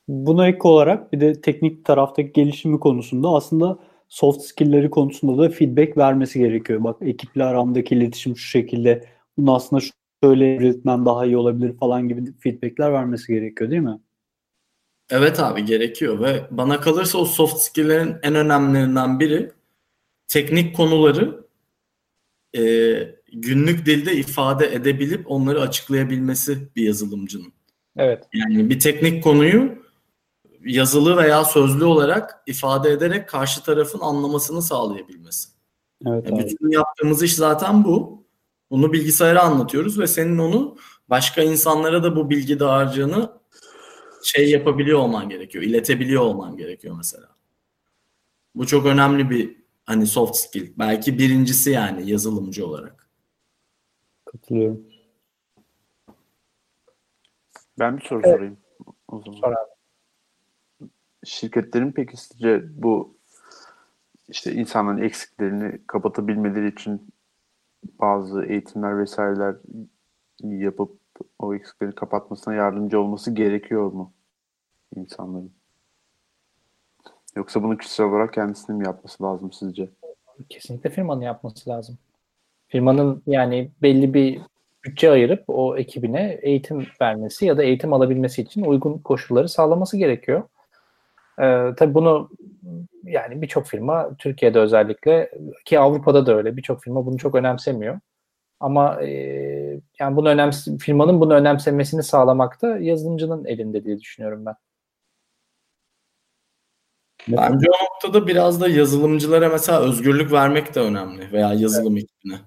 Buna 0.07 0.47
ek 0.47 0.59
olarak 0.61 1.13
bir 1.13 1.19
de 1.19 1.41
teknik 1.41 1.85
taraftaki 1.85 2.31
gelişimi 2.31 2.79
konusunda 2.79 3.29
aslında 3.29 3.79
soft 4.09 4.41
skill'leri 4.41 4.89
konusunda 4.89 5.43
da 5.43 5.49
feedback 5.49 5.97
vermesi 5.97 6.39
gerekiyor. 6.39 6.83
Bak 6.83 6.97
ekiple 7.01 7.43
aramdaki 7.43 7.95
iletişim 7.95 8.37
şu 8.37 8.47
şekilde. 8.47 9.05
Bunu 9.37 9.55
aslında 9.55 9.83
şöyle 10.23 10.57
üretmen 10.57 11.05
daha 11.05 11.25
iyi 11.25 11.37
olabilir 11.37 11.77
falan 11.77 12.07
gibi 12.07 12.33
feedbackler 12.39 12.93
vermesi 12.93 13.33
gerekiyor 13.33 13.71
değil 13.71 13.81
mi? 13.81 13.99
Evet 15.09 15.39
abi 15.39 15.65
gerekiyor 15.65 16.19
ve 16.19 16.47
bana 16.51 16.79
kalırsa 16.79 17.17
o 17.17 17.25
soft 17.25 17.57
skill'lerin 17.57 18.15
en 18.23 18.35
önemlilerinden 18.35 19.19
biri 19.19 19.51
teknik 20.27 20.75
konuları 20.75 21.45
e, 22.57 22.61
günlük 23.33 23.85
dilde 23.85 24.15
ifade 24.15 24.73
edebilip 24.73 25.31
onları 25.31 25.61
açıklayabilmesi 25.61 26.57
bir 26.75 26.83
yazılımcının. 26.83 27.53
Evet. 27.97 28.23
Yani 28.33 28.69
bir 28.69 28.79
teknik 28.79 29.23
konuyu 29.23 29.83
yazılı 30.65 31.17
veya 31.17 31.45
sözlü 31.45 31.85
olarak 31.85 32.43
ifade 32.47 32.89
ederek 32.89 33.29
karşı 33.29 33.63
tarafın 33.63 33.99
anlamasını 33.99 34.61
sağlayabilmesi. 34.61 35.49
Evet, 36.07 36.29
yani 36.29 36.43
bütün 36.43 36.71
yaptığımız 36.71 37.23
iş 37.23 37.35
zaten 37.35 37.83
bu. 37.83 38.23
Bunu 38.71 38.93
bilgisayara 38.93 39.41
anlatıyoruz 39.43 39.99
ve 39.99 40.07
senin 40.07 40.37
onu 40.37 40.77
başka 41.09 41.41
insanlara 41.41 42.03
da 42.03 42.15
bu 42.15 42.29
bilgi 42.29 42.59
dağarcığını 42.59 43.39
şey 44.23 44.49
yapabiliyor 44.49 44.99
olman 44.99 45.29
gerekiyor, 45.29 45.63
iletebiliyor 45.63 46.21
olman 46.21 46.57
gerekiyor 46.57 46.95
mesela. 46.97 47.27
Bu 48.55 48.67
çok 48.67 48.85
önemli 48.85 49.29
bir 49.29 49.55
hani 49.85 50.07
soft 50.07 50.35
skill. 50.35 50.73
Belki 50.77 51.19
birincisi 51.19 51.71
yani 51.71 52.11
yazılımcı 52.11 52.67
olarak. 52.67 53.09
Katılıyorum. 54.25 54.81
Ben 57.79 57.97
bir 57.97 58.05
soru 58.05 58.21
Evet. 58.23 58.35
sorayım 58.35 58.57
o 59.07 59.21
zaman. 59.21 59.39
Sor 59.39 59.51
abi. 59.51 59.78
Şirketlerin 61.29 61.91
peki 61.91 62.17
sizce 62.17 62.63
bu 62.83 63.17
işte 64.27 64.53
insanların 64.53 65.01
eksiklerini 65.01 65.79
kapatabilmeleri 65.87 66.67
için 66.67 67.13
bazı 67.83 68.43
eğitimler 68.45 68.99
vesaireler 68.99 69.55
yapıp 70.43 70.99
o 71.39 71.55
eksikleri 71.55 71.95
kapatmasına 71.95 72.53
yardımcı 72.53 72.99
olması 72.99 73.31
gerekiyor 73.31 73.91
mu 73.91 74.13
insanların? 74.95 75.51
Yoksa 77.35 77.63
bunu 77.63 77.77
kişisel 77.77 78.05
olarak 78.05 78.33
kendisinin 78.33 78.77
mi 78.77 78.85
yapması 78.85 79.23
lazım 79.23 79.51
sizce? 79.51 79.89
Kesinlikle 80.49 80.89
firmanın 80.89 81.21
yapması 81.21 81.69
lazım. 81.69 81.97
Firmanın 82.67 83.23
yani 83.27 83.71
belli 83.81 84.13
bir 84.13 84.41
bütçe 84.83 85.11
ayırıp 85.11 85.43
o 85.47 85.77
ekibine 85.77 86.39
eğitim 86.41 86.87
vermesi 87.01 87.45
ya 87.45 87.57
da 87.57 87.63
eğitim 87.63 87.93
alabilmesi 87.93 88.41
için 88.41 88.61
uygun 88.61 88.97
koşulları 88.97 89.49
sağlaması 89.49 89.97
gerekiyor. 89.97 90.43
Ee, 91.41 91.73
tabii 91.77 91.93
bunu 91.93 92.29
yani 93.03 93.41
birçok 93.41 93.67
firma 93.67 94.15
Türkiye'de 94.17 94.59
özellikle 94.59 95.31
ki 95.65 95.79
Avrupa'da 95.79 96.25
da 96.25 96.35
öyle 96.35 96.57
birçok 96.57 96.83
firma 96.83 97.05
bunu 97.05 97.17
çok 97.17 97.35
önemsemiyor. 97.35 97.99
Ama 98.59 99.01
e, 99.03 99.09
yani 99.99 100.15
bunu 100.15 100.29
önems 100.29 100.67
firmanın 100.79 101.21
bunu 101.21 101.33
önemsemesini 101.33 102.03
sağlamak 102.03 102.61
da 102.61 102.77
yazılımcının 102.77 103.45
elinde 103.45 103.83
diye 103.83 103.99
düşünüyorum 103.99 104.45
ben. 104.45 104.55
Bence 107.27 107.67
o 107.69 107.85
noktada 107.85 108.27
biraz 108.27 108.61
da 108.61 108.67
yazılımcılara 108.67 109.49
mesela 109.49 109.79
özgürlük 109.79 110.31
vermek 110.31 110.75
de 110.75 110.79
önemli 110.79 111.31
veya 111.31 111.53
yazılım 111.53 111.97
ekibine. 111.97 112.39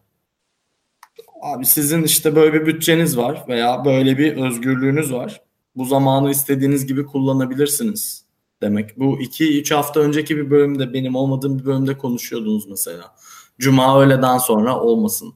Abi 1.43 1.67
sizin 1.67 2.03
işte 2.03 2.37
böyle 2.37 2.53
bir 2.53 2.67
bütçeniz 2.67 3.19
var 3.19 3.45
veya 3.49 3.85
böyle 3.85 4.19
bir 4.19 4.37
özgürlüğünüz 4.37 5.13
var. 5.13 5.43
Bu 5.77 5.85
zamanı 5.85 6.31
istediğiniz 6.31 6.87
gibi 6.87 7.07
kullanabilirsiniz 7.07 8.32
demek. 8.63 8.99
Bu 8.99 9.21
2-3 9.21 9.75
hafta 9.75 10.01
önceki 10.01 10.37
bir 10.37 10.51
bölümde 10.51 10.93
benim 10.93 11.15
olmadığım 11.15 11.59
bir 11.59 11.65
bölümde 11.65 11.99
konuşuyordunuz 11.99 12.69
mesela. 12.69 13.15
Cuma 13.59 14.03
öğleden 14.03 14.39
sonra 14.39 14.81
olmasın 14.81 15.35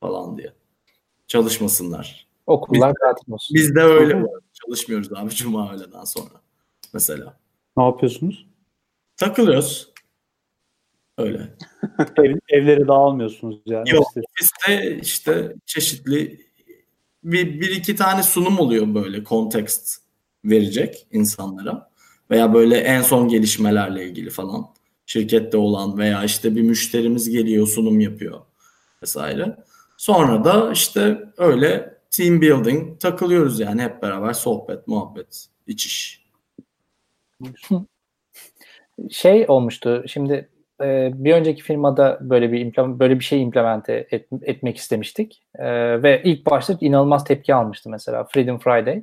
falan 0.00 0.38
diye. 0.38 0.52
Çalışmasınlar. 1.26 2.26
Okullar 2.46 2.94
tatil 3.00 3.32
olsun. 3.32 3.54
Biz 3.54 3.74
de 3.74 3.80
öyle 3.80 4.22
çalışmıyoruz 4.52 5.12
abi 5.12 5.30
Cuma 5.30 5.74
öğleden 5.74 6.04
sonra 6.04 6.40
mesela. 6.94 7.36
Ne 7.76 7.84
yapıyorsunuz? 7.84 8.46
Takılıyoruz. 9.16 9.92
Öyle. 11.18 11.56
Ev, 12.16 12.36
evlere 12.48 12.88
dağılmıyorsunuz 12.88 13.60
yani. 13.66 13.90
Yok. 13.90 14.06
Ofiste 14.16 14.98
işte 15.02 15.54
çeşitli 15.66 16.46
bir, 17.24 17.60
bir 17.60 17.70
iki 17.70 17.96
tane 17.96 18.22
sunum 18.22 18.58
oluyor 18.58 18.94
böyle 18.94 19.24
kontekst 19.24 19.96
verecek 20.44 21.06
insanlara 21.12 21.90
veya 22.30 22.54
böyle 22.54 22.76
en 22.76 23.02
son 23.02 23.28
gelişmelerle 23.28 24.04
ilgili 24.06 24.30
falan 24.30 24.66
şirkette 25.06 25.56
olan 25.56 25.98
veya 25.98 26.24
işte 26.24 26.56
bir 26.56 26.62
müşterimiz 26.62 27.30
geliyor 27.30 27.66
sunum 27.66 28.00
yapıyor 28.00 28.40
vesaire. 29.02 29.56
Sonra 29.96 30.44
da 30.44 30.72
işte 30.72 31.18
öyle 31.36 31.94
team 32.10 32.40
building 32.40 33.00
takılıyoruz 33.00 33.60
yani 33.60 33.82
hep 33.82 34.02
beraber 34.02 34.32
sohbet, 34.32 34.88
muhabbet, 34.88 35.46
iç 35.66 35.86
iş. 35.86 36.26
şey 39.10 39.44
olmuştu. 39.48 40.04
Şimdi 40.06 40.48
e, 40.80 41.10
bir 41.14 41.32
önceki 41.32 41.62
firmada 41.62 42.18
böyle 42.20 42.52
bir 42.52 42.60
implement, 42.60 42.98
böyle 42.98 43.18
bir 43.18 43.24
şey 43.24 43.42
implemente 43.42 44.06
et- 44.10 44.28
etmek 44.42 44.76
istemiştik. 44.76 45.42
E, 45.54 45.66
ve 46.02 46.22
ilk 46.24 46.46
başta 46.46 46.76
inanılmaz 46.80 47.24
tepki 47.24 47.54
almıştı 47.54 47.90
mesela 47.90 48.24
Freedom 48.24 48.58
Friday. 48.58 49.02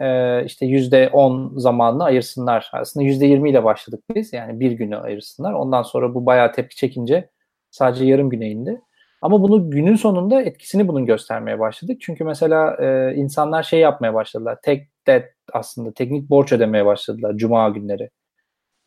E, 0.00 0.44
işte 0.44 0.66
yüzde 0.66 1.08
on 1.12 1.52
zamanını 1.56 2.04
ayırsınlar. 2.04 2.70
Aslında 2.72 3.06
yüzde 3.06 3.26
yirmi 3.26 3.50
ile 3.50 3.64
başladık 3.64 4.04
biz. 4.14 4.32
Yani 4.32 4.60
bir 4.60 4.72
günü 4.72 4.96
ayırsınlar. 4.96 5.52
Ondan 5.52 5.82
sonra 5.82 6.14
bu 6.14 6.26
bayağı 6.26 6.52
tepki 6.52 6.76
çekince 6.76 7.30
sadece 7.70 8.04
yarım 8.04 8.30
güne 8.30 8.50
indi. 8.50 8.80
Ama 9.22 9.42
bunu 9.42 9.70
günün 9.70 9.96
sonunda 9.96 10.42
etkisini 10.42 10.88
bunun 10.88 11.06
göstermeye 11.06 11.58
başladık. 11.58 11.96
Çünkü 12.00 12.24
mesela 12.24 12.76
e, 12.80 13.14
insanlar 13.14 13.62
şey 13.62 13.80
yapmaya 13.80 14.14
başladılar. 14.14 14.58
Tek 14.62 14.88
debt 15.06 15.26
aslında 15.52 15.94
teknik 15.94 16.30
borç 16.30 16.52
ödemeye 16.52 16.86
başladılar 16.86 17.36
cuma 17.36 17.68
günleri. 17.68 18.10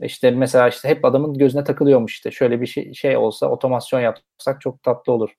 İşte 0.01 0.31
mesela 0.31 0.67
işte 0.67 0.89
hep 0.89 1.05
adamın 1.05 1.33
gözüne 1.33 1.63
takılıyormuş 1.63 2.13
işte 2.13 2.31
şöyle 2.31 2.61
bir 2.61 2.67
şey, 2.67 2.93
şey 2.93 3.17
olsa 3.17 3.47
otomasyon 3.47 3.99
yapsak 3.99 4.61
çok 4.61 4.83
tatlı 4.83 5.13
olur 5.13 5.29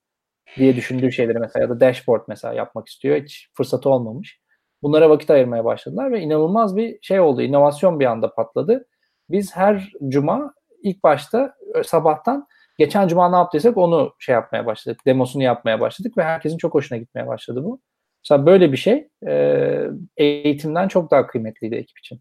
diye 0.56 0.76
düşündüğü 0.76 1.12
şeyleri 1.12 1.38
mesela 1.38 1.62
ya 1.62 1.70
da 1.70 1.80
dashboard 1.80 2.22
mesela 2.28 2.54
yapmak 2.54 2.88
istiyor. 2.88 3.22
Hiç 3.22 3.48
fırsatı 3.54 3.90
olmamış. 3.90 4.40
Bunlara 4.82 5.10
vakit 5.10 5.30
ayırmaya 5.30 5.64
başladılar 5.64 6.12
ve 6.12 6.20
inanılmaz 6.20 6.76
bir 6.76 6.98
şey 7.02 7.20
oldu. 7.20 7.42
İnovasyon 7.42 8.00
bir 8.00 8.06
anda 8.06 8.34
patladı. 8.34 8.86
Biz 9.30 9.56
her 9.56 9.92
cuma 10.08 10.54
ilk 10.82 11.02
başta 11.02 11.54
sabahtan 11.84 12.46
geçen 12.78 13.08
cuma 13.08 13.30
ne 13.30 13.36
yaptıysak 13.36 13.76
onu 13.76 14.14
şey 14.18 14.32
yapmaya 14.32 14.66
başladık. 14.66 15.00
Demosunu 15.06 15.42
yapmaya 15.42 15.80
başladık 15.80 16.18
ve 16.18 16.24
herkesin 16.24 16.58
çok 16.58 16.74
hoşuna 16.74 16.98
gitmeye 16.98 17.26
başladı 17.26 17.64
bu. 17.64 17.80
Mesela 18.24 18.46
böyle 18.46 18.72
bir 18.72 18.76
şey 18.76 19.08
e, 19.26 19.90
eğitimden 20.16 20.88
çok 20.88 21.10
daha 21.10 21.26
kıymetliydi 21.26 21.74
ekip 21.74 21.98
için. 21.98 22.20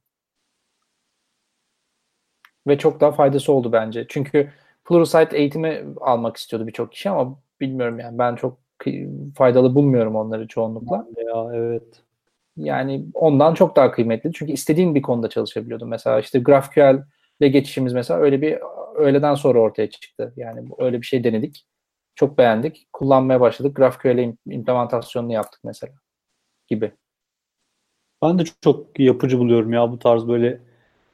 Ve 2.68 2.78
çok 2.78 3.01
daha 3.01 3.12
faydası 3.12 3.53
oldu 3.53 3.72
bence. 3.72 4.05
Çünkü 4.10 4.51
Pluralsight 4.86 5.34
eğitimi 5.34 5.86
almak 6.01 6.38
istiyordu 6.38 6.68
birçok 6.68 6.91
kişi 6.91 7.10
ama 7.10 7.39
bilmiyorum 7.62 7.99
yani 7.99 8.18
ben 8.18 8.36
çok 8.36 8.58
faydalı 9.36 9.76
bulmuyorum 9.76 10.16
onları 10.16 10.47
çoğunlukla. 10.47 11.08
Ya 11.18 11.51
evet. 11.53 12.07
Yani 12.58 13.05
ondan 13.14 13.53
çok 13.53 13.76
daha 13.76 13.91
kıymetli. 13.91 14.34
Çünkü 14.34 14.51
istediğin 14.51 14.95
bir 14.95 15.01
konuda 15.01 15.30
çalışabiliyordun. 15.30 15.89
Mesela 15.89 16.20
işte 16.20 16.39
GraphQL 16.39 17.03
ile 17.39 17.49
geçişimiz 17.49 17.93
mesela 17.93 18.20
öyle 18.20 18.41
bir 18.41 18.58
öğleden 18.95 19.36
sonra 19.36 19.60
ortaya 19.60 19.89
çıktı. 19.89 20.34
Yani 20.38 20.70
öyle 20.78 21.01
bir 21.01 21.05
şey 21.05 21.24
denedik. 21.24 21.68
Çok 22.16 22.38
beğendik. 22.38 22.88
Kullanmaya 22.93 23.41
başladık. 23.41 23.76
GraphQL 23.76 24.34
implementasyonunu 24.45 25.34
yaptık 25.34 25.62
mesela 25.64 25.93
gibi. 26.68 26.91
Ben 28.24 28.39
de 28.39 28.43
çok 28.62 28.99
yapıcı 28.99 29.39
buluyorum 29.39 29.74
ya 29.74 29.91
bu 29.91 29.99
tarz 29.99 30.28
böyle 30.28 30.62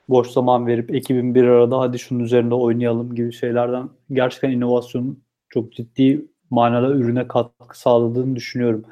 boş 0.09 0.27
zaman 0.27 0.67
verip 0.67 0.95
ekibin 0.95 1.35
bir 1.35 1.43
arada 1.43 1.79
hadi 1.79 1.99
şunun 1.99 2.19
üzerinde 2.23 2.55
oynayalım 2.55 3.15
gibi 3.15 3.33
şeylerden 3.33 3.89
gerçekten 4.11 4.51
inovasyonun 4.51 5.23
çok 5.49 5.73
ciddi 5.73 6.25
manada 6.49 6.89
ürüne 6.89 7.27
katkı 7.27 7.79
sağladığını 7.79 8.35
düşünüyorum. 8.35 8.85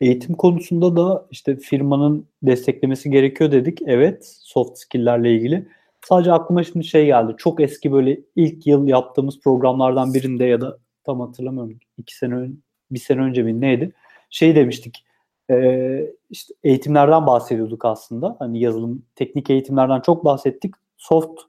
Eğitim 0.00 0.34
konusunda 0.34 0.96
da 0.96 1.26
işte 1.30 1.56
firmanın 1.56 2.26
desteklemesi 2.42 3.10
gerekiyor 3.10 3.52
dedik. 3.52 3.78
Evet, 3.86 4.36
soft 4.42 4.78
skill'lerle 4.78 5.34
ilgili. 5.34 5.68
Sadece 6.04 6.32
aklıma 6.32 6.64
şimdi 6.64 6.84
şey 6.84 7.06
geldi. 7.06 7.34
Çok 7.38 7.60
eski 7.60 7.92
böyle 7.92 8.20
ilk 8.36 8.66
yıl 8.66 8.86
yaptığımız 8.88 9.40
programlardan 9.40 10.14
birinde 10.14 10.44
ya 10.44 10.60
da 10.60 10.78
tam 11.04 11.20
hatırlamıyorum. 11.20 11.78
iki 11.98 12.16
sene 12.16 12.34
ön, 12.34 12.62
bir 12.90 12.98
sene 12.98 13.20
önce 13.20 13.42
mi 13.42 13.60
neydi? 13.60 13.92
Şey 14.30 14.54
demiştik. 14.54 15.04
Ee, 15.50 16.10
işte 16.30 16.54
eğitimlerden 16.64 17.26
bahsediyorduk 17.26 17.84
aslında. 17.84 18.36
Hani 18.38 18.60
yazılım, 18.60 19.02
teknik 19.14 19.50
eğitimlerden 19.50 20.00
çok 20.00 20.24
bahsettik. 20.24 20.74
Soft 20.96 21.40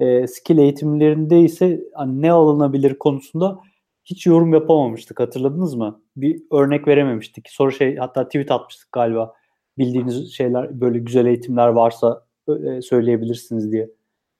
e, 0.00 0.26
skill 0.26 0.58
eğitimlerinde 0.58 1.40
ise 1.40 1.80
hani 1.94 2.22
ne 2.22 2.32
alınabilir 2.32 2.98
konusunda 2.98 3.58
hiç 4.06 4.26
yorum 4.26 4.52
yapamamıştık. 4.54 5.20
Hatırladınız 5.20 5.74
mı? 5.74 6.00
Bir 6.16 6.42
örnek 6.52 6.88
verememiştik. 6.88 7.48
Sonra 7.50 7.70
şey 7.70 7.96
hatta 7.96 8.24
tweet 8.24 8.50
atmıştık 8.50 8.92
galiba. 8.92 9.34
Bildiğiniz 9.78 10.32
şeyler 10.34 10.80
böyle 10.80 10.98
güzel 10.98 11.26
eğitimler 11.26 11.68
varsa 11.68 12.26
e, 12.48 12.82
söyleyebilirsiniz 12.82 13.72
diye. 13.72 13.90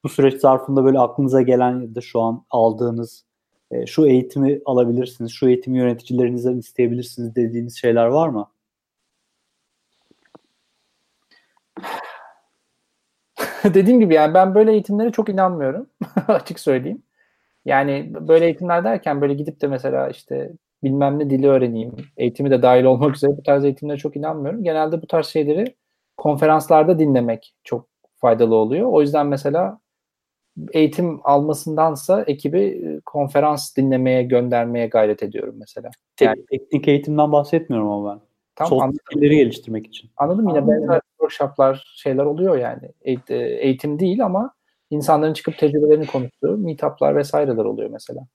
Bu 0.05 0.09
süreç 0.09 0.41
zarfında 0.41 0.85
böyle 0.85 0.99
aklınıza 0.99 1.43
gelen 1.43 1.81
ya 1.81 1.95
da 1.95 2.01
şu 2.01 2.21
an 2.21 2.45
aldığınız 2.51 3.25
e, 3.71 3.87
şu 3.87 4.07
eğitimi 4.07 4.61
alabilirsiniz, 4.64 5.33
şu 5.33 5.49
eğitimi 5.49 5.79
yöneticilerinizden 5.79 6.57
isteyebilirsiniz 6.59 7.37
dediğiniz 7.37 7.77
şeyler 7.77 8.07
var 8.07 8.29
mı? 8.29 8.51
Dediğim 13.64 14.01
gibi 14.01 14.14
yani 14.14 14.35
ben 14.35 14.55
böyle 14.55 14.73
eğitimlere 14.73 15.12
çok 15.12 15.29
inanmıyorum. 15.29 15.91
Açık 16.29 16.61
söyleyeyim. 16.61 17.03
Yani 17.67 18.12
böyle 18.29 18.45
eğitimler 18.45 18.85
derken 18.85 19.21
böyle 19.21 19.35
gidip 19.35 19.61
de 19.61 19.67
mesela 19.67 20.09
işte 20.09 20.53
bilmem 20.85 21.19
ne 21.19 21.31
dili 21.31 21.49
öğreneyim, 21.49 21.93
eğitimi 22.17 22.51
de 22.51 22.62
dahil 22.62 22.85
olmak 22.85 23.17
üzere 23.17 23.37
bu 23.37 23.43
tarz 23.43 23.64
eğitimlere 23.64 23.97
çok 23.97 24.17
inanmıyorum. 24.17 24.64
Genelde 24.64 25.03
bu 25.03 25.07
tarz 25.07 25.27
şeyleri 25.27 25.75
konferanslarda 26.17 26.99
dinlemek 26.99 27.55
çok 27.64 27.89
faydalı 28.17 28.55
oluyor. 28.55 28.89
O 28.93 29.01
yüzden 29.01 29.27
mesela 29.27 29.79
eğitim 30.73 31.21
almasındansa 31.25 32.25
ekibi 32.27 32.61
e, 32.62 33.01
konferans 33.01 33.77
dinlemeye 33.77 34.23
göndermeye 34.23 34.87
gayret 34.87 35.23
ediyorum 35.23 35.55
mesela. 35.59 35.91
Yani- 36.21 36.47
teknik 36.51 36.89
eğitimden 36.89 37.33
bahsetmiyorum 37.33 37.91
ama 37.91 38.11
ben. 38.12 38.21
Tam 38.55 38.73
anladım. 38.73 38.99
skill'leri 39.05 39.37
geliştirmek 39.37 39.87
için. 39.87 40.11
Anladım 40.17 40.49
yine 40.49 40.69
benzer 40.69 41.01
workshoplar 41.11 41.95
şeyler 41.97 42.25
oluyor 42.25 42.59
yani. 42.59 42.93
E, 43.05 43.35
Eğitim 43.37 43.99
değil 43.99 44.25
ama 44.25 44.56
insanların 44.91 45.32
çıkıp 45.32 45.59
tecrübelerini 45.59 46.07
konuştuğu 46.07 46.57
meetuplar 46.57 47.16
vesaireler 47.16 47.64
oluyor 47.64 47.91
mesela. 47.91 48.26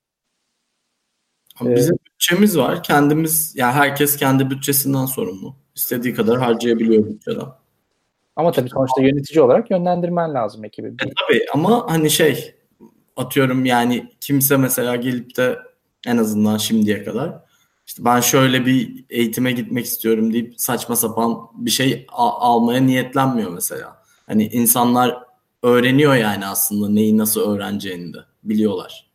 Ee, 1.65 1.75
Bizim 1.75 1.97
bütçemiz 2.05 2.57
var. 2.57 2.83
Kendimiz 2.83 3.53
yani 3.55 3.73
herkes 3.73 4.17
kendi 4.17 4.49
bütçesinden 4.49 5.05
sorumlu. 5.05 5.55
İstediği 5.75 6.13
kadar 6.13 6.39
harcayabiliyor 6.39 7.05
bütçeden. 7.05 7.45
Ama 8.35 8.51
tabii 8.51 8.69
sonuçta 8.69 9.01
yönetici 9.01 9.41
olarak 9.41 9.71
yönlendirmen 9.71 10.33
lazım 10.33 10.65
ekibi. 10.65 10.87
E, 10.87 10.97
tabii 10.99 11.45
ama 11.53 11.85
hani 11.91 12.09
şey 12.09 12.55
atıyorum 13.15 13.65
yani 13.65 14.11
kimse 14.19 14.57
mesela 14.57 14.95
gelip 14.95 15.37
de 15.37 15.59
en 16.07 16.17
azından 16.17 16.57
şimdiye 16.57 17.03
kadar 17.03 17.43
işte 17.87 18.05
ben 18.05 18.19
şöyle 18.19 18.65
bir 18.65 19.05
eğitime 19.09 19.51
gitmek 19.51 19.85
istiyorum 19.85 20.33
deyip 20.33 20.53
saçma 20.57 20.95
sapan 20.95 21.37
bir 21.53 21.71
şey 21.71 22.05
almaya 22.09 22.81
niyetlenmiyor 22.81 23.51
mesela. 23.51 24.01
Hani 24.27 24.47
insanlar 24.47 25.17
öğreniyor 25.63 26.15
yani 26.15 26.45
aslında 26.45 26.89
neyi 26.89 27.17
nasıl 27.17 27.41
öğreneceğini 27.41 28.13
de 28.13 28.17
biliyorlar 28.43 29.11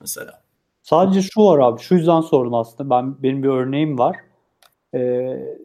mesela. 0.00 0.42
Sadece 0.82 1.22
şu 1.22 1.40
var 1.40 1.58
abi. 1.58 1.80
Şu 1.80 1.94
yüzden 1.94 2.20
sordum 2.20 2.54
aslında. 2.54 2.90
Ben 2.90 3.22
benim 3.22 3.42
bir 3.42 3.48
örneğim 3.48 3.98
var. 3.98 4.16
Ee, 4.94 5.56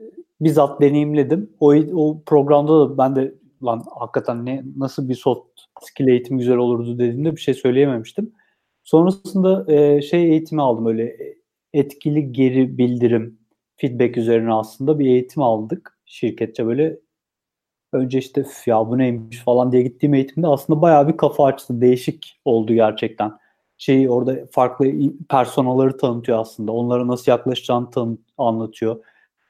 bizzat 0.41 0.81
deneyimledim. 0.81 1.49
O, 1.59 1.75
o 1.75 2.21
programda 2.25 2.79
da 2.79 2.97
ben 2.97 3.15
de 3.15 3.35
lan 3.63 3.83
hakikaten 3.99 4.45
ne 4.45 4.63
nasıl 4.77 5.09
bir 5.09 5.15
soft 5.15 5.61
skill 5.81 6.07
eğitim 6.07 6.37
güzel 6.37 6.57
olurdu 6.57 6.99
dediğimde 6.99 7.35
bir 7.35 7.41
şey 7.41 7.53
söyleyememiştim. 7.53 8.33
Sonrasında 8.83 9.73
e, 9.73 10.01
şey 10.01 10.31
eğitimi 10.31 10.61
aldım 10.61 10.85
öyle 10.85 11.17
etkili 11.73 12.31
geri 12.31 12.77
bildirim 12.77 13.39
feedback 13.75 14.17
üzerine 14.17 14.53
aslında 14.53 14.99
bir 14.99 15.05
eğitim 15.05 15.43
aldık 15.43 15.99
şirketçe 16.05 16.65
böyle 16.65 16.99
önce 17.95 18.19
işte 18.19 18.41
"Üf 18.41 18.67
ya 18.67 18.89
bu 18.89 18.97
neymiş 18.97 19.37
falan 19.43 19.71
diye 19.71 19.81
gittiğim 19.83 20.13
eğitimde 20.13 20.47
aslında 20.47 20.81
bayağı 20.81 21.07
bir 21.07 21.17
kafa 21.17 21.45
açtı. 21.45 21.81
Değişik 21.81 22.39
oldu 22.45 22.73
gerçekten. 22.73 23.31
Şeyi 23.77 24.09
orada 24.09 24.35
farklı 24.51 24.87
personaları 25.29 25.97
tanıtıyor 25.97 26.39
aslında. 26.39 26.71
Onlara 26.71 27.07
nasıl 27.07 27.31
yaklaşacağını 27.31 27.91
tanı- 27.91 28.17
anlatıyor. 28.37 29.03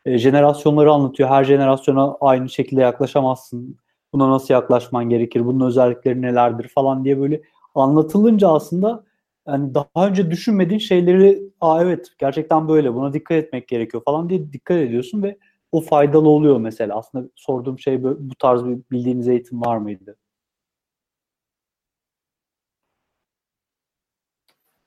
E, 0.05 0.17
jenerasyonları 0.17 0.91
anlatıyor. 0.91 1.29
Her 1.29 1.43
jenerasyona 1.43 2.15
aynı 2.21 2.49
şekilde 2.49 2.81
yaklaşamazsın. 2.81 3.77
Buna 4.13 4.29
nasıl 4.31 4.53
yaklaşman 4.53 5.09
gerekir? 5.09 5.45
Bunun 5.45 5.67
özellikleri 5.67 6.21
nelerdir 6.21 6.67
falan 6.67 7.05
diye 7.05 7.19
böyle 7.19 7.41
anlatılınca 7.75 8.49
aslında 8.49 9.03
yani 9.47 9.73
daha 9.73 10.07
önce 10.07 10.31
düşünmediğin 10.31 10.79
şeyleri 10.79 11.41
aa 11.61 11.81
evet 11.83 12.07
gerçekten 12.19 12.67
böyle 12.67 12.93
buna 12.93 13.13
dikkat 13.13 13.37
etmek 13.37 13.67
gerekiyor 13.67 14.03
falan 14.03 14.29
diye 14.29 14.53
dikkat 14.53 14.77
ediyorsun 14.77 15.23
ve 15.23 15.37
o 15.75 15.81
faydalı 15.81 16.29
oluyor 16.29 16.57
mesela. 16.59 16.95
Aslında 16.97 17.29
sorduğum 17.35 17.79
şey 17.79 18.03
bu 18.03 18.35
tarz 18.39 18.65
bir 18.65 18.77
bildiğiniz 18.91 19.27
eğitim 19.27 19.61
var 19.61 19.77
mıydı? 19.77 20.17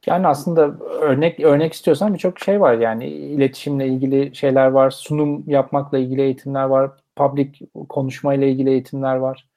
Yani 0.06 0.26
aslında 0.26 0.78
örnek 0.84 1.40
örnek 1.40 1.72
istiyorsan 1.72 2.14
birçok 2.14 2.40
şey 2.40 2.60
var. 2.60 2.74
Yani 2.78 3.06
iletişimle 3.08 3.88
ilgili 3.88 4.36
şeyler 4.36 4.66
var, 4.66 4.90
sunum 4.90 5.44
yapmakla 5.50 5.98
ilgili 5.98 6.22
eğitimler 6.22 6.64
var, 6.64 6.90
public 7.16 7.52
konuşmayla 7.88 8.46
ilgili 8.46 8.70
eğitimler 8.70 9.16
var. 9.16 9.48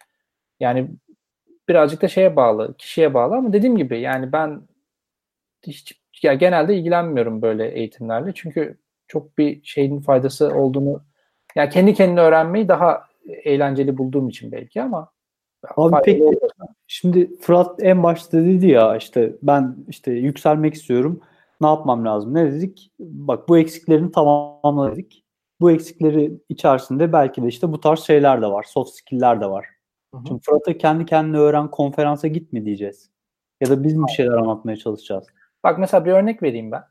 Yani 0.60 0.90
birazcık 1.70 2.02
da 2.02 2.08
şeye 2.08 2.36
bağlı, 2.36 2.76
kişiye 2.78 3.14
bağlı 3.14 3.36
ama 3.36 3.54
dediğim 3.54 3.78
gibi 3.78 4.02
yani 4.02 4.32
ben 4.34 4.62
hiç 5.68 6.02
ya 6.24 6.34
genelde 6.34 6.76
ilgilenmiyorum 6.76 7.42
böyle 7.42 7.72
eğitimlerle. 7.72 8.32
Çünkü 8.36 8.78
çok 9.08 9.38
bir 9.38 9.64
şeyin 9.64 10.02
faydası 10.02 10.56
olduğunu 10.56 11.04
yani 11.56 11.70
kendi 11.70 11.94
kendine 11.94 12.22
öğrenmeyi 12.22 12.68
daha 12.68 13.04
eğlenceli 13.28 13.98
bulduğum 13.98 14.30
için 14.30 14.52
belki 14.52 14.82
ama 14.82 15.12
Abi 15.78 15.96
peki 16.06 16.40
şimdi 16.88 17.38
Fırat 17.40 17.84
en 17.84 18.04
başta 18.04 18.38
dedi 18.38 18.68
ya 18.68 18.98
işte 18.98 19.36
ben 19.44 19.76
işte 19.88 20.12
yükselmek 20.12 20.74
istiyorum. 20.74 21.22
Ne 21.62 21.68
yapmam 21.68 22.06
lazım? 22.06 22.34
Ne 22.34 22.52
dedik? 22.52 22.92
Bak 23.00 23.50
bu 23.50 23.58
eksiklerini 23.58 24.12
tamamla 24.12 24.92
dedik. 24.92 25.26
Bu 25.62 25.72
eksikleri 25.72 26.32
içerisinde 26.50 27.14
belki 27.14 27.44
de 27.44 27.48
işte 27.48 27.72
bu 27.72 27.80
tarz 27.80 28.00
şeyler 28.00 28.42
de 28.42 28.48
var. 28.48 28.64
Soft 28.64 28.92
skill'ler 28.92 29.42
de 29.42 29.50
var. 29.50 29.66
Hı 30.14 30.18
hı. 30.18 30.24
Şimdi 30.28 30.42
Fırat'a 30.42 30.78
kendi 30.78 31.06
kendine 31.06 31.38
öğren 31.38 31.72
konferansa 31.72 32.28
gitme 32.28 32.66
diyeceğiz. 32.66 33.10
Ya 33.62 33.70
da 33.70 33.84
biz 33.84 33.98
bir 33.98 34.12
şeyler 34.12 34.34
anlatmaya 34.34 34.78
çalışacağız? 34.78 35.28
Bak 35.64 35.80
mesela 35.80 36.06
bir 36.06 36.12
örnek 36.12 36.44
vereyim 36.44 36.72
ben. 36.72 36.84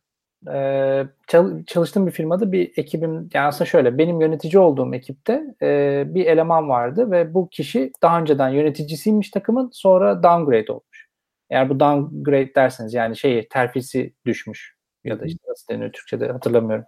Çal- 1.26 1.64
çalıştığım 1.66 2.06
bir 2.06 2.12
firmada 2.12 2.52
bir 2.52 2.72
ekibim, 2.76 3.28
yani 3.34 3.46
aslında 3.46 3.64
şöyle 3.64 3.98
benim 3.98 4.20
yönetici 4.20 4.58
olduğum 4.58 4.94
ekipte 4.94 5.44
e, 5.62 6.04
bir 6.06 6.26
eleman 6.26 6.68
vardı 6.68 7.10
ve 7.10 7.34
bu 7.34 7.48
kişi 7.48 7.92
daha 8.02 8.20
önceden 8.20 8.48
yöneticisiymiş 8.48 9.30
takımın 9.30 9.70
sonra 9.72 10.22
downgrade 10.22 10.72
olmuş. 10.72 11.08
Eğer 11.50 11.68
bu 11.68 11.80
downgrade 11.80 12.54
derseniz 12.54 12.94
yani 12.94 13.16
şey 13.16 13.48
terfisi 13.48 14.12
düşmüş 14.26 14.76
ya 15.04 15.20
da 15.20 15.24
işte 15.24 15.38
nasıl 15.48 15.74
deniyor 15.74 15.92
Türkçe'de 15.92 16.32
hatırlamıyorum. 16.32 16.84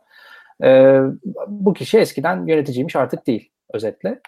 Ee, 0.65 1.01
bu 1.49 1.73
kişi 1.73 1.99
eskiden 1.99 2.47
yöneticiymiş 2.47 2.97
artık 2.97 3.27
değil 3.27 3.51
özetle. 3.75 4.21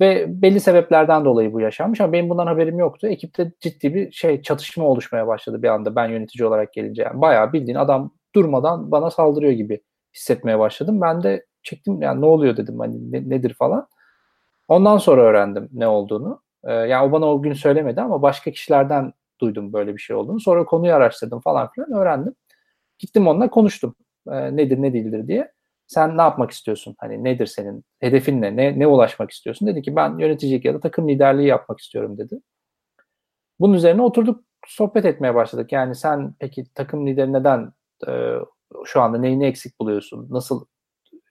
Ve 0.00 0.24
belli 0.28 0.60
sebeplerden 0.60 1.24
dolayı 1.24 1.52
bu 1.52 1.60
yaşanmış 1.60 2.00
ama 2.00 2.12
benim 2.12 2.30
bundan 2.30 2.46
haberim 2.46 2.78
yoktu. 2.78 3.06
Ekipte 3.06 3.52
ciddi 3.60 3.94
bir 3.94 4.12
şey 4.12 4.42
çatışma 4.42 4.84
oluşmaya 4.84 5.26
başladı 5.26 5.62
bir 5.62 5.68
anda 5.68 5.96
ben 5.96 6.08
yönetici 6.08 6.46
olarak 6.46 6.72
gelince. 6.72 7.02
Yani 7.02 7.20
bayağı 7.20 7.52
bildiğin 7.52 7.78
adam 7.78 8.14
durmadan 8.34 8.90
bana 8.90 9.10
saldırıyor 9.10 9.52
gibi 9.52 9.80
hissetmeye 10.14 10.58
başladım. 10.58 11.00
Ben 11.00 11.22
de 11.22 11.46
çektim 11.62 12.02
yani 12.02 12.20
ne 12.20 12.26
oluyor 12.26 12.56
dedim 12.56 12.78
hani 12.78 13.12
ne- 13.12 13.30
nedir 13.30 13.54
falan. 13.54 13.88
Ondan 14.68 14.98
sonra 14.98 15.22
öğrendim 15.22 15.68
ne 15.72 15.88
olduğunu. 15.88 16.42
Ee, 16.64 16.72
yani 16.72 17.08
o 17.08 17.12
bana 17.12 17.26
o 17.26 17.42
gün 17.42 17.52
söylemedi 17.52 18.00
ama 18.00 18.22
başka 18.22 18.50
kişilerden 18.50 19.12
duydum 19.40 19.72
böyle 19.72 19.94
bir 19.94 20.00
şey 20.00 20.16
olduğunu. 20.16 20.40
Sonra 20.40 20.64
konuyu 20.64 20.94
araştırdım 20.94 21.40
falan 21.40 21.70
filan 21.70 21.92
öğrendim. 21.92 22.34
Gittim 22.98 23.28
onunla 23.28 23.50
konuştum. 23.50 23.94
Ee, 24.28 24.56
nedir 24.56 24.82
ne 24.82 24.92
değildir 24.92 25.28
diye. 25.28 25.52
Sen 25.86 26.18
ne 26.18 26.22
yapmak 26.22 26.50
istiyorsun? 26.50 26.94
Hani 26.98 27.24
nedir 27.24 27.46
senin 27.46 27.84
hedefin 28.00 28.42
ne? 28.42 28.56
Ne, 28.56 28.78
ne 28.78 28.86
ulaşmak 28.86 29.30
istiyorsun? 29.30 29.68
Dedi 29.68 29.82
ki 29.82 29.96
ben 29.96 30.18
yöneticilik 30.18 30.64
ya 30.64 30.74
da 30.74 30.80
takım 30.80 31.08
liderliği 31.08 31.48
yapmak 31.48 31.80
istiyorum 31.80 32.18
dedi. 32.18 32.40
Bunun 33.60 33.74
üzerine 33.74 34.02
oturduk 34.02 34.44
sohbet 34.66 35.04
etmeye 35.04 35.34
başladık. 35.34 35.72
Yani 35.72 35.94
sen 35.94 36.34
peki 36.38 36.64
takım 36.74 37.06
lideri 37.06 37.32
neden 37.32 37.72
e, 38.08 38.12
şu 38.84 39.00
anda 39.00 39.18
neyini 39.18 39.46
eksik 39.46 39.80
buluyorsun? 39.80 40.26
Nasıl 40.30 40.64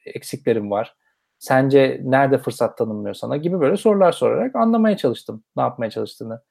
eksiklerin 0.05 0.71
var? 0.71 0.95
Sence 1.39 2.01
nerede 2.03 2.37
fırsat 2.37 2.77
tanınmıyor 2.77 3.15
sana 3.15 3.37
gibi 3.37 3.59
böyle 3.59 3.77
sorular 3.77 4.11
sorarak 4.11 4.55
anlamaya 4.55 4.97
çalıştım 4.97 5.43
ne 5.55 5.61
yapmaya 5.63 5.91
çalıştığını. 5.91 6.41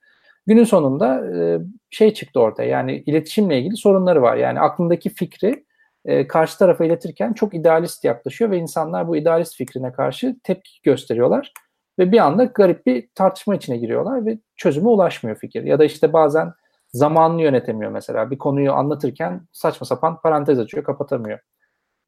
Günün 0.47 0.65
sonunda 0.65 1.37
e, 1.37 1.59
şey 1.91 2.15
çıktı 2.15 2.41
ortaya 2.41 2.69
yani 2.69 3.03
iletişimle 3.07 3.59
ilgili 3.59 3.77
sorunları 3.77 4.23
var. 4.23 4.37
Yani 4.37 4.61
aklındaki 4.61 5.11
fikri 5.11 5.65
e, 6.05 6.27
karşı 6.27 6.59
tarafa 6.59 6.85
iletirken 6.85 7.33
çok 7.33 7.55
idealist 7.55 8.05
yaklaşıyor 8.05 8.51
ve 8.51 8.59
insanlar 8.59 9.09
bu 9.09 9.17
idealist 9.17 9.57
fikrine 9.57 9.93
karşı 9.93 10.37
tepki 10.43 10.71
gösteriyorlar 10.83 11.53
ve 11.99 12.13
bir 12.13 12.19
anda 12.19 12.45
garip 12.45 12.87
bir 12.87 13.09
tartışma 13.15 13.55
içine 13.55 13.77
giriyorlar 13.77 14.27
ve 14.27 14.39
çözüme 14.57 14.89
ulaşmıyor 14.89 15.37
fikir. 15.37 15.63
Ya 15.63 15.79
da 15.79 15.85
işte 15.85 16.13
bazen 16.13 16.53
zamanını 16.93 17.43
yönetemiyor 17.43 17.91
mesela. 17.91 18.31
Bir 18.31 18.39
konuyu 18.39 18.73
anlatırken 18.73 19.49
saçma 19.53 19.87
sapan 19.87 20.21
parantez 20.21 20.59
açıyor, 20.59 20.85
kapatamıyor. 20.85 21.39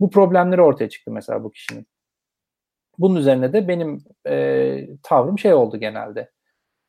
Bu 0.00 0.10
problemleri 0.10 0.62
ortaya 0.62 0.88
çıktı 0.88 1.10
mesela 1.10 1.44
bu 1.44 1.50
kişinin. 1.50 1.86
Bunun 2.98 3.16
üzerine 3.16 3.52
de 3.52 3.68
benim 3.68 4.04
e, 4.28 4.88
tavrım 5.02 5.38
şey 5.38 5.54
oldu 5.54 5.76
genelde. 5.76 6.30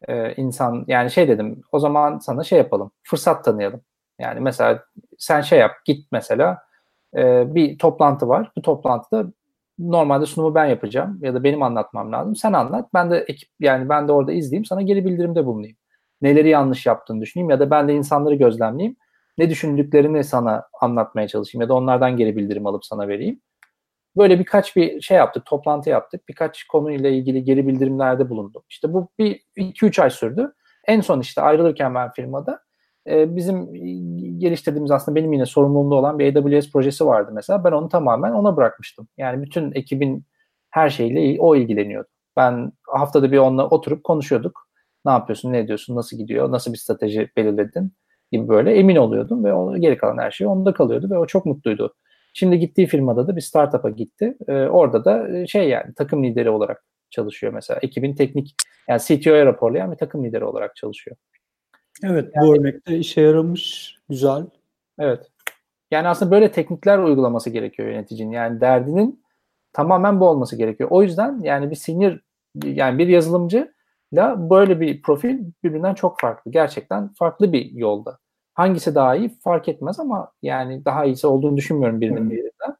E, 0.07 0.33
insan 0.35 0.85
yani 0.87 1.11
şey 1.11 1.27
dedim 1.27 1.61
o 1.71 1.79
zaman 1.79 2.19
sana 2.19 2.43
şey 2.43 2.57
yapalım 2.57 2.91
fırsat 3.03 3.45
tanıyalım. 3.45 3.81
Yani 4.19 4.39
mesela 4.39 4.83
sen 5.17 5.41
şey 5.41 5.59
yap 5.59 5.71
git 5.85 6.07
mesela 6.11 6.59
e, 7.17 7.55
bir 7.55 7.77
toplantı 7.77 8.27
var. 8.29 8.51
Bu 8.57 8.61
toplantıda 8.61 9.25
normalde 9.79 10.25
sunumu 10.25 10.55
ben 10.55 10.65
yapacağım 10.65 11.19
ya 11.21 11.33
da 11.33 11.43
benim 11.43 11.63
anlatmam 11.63 12.11
lazım. 12.11 12.35
Sen 12.35 12.53
anlat. 12.53 12.89
Ben 12.93 13.11
de 13.11 13.17
ekip 13.27 13.49
yani 13.59 13.89
ben 13.89 14.07
de 14.07 14.11
orada 14.11 14.33
izleyeyim. 14.33 14.65
Sana 14.65 14.81
geri 14.81 15.05
bildirimde 15.05 15.45
bulunayım. 15.45 15.77
Neleri 16.24 16.49
yanlış 16.49 16.86
yaptığını 16.86 17.21
düşüneyim 17.21 17.49
ya 17.49 17.59
da 17.59 17.71
ben 17.71 17.88
de 17.88 17.93
insanları 17.93 18.36
gözlemleyeyim. 18.36 18.95
Ne 19.38 19.49
düşündüklerini 19.49 20.24
sana 20.24 20.63
anlatmaya 20.82 21.28
çalışayım 21.28 21.61
ya 21.61 21.69
da 21.69 21.74
onlardan 21.74 22.17
geri 22.17 22.36
bildirim 22.36 22.67
alıp 22.67 22.86
sana 22.86 23.07
vereyim. 23.07 23.41
Böyle 24.17 24.39
birkaç 24.39 24.76
bir 24.76 25.01
şey 25.01 25.17
yaptık, 25.17 25.45
toplantı 25.45 25.89
yaptık. 25.89 26.30
Birkaç 26.30 26.63
konuyla 26.63 27.09
ilgili 27.09 27.43
geri 27.43 27.67
bildirimlerde 27.67 28.30
bulundum. 28.30 28.63
İşte 28.69 28.93
bu 28.93 29.09
bir 29.19 29.43
2-3 29.57 30.01
ay 30.01 30.09
sürdü. 30.09 30.53
En 30.88 31.01
son 31.01 31.19
işte 31.19 31.41
ayrılırken 31.41 31.95
ben 31.95 32.11
firmada 32.11 32.59
e, 33.09 33.36
bizim 33.36 33.74
geliştirdiğimiz 34.39 34.91
aslında 34.91 35.15
benim 35.15 35.34
yine 35.34 35.45
sorumluluğumda 35.45 35.95
olan 35.95 36.19
bir 36.19 36.36
AWS 36.36 36.71
projesi 36.71 37.05
vardı 37.05 37.32
mesela. 37.34 37.63
Ben 37.63 37.71
onu 37.71 37.89
tamamen 37.89 38.32
ona 38.32 38.57
bırakmıştım. 38.57 39.07
Yani 39.17 39.41
bütün 39.41 39.71
ekibin 39.71 40.26
her 40.69 40.89
şeyle 40.89 41.41
o 41.41 41.55
ilgileniyordu. 41.55 42.09
Ben 42.38 42.71
haftada 42.88 43.32
bir 43.32 43.38
onunla 43.38 43.69
oturup 43.69 44.03
konuşuyorduk. 44.03 44.62
Ne 45.06 45.12
yapıyorsun, 45.12 45.51
ne 45.51 45.60
ediyorsun, 45.60 45.95
nasıl 45.95 46.18
gidiyor, 46.18 46.51
nasıl 46.51 46.74
bir 46.74 46.78
strateji 46.78 47.30
belirledin 47.38 47.93
gibi 48.32 48.47
böyle 48.47 48.76
emin 48.76 48.95
oluyordum 48.95 49.43
ve 49.43 49.54
o, 49.54 49.78
geri 49.78 49.97
kalan 49.97 50.18
her 50.18 50.32
şey 50.32 50.47
onda 50.47 50.74
kalıyordu 50.74 51.10
ve 51.10 51.18
o 51.18 51.26
çok 51.26 51.45
mutluydu. 51.45 51.95
Şimdi 52.34 52.60
gittiği 52.60 52.88
firmada 52.88 53.28
da 53.28 53.36
bir 53.36 53.41
startup'a 53.41 53.89
gitti. 53.89 54.38
Ee, 54.47 54.54
orada 54.54 55.06
da 55.06 55.47
şey 55.47 55.70
yani 55.70 55.93
takım 55.93 56.24
lideri 56.24 56.49
olarak 56.49 56.84
çalışıyor 57.10 57.54
mesela. 57.54 57.80
Ekibin 57.84 58.16
teknik 58.16 58.56
yani 58.89 59.01
CTO'ya 59.01 59.45
raporlayan 59.45 59.91
bir 59.91 59.97
takım 59.97 60.26
lideri 60.26 60.45
olarak 60.45 60.76
çalışıyor. 60.76 61.18
Evet 62.04 62.34
bu 62.41 62.56
örnekte 62.56 62.97
işe 62.97 63.22
yaramış. 63.22 63.95
Güzel. 64.10 64.45
Evet. 64.99 65.32
Yani 65.91 66.08
aslında 66.08 66.32
böyle 66.32 66.51
teknikler 66.51 66.97
uygulaması 66.97 67.49
gerekiyor 67.49 67.89
yöneticinin. 67.89 68.32
Yani 68.32 68.62
derdinin 68.62 69.24
tamamen 69.74 70.20
bu 70.20 70.30
olması 70.30 70.56
gerekiyor. 70.56 70.89
O 70.91 71.04
yüzden 71.04 71.39
yani 71.43 71.70
bir 71.70 71.76
senior 71.76 72.20
yani 72.64 72.97
bir 72.97 73.08
yazılımcı 73.08 73.72
ile 74.14 74.49
böyle 74.49 74.80
bir 74.80 75.01
profil 75.01 75.39
birbirinden 75.64 75.93
çok 75.93 76.20
farklı. 76.20 76.51
Gerçekten 76.51 77.14
farklı 77.14 77.53
bir 77.53 77.72
yolda. 77.72 78.18
Hangisi 78.53 78.95
daha 78.95 79.16
iyi 79.16 79.39
fark 79.39 79.70
etmez 79.70 79.99
ama 79.99 80.32
yani 80.41 80.86
daha 80.86 81.05
iyisi 81.05 81.28
olduğunu 81.28 81.57
düşünmüyorum 81.57 82.01
birinin 82.01 82.30
birinden. 82.30 82.76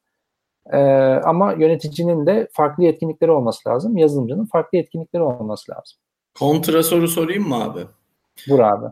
Ee, 0.72 0.78
ama 1.24 1.54
yöneticinin 1.54 2.26
de 2.26 2.48
farklı 2.52 2.84
yetkinlikleri 2.84 3.32
olması 3.32 3.70
lazım. 3.70 3.98
Yazılımcının 3.98 4.46
farklı 4.46 4.78
yetkinlikleri 4.78 5.24
olması 5.24 5.72
lazım. 5.72 5.98
Kontra 6.40 6.84
soru 6.84 7.08
sorayım 7.08 7.48
mı 7.48 7.64
abi? 7.64 7.80
Vur 8.48 8.60
abi. 8.60 8.86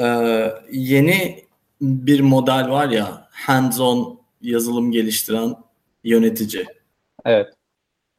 Ee, 0.00 0.52
yeni 0.72 1.44
bir 1.80 2.20
model 2.20 2.70
var 2.70 2.88
ya 2.88 3.28
hands-on 3.46 4.18
yazılım 4.40 4.92
geliştiren 4.92 5.54
yönetici. 6.04 6.66
Evet. 7.24 7.54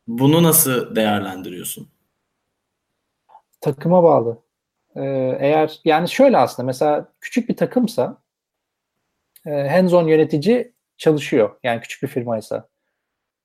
Bunu 0.07 0.43
nasıl 0.43 0.95
değerlendiriyorsun? 0.95 1.92
Takıma 3.63 4.03
bağlı. 4.03 4.37
Ee, 4.95 5.01
eğer 5.39 5.81
yani 5.85 6.09
şöyle 6.09 6.37
aslında 6.37 6.65
mesela 6.65 7.07
küçük 7.21 7.49
bir 7.49 7.57
takımsa 7.57 8.17
e, 9.45 9.49
hands-on 9.49 10.07
yönetici 10.07 10.73
çalışıyor. 10.97 11.59
Yani 11.63 11.81
küçük 11.81 12.03
bir 12.03 12.07
firmaysa. 12.07 12.67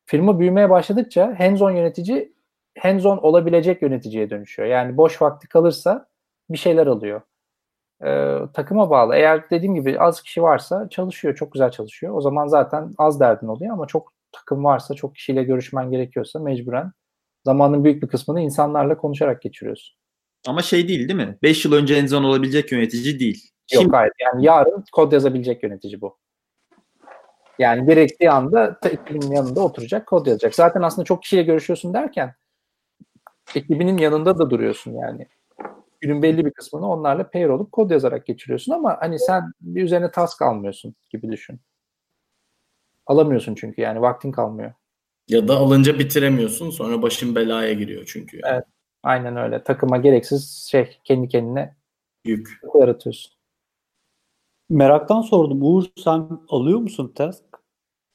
Firma 0.06 0.40
büyümeye 0.40 0.70
başladıkça 0.70 1.36
hands-on 1.38 1.70
yönetici 1.70 2.32
hands-on 2.78 3.18
olabilecek 3.18 3.82
yöneticiye 3.82 4.30
dönüşüyor. 4.30 4.68
Yani 4.68 4.96
boş 4.96 5.22
vakti 5.22 5.48
kalırsa 5.48 6.08
bir 6.50 6.58
şeyler 6.58 6.86
alıyor. 6.86 7.20
Ee, 8.04 8.38
takıma 8.54 8.90
bağlı. 8.90 9.16
Eğer 9.16 9.50
dediğim 9.50 9.74
gibi 9.74 10.00
az 10.00 10.22
kişi 10.22 10.42
varsa 10.42 10.88
çalışıyor. 10.88 11.34
Çok 11.34 11.52
güzel 11.52 11.70
çalışıyor. 11.70 12.14
O 12.14 12.20
zaman 12.20 12.46
zaten 12.46 12.94
az 12.98 13.20
derdin 13.20 13.48
oluyor 13.48 13.72
ama 13.72 13.86
çok 13.86 14.12
takım 14.32 14.64
varsa, 14.64 14.94
çok 14.94 15.14
kişiyle 15.14 15.44
görüşmen 15.44 15.90
gerekiyorsa 15.90 16.38
mecburen 16.38 16.92
zamanın 17.44 17.84
büyük 17.84 18.02
bir 18.02 18.08
kısmını 18.08 18.40
insanlarla 18.40 18.96
konuşarak 18.96 19.42
geçiriyorsun. 19.42 19.97
Ama 20.48 20.62
şey 20.62 20.88
değil 20.88 21.08
değil 21.08 21.28
mi? 21.28 21.38
5 21.42 21.64
yıl 21.64 21.72
önce 21.72 21.94
enzon 21.94 22.24
olabilecek 22.24 22.72
yönetici 22.72 23.20
değil. 23.20 23.50
Yok 23.72 23.82
Şimdi 23.82 23.96
hayır. 23.96 24.12
Yani 24.20 24.44
yarın 24.44 24.84
kod 24.92 25.12
yazabilecek 25.12 25.62
yönetici 25.62 26.00
bu. 26.00 26.18
Yani 27.58 27.86
gerektiği 27.86 28.30
anda 28.30 28.78
ekibinin 28.84 29.30
yanında 29.30 29.60
oturacak, 29.60 30.06
kod 30.06 30.26
yazacak. 30.26 30.54
Zaten 30.54 30.82
aslında 30.82 31.04
çok 31.04 31.22
kişiyle 31.22 31.42
görüşüyorsun 31.42 31.94
derken 31.94 32.34
ekibinin 33.54 33.98
yanında 33.98 34.38
da 34.38 34.50
duruyorsun 34.50 34.92
yani. 34.92 35.26
Günün 36.00 36.22
belli 36.22 36.44
bir 36.44 36.50
kısmını 36.50 36.90
onlarla 36.90 37.30
pair 37.30 37.48
olup 37.48 37.72
kod 37.72 37.90
yazarak 37.90 38.26
geçiriyorsun 38.26 38.72
ama 38.72 38.96
hani 39.00 39.18
sen 39.18 39.52
bir 39.60 39.82
üzerine 39.82 40.10
task 40.10 40.42
almıyorsun 40.42 40.94
gibi 41.10 41.32
düşün. 41.32 41.60
Alamıyorsun 43.06 43.54
çünkü 43.54 43.80
yani 43.80 44.00
vaktin 44.00 44.32
kalmıyor. 44.32 44.72
Ya 45.28 45.48
da 45.48 45.56
alınca 45.56 45.98
bitiremiyorsun 45.98 46.70
sonra 46.70 47.02
başın 47.02 47.34
belaya 47.34 47.72
giriyor 47.72 48.04
çünkü. 48.06 48.40
Evet. 48.44 48.64
Aynen 49.02 49.36
öyle. 49.36 49.64
Takıma 49.64 49.96
gereksiz 49.96 50.68
şey 50.70 50.98
kendi 51.04 51.28
kendine 51.28 51.76
Yük. 52.24 52.60
yaratıyorsun. 52.74 53.32
Meraktan 54.70 55.22
sordum. 55.22 55.58
Uğur 55.62 55.84
sen 55.96 56.28
alıyor 56.48 56.78
musun 56.78 57.12
task 57.14 57.44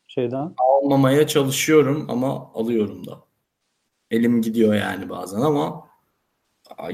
şeyden? 0.08 0.54
Almamaya 0.58 1.28
çalışıyorum 1.28 2.06
ama 2.10 2.52
alıyorum 2.54 3.08
da. 3.08 3.20
Elim 4.12 4.42
gidiyor 4.42 4.76
yani 4.76 5.10
bazen 5.10 5.42
ama 5.42 5.88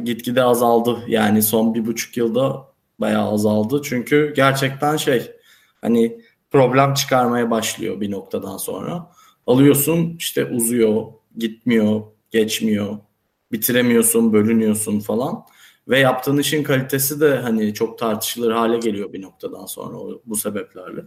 gitgide 0.03 0.43
azaldı. 0.43 1.03
Yani 1.07 1.41
son 1.41 1.73
bir 1.73 1.85
buçuk 1.85 2.17
yılda 2.17 2.65
bayağı 2.99 3.31
azaldı. 3.31 3.81
Çünkü 3.83 4.33
gerçekten 4.35 4.97
şey 4.97 5.31
hani 5.81 6.21
problem 6.51 6.93
çıkarmaya 6.93 7.51
başlıyor 7.51 8.01
bir 8.01 8.11
noktadan 8.11 8.57
sonra. 8.57 9.11
Alıyorsun 9.47 10.15
işte 10.19 10.45
uzuyor, 10.45 11.05
gitmiyor, 11.37 12.01
geçmiyor, 12.31 12.97
bitiremiyorsun, 13.51 14.33
bölünüyorsun 14.33 14.99
falan. 14.99 15.45
Ve 15.87 15.99
yaptığın 15.99 16.37
işin 16.37 16.63
kalitesi 16.63 17.21
de 17.21 17.37
hani 17.37 17.73
çok 17.73 17.99
tartışılır 17.99 18.51
hale 18.51 18.77
geliyor 18.77 19.13
bir 19.13 19.21
noktadan 19.21 19.65
sonra 19.65 19.97
o- 19.97 20.21
bu 20.25 20.35
sebeplerle. 20.35 21.01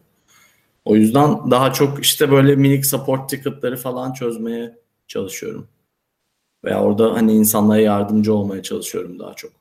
O 0.85 0.97
yüzden 0.97 1.51
daha 1.51 1.73
çok 1.73 2.01
işte 2.03 2.31
böyle 2.31 2.57
minik 2.57 2.87
support 2.87 3.31
ticket'ları 3.31 3.77
falan 3.77 4.13
çözmeye 4.13 4.79
çalışıyorum. 5.09 5.69
Veya 6.65 6.83
orada 6.83 7.15
hani 7.15 7.33
insanlara 7.35 7.81
yardımcı 7.81 8.35
olmaya 8.35 8.63
çalışıyorum 8.63 9.19
daha 9.19 9.35
çok. 9.35 9.53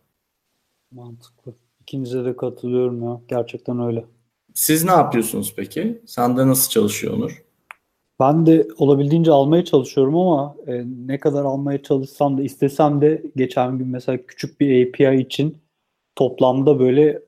Mantıklı. 0.92 1.56
İkinize 1.82 2.26
de 2.26 2.36
katılıyorum 2.36 3.04
ya. 3.04 3.22
Gerçekten 3.28 3.80
öyle. 3.80 4.06
Siz 4.54 4.84
ne 4.84 4.92
yapıyorsunuz 4.92 5.54
peki? 5.56 6.02
Sende 6.06 6.48
nasıl 6.48 6.70
çalışıyor 6.70 7.14
Onur? 7.14 7.44
Ben 8.22 8.46
de 8.46 8.68
olabildiğince 8.78 9.32
almaya 9.32 9.66
çalışıyorum 9.66 10.16
ama 10.18 10.56
e, 10.68 10.84
ne 11.06 11.20
kadar 11.20 11.46
almaya 11.46 11.84
çalışsam 11.84 12.38
da 12.38 12.42
istesem 12.44 13.02
de 13.02 13.24
geçen 13.36 13.78
gün 13.78 13.88
mesela 13.88 14.18
küçük 14.28 14.60
bir 14.60 14.88
API 14.88 15.22
için 15.22 15.58
toplamda 16.16 16.80
böyle 16.80 17.22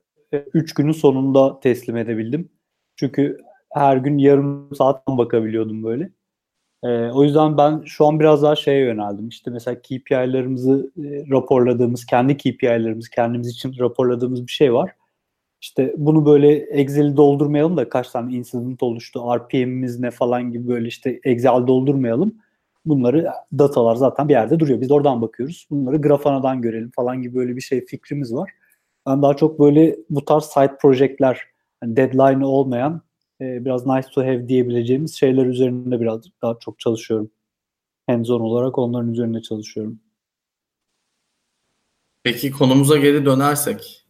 3 0.54 0.74
günün 0.74 0.92
sonunda 0.92 1.60
teslim 1.60 1.96
edebildim. 1.96 2.50
Çünkü 2.96 3.38
her 3.72 3.96
gün 3.96 4.18
yarım 4.18 4.74
saat 4.74 5.06
bakabiliyordum 5.08 5.84
böyle. 5.84 6.10
E, 6.84 7.10
o 7.10 7.24
yüzden 7.24 7.58
ben 7.58 7.82
şu 7.84 8.06
an 8.06 8.20
biraz 8.20 8.42
daha 8.42 8.56
şeye 8.56 8.80
yöneldim. 8.80 9.28
İşte 9.28 9.50
mesela 9.50 9.82
KPI'lerimizi 9.82 10.72
e, 10.72 11.30
raporladığımız, 11.30 12.06
kendi 12.06 12.36
KPI'lerimizi 12.36 13.10
kendimiz 13.10 13.48
için 13.48 13.78
raporladığımız 13.78 14.46
bir 14.46 14.52
şey 14.52 14.74
var. 14.74 14.90
İşte 15.64 15.94
bunu 15.96 16.26
böyle 16.26 16.52
Excel'i 16.52 17.16
doldurmayalım 17.16 17.76
da 17.76 17.88
kaç 17.88 18.10
tane 18.10 18.32
incident 18.34 18.82
oluştu, 18.82 19.20
RPM'imiz 19.36 20.00
ne 20.00 20.10
falan 20.10 20.52
gibi 20.52 20.68
böyle 20.68 20.88
işte 20.88 21.20
Excel 21.24 21.66
doldurmayalım. 21.66 22.34
Bunları 22.84 23.30
datalar 23.58 23.96
zaten 23.96 24.28
bir 24.28 24.32
yerde 24.32 24.60
duruyor. 24.60 24.80
Biz 24.80 24.90
oradan 24.90 25.22
bakıyoruz. 25.22 25.66
Bunları 25.70 25.96
Grafanadan 25.96 26.62
görelim 26.62 26.90
falan 26.90 27.22
gibi 27.22 27.34
böyle 27.34 27.56
bir 27.56 27.60
şey 27.60 27.86
fikrimiz 27.86 28.34
var. 28.34 28.50
Ben 29.06 29.22
daha 29.22 29.34
çok 29.34 29.60
böyle 29.60 29.96
bu 30.10 30.24
tarz 30.24 30.44
side 30.44 30.76
projectler, 30.82 31.40
hani 31.80 31.96
deadline 31.96 32.46
olmayan 32.46 33.02
e, 33.40 33.64
biraz 33.64 33.86
nice 33.86 34.08
to 34.08 34.22
have 34.22 34.48
diyebileceğimiz 34.48 35.14
şeyler 35.14 35.46
üzerinde 35.46 36.00
biraz 36.00 36.20
daha 36.42 36.56
çok 36.60 36.78
çalışıyorum. 36.78 37.30
Hands-on 38.06 38.40
olarak 38.40 38.78
onların 38.78 39.12
üzerinde 39.12 39.42
çalışıyorum. 39.42 40.00
Peki 42.22 42.50
konumuza 42.50 42.96
geri 42.96 43.24
dönersek. 43.24 44.03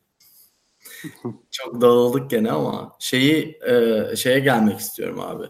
Çok 1.51 1.81
dağıldık 1.81 2.31
gene 2.31 2.51
ama 2.51 2.97
şeyi 2.99 3.59
e, 3.69 4.17
şeye 4.17 4.39
gelmek 4.39 4.79
istiyorum 4.79 5.21
abi. 5.21 5.45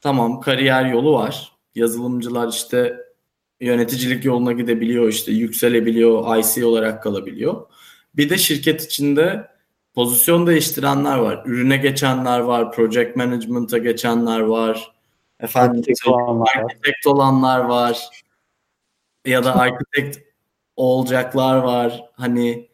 Tamam 0.00 0.40
kariyer 0.40 0.84
yolu 0.84 1.12
var. 1.12 1.52
Yazılımcılar 1.74 2.48
işte 2.48 2.96
yöneticilik 3.60 4.24
yoluna 4.24 4.52
gidebiliyor 4.52 5.08
işte 5.08 5.32
yükselebiliyor, 5.32 6.36
IC 6.36 6.66
olarak 6.66 7.02
kalabiliyor. 7.02 7.66
Bir 8.16 8.30
de 8.30 8.38
şirket 8.38 8.82
içinde 8.82 9.48
pozisyon 9.94 10.46
değiştirenler 10.46 11.18
var. 11.18 11.42
Ürüne 11.46 11.76
geçenler 11.76 12.38
var, 12.38 12.72
project 12.72 13.16
management'a 13.16 13.78
geçenler 13.78 14.40
var. 14.40 14.94
Efendim 15.40 15.70
Architect 15.80 16.06
olanlar 16.08 16.40
var. 16.40 16.64
architect 16.64 17.06
olanlar 17.06 17.60
var. 17.60 18.08
Ya 19.26 19.44
da 19.44 19.56
architect 19.56 20.18
olacaklar 20.76 21.56
var. 21.56 22.04
Hani 22.12 22.68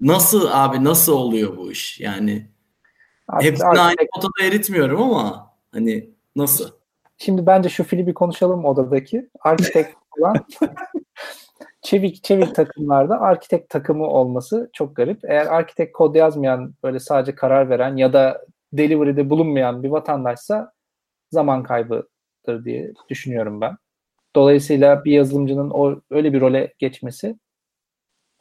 nasıl 0.00 0.48
abi 0.52 0.84
nasıl 0.84 1.12
oluyor 1.12 1.56
bu 1.56 1.72
iş? 1.72 2.00
Yani 2.00 2.46
Artık- 3.28 3.50
hepsini 3.50 3.68
artık- 3.68 3.80
aynı 3.82 4.08
potada 4.14 4.44
eritmiyorum 4.48 5.02
ama 5.02 5.54
hani 5.72 6.10
nasıl? 6.36 6.70
Şimdi 7.18 7.46
bence 7.46 7.68
şu 7.68 7.84
fili 7.84 8.06
bir 8.06 8.14
konuşalım 8.14 8.64
odadaki. 8.64 9.30
Arkitek 9.40 9.86
olan 10.18 10.36
çevik 11.82 12.24
çevik 12.24 12.54
takımlarda 12.54 13.20
arkitek 13.20 13.68
takımı 13.68 14.06
olması 14.06 14.70
çok 14.72 14.96
garip. 14.96 15.24
Eğer 15.24 15.46
arkitek 15.46 15.94
kod 15.94 16.14
yazmayan, 16.14 16.74
böyle 16.82 17.00
sadece 17.00 17.34
karar 17.34 17.68
veren 17.70 17.96
ya 17.96 18.12
da 18.12 18.44
delivery'de 18.72 19.30
bulunmayan 19.30 19.82
bir 19.82 19.88
vatandaşsa 19.88 20.72
zaman 21.30 21.62
kaybıdır 21.62 22.64
diye 22.64 22.92
düşünüyorum 23.08 23.60
ben. 23.60 23.76
Dolayısıyla 24.36 25.04
bir 25.04 25.12
yazılımcının 25.12 25.70
o 25.70 26.00
öyle 26.10 26.32
bir 26.32 26.40
role 26.40 26.74
geçmesi 26.78 27.36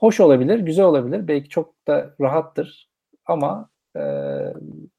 hoş 0.05 0.19
olabilir, 0.19 0.59
güzel 0.59 0.85
olabilir. 0.85 1.27
Belki 1.27 1.49
çok 1.49 1.87
da 1.87 2.15
rahattır. 2.21 2.89
Ama 3.25 3.69
e, 3.95 4.01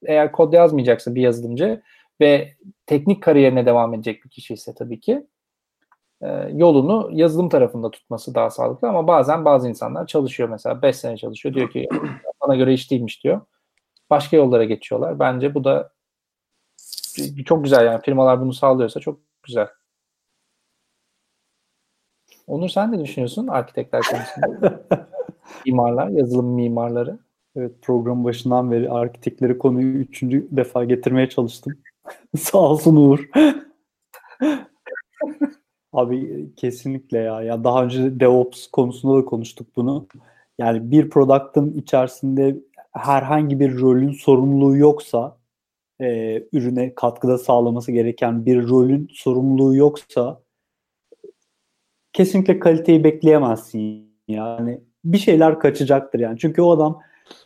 eğer 0.06 0.32
kod 0.32 0.52
yazmayacaksa 0.52 1.14
bir 1.14 1.22
yazılımcı 1.22 1.82
ve 2.20 2.54
teknik 2.86 3.22
kariyerine 3.22 3.66
devam 3.66 3.94
edecek 3.94 4.24
bir 4.24 4.30
kişi 4.30 4.54
ise 4.54 4.74
tabii 4.74 5.00
ki 5.00 5.26
e, 6.22 6.28
yolunu 6.52 7.10
yazılım 7.12 7.48
tarafında 7.48 7.90
tutması 7.90 8.34
daha 8.34 8.50
sağlıklı 8.50 8.88
ama 8.88 9.06
bazen 9.06 9.44
bazı 9.44 9.68
insanlar 9.68 10.06
çalışıyor 10.06 10.48
mesela 10.48 10.82
5 10.82 10.96
sene 10.96 11.16
çalışıyor 11.16 11.54
diyor 11.54 11.70
ki 11.70 11.88
bana 12.42 12.56
göre 12.56 12.72
iş 12.74 12.90
değilmiş 12.90 13.24
diyor. 13.24 13.40
Başka 14.10 14.36
yollara 14.36 14.64
geçiyorlar. 14.64 15.18
Bence 15.18 15.54
bu 15.54 15.64
da 15.64 15.92
çok 17.46 17.64
güzel 17.64 17.86
yani 17.86 18.02
firmalar 18.02 18.40
bunu 18.40 18.52
sağlıyorsa 18.52 19.00
çok 19.00 19.20
güzel. 19.42 19.68
Onur 22.46 22.68
sen 22.68 22.92
ne 22.92 23.00
düşünüyorsun 23.00 23.46
arkitekler 23.46 24.02
konusunda? 24.02 24.86
Mimarlar, 25.66 26.08
yazılım 26.08 26.46
mimarları. 26.46 27.18
Evet 27.56 27.72
program 27.82 28.24
başından 28.24 28.70
beri 28.70 28.90
arkitekleri 28.90 29.58
konuyu 29.58 29.98
üçüncü 29.98 30.48
defa 30.50 30.84
getirmeye 30.84 31.28
çalıştım. 31.28 31.72
Sağ 32.38 32.58
olsun 32.58 32.96
Uğur. 32.96 33.28
Abi 35.92 36.48
kesinlikle 36.56 37.18
ya. 37.18 37.42
Ya 37.42 37.64
daha 37.64 37.84
önce 37.84 38.20
DevOps 38.20 38.66
konusunda 38.66 39.18
da 39.18 39.24
konuştuk 39.24 39.66
bunu. 39.76 40.06
Yani 40.58 40.90
bir 40.90 41.10
product'ın 41.10 41.72
içerisinde 41.72 42.56
herhangi 42.92 43.60
bir 43.60 43.80
rolün 43.80 44.12
sorumluluğu 44.12 44.76
yoksa 44.76 45.36
e, 46.00 46.36
ürüne 46.52 46.94
katkıda 46.94 47.38
sağlaması 47.38 47.92
gereken 47.92 48.46
bir 48.46 48.68
rolün 48.68 49.08
sorumluluğu 49.12 49.76
yoksa 49.76 50.40
kesinlikle 52.16 52.58
kaliteyi 52.58 53.04
bekleyemezsin 53.04 54.10
yani 54.28 54.80
bir 55.04 55.18
şeyler 55.18 55.58
kaçacaktır 55.58 56.20
yani. 56.20 56.38
Çünkü 56.38 56.62
o 56.62 56.70
adam 56.70 57.00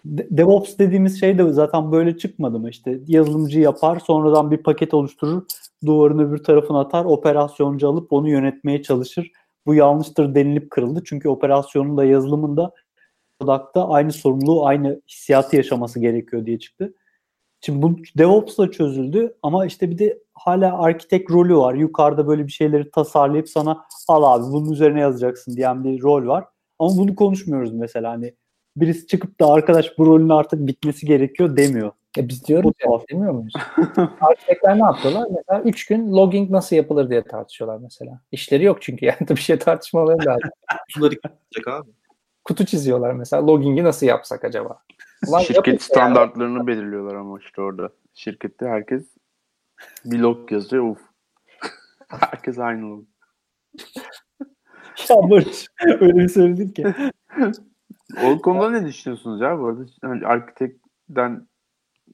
DevOps 0.04 0.78
dediğimiz 0.78 1.20
şey 1.20 1.38
de 1.38 1.52
zaten 1.52 1.92
böyle 1.92 2.18
çıkmadı 2.18 2.58
mı? 2.58 2.70
İşte 2.70 2.98
yazılımcı 3.06 3.60
yapar 3.60 3.98
sonradan 3.98 4.50
bir 4.50 4.56
paket 4.56 4.94
oluşturur 4.94 5.42
duvarın 5.86 6.18
öbür 6.18 6.38
tarafına 6.38 6.80
atar 6.80 7.04
operasyoncu 7.04 7.88
alıp 7.88 8.12
onu 8.12 8.28
yönetmeye 8.28 8.82
çalışır. 8.82 9.30
Bu 9.66 9.74
yanlıştır 9.74 10.34
denilip 10.34 10.70
kırıldı. 10.70 11.02
Çünkü 11.04 11.28
operasyonun 11.28 11.96
da 11.96 12.04
yazılımın 12.04 12.56
da 12.56 12.72
product'ta 13.40 13.88
aynı 13.88 14.12
sorumluluğu 14.12 14.66
aynı 14.66 15.00
hissiyatı 15.08 15.56
yaşaması 15.56 16.00
gerekiyor 16.00 16.46
diye 16.46 16.58
çıktı. 16.58 16.94
Şimdi 17.60 17.82
bu 17.82 17.96
DevOps'la 18.18 18.70
çözüldü 18.70 19.34
ama 19.42 19.66
işte 19.66 19.90
bir 19.90 19.98
de 19.98 20.18
hala 20.44 20.82
arkitek 20.82 21.30
rolü 21.30 21.56
var. 21.56 21.74
Yukarıda 21.74 22.28
böyle 22.28 22.46
bir 22.46 22.52
şeyleri 22.52 22.90
tasarlayıp 22.90 23.48
sana 23.48 23.84
al 24.08 24.22
abi 24.22 24.52
bunun 24.52 24.72
üzerine 24.72 25.00
yazacaksın 25.00 25.56
diyen 25.56 25.84
bir 25.84 26.02
rol 26.02 26.26
var. 26.26 26.44
Ama 26.78 26.90
bunu 26.96 27.14
konuşmuyoruz 27.14 27.72
mesela 27.72 28.10
hani 28.10 28.34
birisi 28.76 29.06
çıkıp 29.06 29.40
da 29.40 29.46
arkadaş 29.46 29.98
bu 29.98 30.06
rolün 30.06 30.28
artık 30.28 30.66
bitmesi 30.66 31.06
gerekiyor 31.06 31.56
demiyor. 31.56 31.92
E 32.18 32.28
biz 32.28 32.46
diyoruz 32.46 32.72
ya, 32.84 32.90
demiyor 33.10 33.32
muyuz? 33.32 33.52
Arkitekler 34.20 34.78
ne 34.78 34.84
yapıyorlar? 34.84 35.28
Mesela 35.30 35.62
3 35.62 35.86
gün 35.86 36.12
logging 36.12 36.50
nasıl 36.50 36.76
yapılır 36.76 37.10
diye 37.10 37.22
tartışıyorlar 37.22 37.78
mesela. 37.82 38.20
İşleri 38.32 38.64
yok 38.64 38.82
çünkü 38.82 39.04
yani 39.06 39.18
bir 39.28 39.36
şey 39.36 39.58
tartışmaları 39.58 40.26
lazım. 40.26 40.50
Kutuları 40.88 41.14
yapacak 41.14 41.68
abi. 41.68 41.90
Kutu 42.44 42.66
çiziyorlar 42.66 43.12
mesela. 43.12 43.46
Logging'i 43.46 43.84
nasıl 43.84 44.06
yapsak 44.06 44.44
acaba? 44.44 44.82
Ulan 45.28 45.40
Şirket 45.40 45.82
standartlarını 45.82 46.58
yani. 46.58 46.66
belirliyorlar 46.66 47.14
ama 47.14 47.38
işte 47.40 47.62
orada. 47.62 47.90
Şirkette 48.14 48.66
herkes 48.66 49.02
bir 50.04 50.18
log 50.18 50.52
yazıyor. 50.52 50.84
Uf. 50.84 51.00
herkes 52.08 52.58
aynı 52.58 52.90
log. 52.90 53.04
ya 55.08 55.16
Barış 55.30 55.66
öyle 56.00 56.16
bir 56.16 56.28
söyledin 56.28 56.68
ki. 56.68 56.94
o 58.24 58.42
konuda 58.42 58.70
ne 58.70 58.86
düşünüyorsunuz 58.86 59.40
ya 59.40 59.58
bu 59.58 59.66
arada? 59.66 59.86
Yani 60.02 60.26
arkitekten 60.26 61.48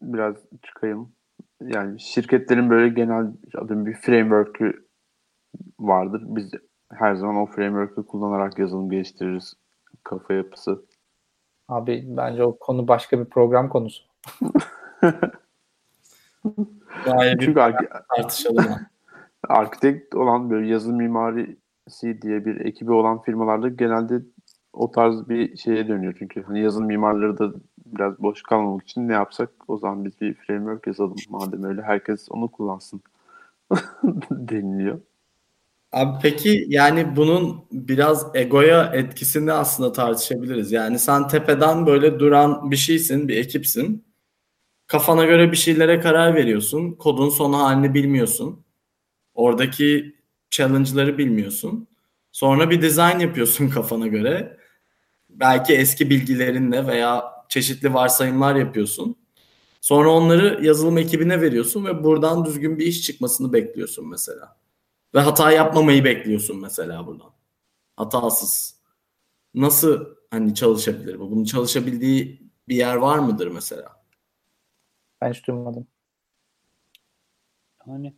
biraz 0.02 0.36
çıkayım. 0.62 1.12
Yani 1.60 2.00
şirketlerin 2.00 2.70
böyle 2.70 2.88
genel 2.88 3.26
adım 3.54 3.86
bir 3.86 3.94
framework'ü 3.94 4.86
vardır. 5.80 6.22
Biz 6.24 6.50
her 6.92 7.14
zaman 7.14 7.36
o 7.36 7.46
framework'ü 7.46 8.06
kullanarak 8.06 8.58
yazılım 8.58 8.90
geliştiririz. 8.90 9.54
Kafa 10.04 10.34
yapısı. 10.34 10.84
Abi 11.68 12.04
bence 12.06 12.44
o 12.44 12.58
konu 12.58 12.88
başka 12.88 13.20
bir 13.20 13.24
program 13.24 13.68
konusu. 13.68 14.02
Gayet 17.12 17.40
Çünkü 17.40 17.60
ar- 17.60 17.88
tartışalım. 18.16 18.66
Arkitekt 19.48 20.14
olan 20.14 20.50
böyle 20.50 20.68
yazılım 20.68 20.96
mimarisi 20.96 22.22
diye 22.22 22.44
bir 22.44 22.60
ekibi 22.60 22.92
olan 22.92 23.22
firmalarda 23.22 23.68
genelde 23.68 24.22
o 24.72 24.90
tarz 24.90 25.28
bir 25.28 25.56
şeye 25.56 25.88
dönüyor. 25.88 26.14
Çünkü 26.18 26.42
hani 26.42 26.60
yazılım 26.60 26.86
mimarları 26.86 27.38
da 27.38 27.52
biraz 27.86 28.18
boş 28.18 28.42
kalmamak 28.42 28.82
için 28.82 29.08
ne 29.08 29.12
yapsak 29.12 29.50
o 29.68 29.78
zaman 29.78 30.04
biz 30.04 30.20
bir 30.20 30.34
framework 30.34 30.86
yazalım 30.86 31.16
madem 31.28 31.64
öyle 31.64 31.82
herkes 31.82 32.26
onu 32.30 32.48
kullansın 32.48 33.00
deniliyor. 34.30 35.00
Abi 35.92 36.18
peki 36.22 36.66
yani 36.68 37.16
bunun 37.16 37.64
biraz 37.72 38.26
egoya 38.34 38.84
etkisini 38.84 39.52
aslında 39.52 39.92
tartışabiliriz. 39.92 40.72
Yani 40.72 40.98
sen 40.98 41.28
tepeden 41.28 41.86
böyle 41.86 42.18
duran 42.18 42.70
bir 42.70 42.76
şeysin, 42.76 43.28
bir 43.28 43.36
ekipsin. 43.36 44.04
Kafana 44.86 45.24
göre 45.24 45.52
bir 45.52 45.56
şeylere 45.56 46.00
karar 46.00 46.34
veriyorsun. 46.34 46.92
Kodun 46.92 47.28
son 47.28 47.52
halini 47.52 47.94
bilmiyorsun. 47.94 48.64
Oradaki 49.34 50.16
challenge'ları 50.50 51.18
bilmiyorsun. 51.18 51.88
Sonra 52.32 52.70
bir 52.70 52.82
design 52.82 53.18
yapıyorsun 53.18 53.68
kafana 53.74 54.06
göre. 54.06 54.58
Belki 55.30 55.74
eski 55.74 56.10
bilgilerinle 56.10 56.86
veya 56.86 57.24
çeşitli 57.48 57.94
varsayımlar 57.94 58.56
yapıyorsun. 58.56 59.16
Sonra 59.80 60.10
onları 60.10 60.64
yazılım 60.64 60.98
ekibine 60.98 61.40
veriyorsun 61.40 61.84
ve 61.84 62.04
buradan 62.04 62.44
düzgün 62.44 62.78
bir 62.78 62.86
iş 62.86 63.02
çıkmasını 63.02 63.52
bekliyorsun 63.52 64.08
mesela. 64.08 64.56
Ve 65.14 65.20
hata 65.20 65.50
yapmamayı 65.52 66.04
bekliyorsun 66.04 66.60
mesela 66.60 67.06
buradan. 67.06 67.30
Hatasız. 67.96 68.80
Nasıl 69.54 70.06
hani 70.30 70.54
çalışabilir 70.54 71.20
bu? 71.20 71.30
Bunun 71.30 71.44
çalışabildiği 71.44 72.50
bir 72.68 72.76
yer 72.76 72.96
var 72.96 73.18
mıdır 73.18 73.46
mesela? 73.46 73.95
Ben 75.20 75.32
hiç 75.32 75.46
duymadım. 75.46 75.86
Hani 77.78 78.14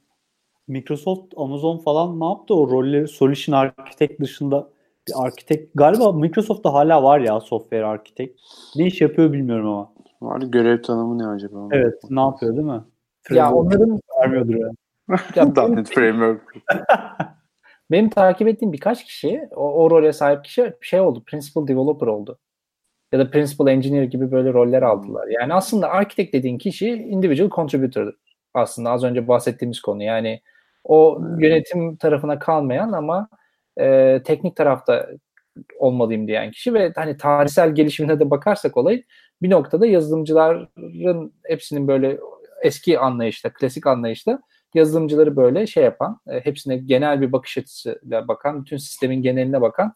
Microsoft, 0.69 1.35
Amazon 1.37 1.79
falan 1.79 2.21
ne 2.21 2.25
yaptı 2.25 2.55
o 2.55 2.71
rolleri 2.71 3.09
solution 3.09 3.55
architect 3.55 4.21
dışında 4.21 4.69
bir 5.09 5.13
architect 5.27 5.71
galiba 5.75 6.13
Microsoft'ta 6.13 6.73
hala 6.73 7.03
var 7.03 7.21
ya 7.21 7.41
software 7.41 7.85
architect. 7.85 8.41
Ne 8.77 8.87
iş 8.87 9.01
yapıyor 9.01 9.33
bilmiyorum 9.33 9.69
ama. 9.69 9.93
Var 10.21 10.41
görev 10.41 10.83
tanımı 10.83 11.19
ne 11.19 11.27
acaba? 11.27 11.69
Evet, 11.73 11.95
ne 12.11 12.21
yapıyor 12.21 12.57
değil 12.57 12.67
mi? 12.67 12.85
Ya 13.31 13.53
onların 13.53 14.01
vermiyordur 14.21 14.55
yani. 14.55 14.75
.NET 15.77 15.89
Framework. 15.89 16.55
benim 17.91 18.11
takip 18.11 18.49
ettiğim 18.49 18.73
birkaç 18.73 19.05
kişi 19.05 19.49
o, 19.57 19.85
o 19.85 19.91
role 19.91 20.13
sahip 20.13 20.45
kişi 20.45 20.73
şey 20.81 21.01
oldu. 21.01 21.23
Principal 21.27 21.67
Developer 21.67 22.07
oldu. 22.07 22.39
Ya 23.13 23.19
da 23.19 23.31
Principal 23.31 23.69
Engineer 23.69 24.03
gibi 24.03 24.31
böyle 24.31 24.53
roller 24.53 24.83
aldılar. 24.83 25.27
Yani 25.29 25.55
aslında 25.55 25.91
architect 25.91 26.33
dediğin 26.33 26.59
kişi 26.59 26.89
individual 26.89 27.51
contributor. 27.51 28.13
Aslında 28.55 28.91
az 28.91 29.05
önce 29.05 29.29
bahsettiğimiz 29.29 29.81
konu. 29.81 30.03
Yani 30.03 30.41
o 30.85 31.21
yönetim 31.39 31.97
tarafına 31.97 32.39
kalmayan 32.39 32.93
ama 32.93 33.29
e, 33.81 34.21
teknik 34.25 34.57
tarafta 34.57 35.09
olmalıyım 35.79 36.29
diyen 36.29 36.51
kişi 36.51 36.75
ve 36.75 36.93
hani 36.97 37.17
tarihsel 37.17 37.75
gelişimine 37.75 38.21
de 38.21 38.31
bakarsak 38.31 38.77
olay 38.77 39.03
bir 39.43 39.51
noktada 39.51 39.87
yazılımcıların 39.87 41.33
hepsinin 41.45 41.89
böyle 41.89 42.19
eski 42.63 42.99
anlayışta, 42.99 43.53
klasik 43.53 43.87
anlayışta 43.87 44.41
yazılımcıları 44.75 45.37
böyle 45.37 45.67
şey 45.67 45.85
yapan, 45.85 46.21
e, 46.29 46.41
hepsine 46.41 46.77
genel 46.77 47.21
bir 47.21 47.33
bakış 47.33 47.59
açısıyla 47.59 48.29
bakan, 48.29 48.61
bütün 48.61 48.77
sistemin 48.77 49.23
geneline 49.23 49.61
bakan 49.61 49.95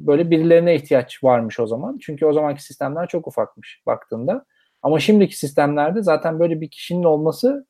böyle 0.00 0.30
birilerine 0.30 0.74
ihtiyaç 0.74 1.24
varmış 1.24 1.60
o 1.60 1.66
zaman. 1.66 1.98
Çünkü 2.00 2.26
o 2.26 2.32
zamanki 2.32 2.62
sistemler 2.62 3.08
çok 3.08 3.26
ufakmış 3.26 3.82
baktığında. 3.86 4.44
Ama 4.82 5.00
şimdiki 5.00 5.38
sistemlerde 5.38 6.02
zaten 6.02 6.40
böyle 6.40 6.60
bir 6.60 6.70
kişinin 6.70 7.04
olması 7.04 7.66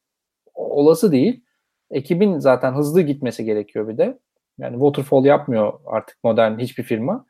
olası 0.55 1.13
değil. 1.13 1.45
Ekibin 1.91 2.39
zaten 2.39 2.75
hızlı 2.75 3.03
gitmesi 3.03 3.45
gerekiyor 3.45 3.89
bir 3.89 3.99
de. 3.99 4.19
Yani 4.59 4.73
waterfall 4.73 5.25
yapmıyor 5.25 5.73
artık 5.87 6.17
modern 6.25 6.59
hiçbir 6.59 6.83
firma. 6.83 7.27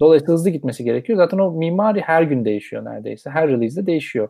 Dolayısıyla 0.00 0.34
hızlı 0.34 0.50
gitmesi 0.50 0.84
gerekiyor. 0.84 1.16
Zaten 1.16 1.38
o 1.38 1.50
mimari 1.52 2.00
her 2.00 2.22
gün 2.22 2.44
değişiyor 2.44 2.84
neredeyse. 2.84 3.30
Her 3.30 3.48
release'de 3.48 3.86
değişiyor. 3.86 4.28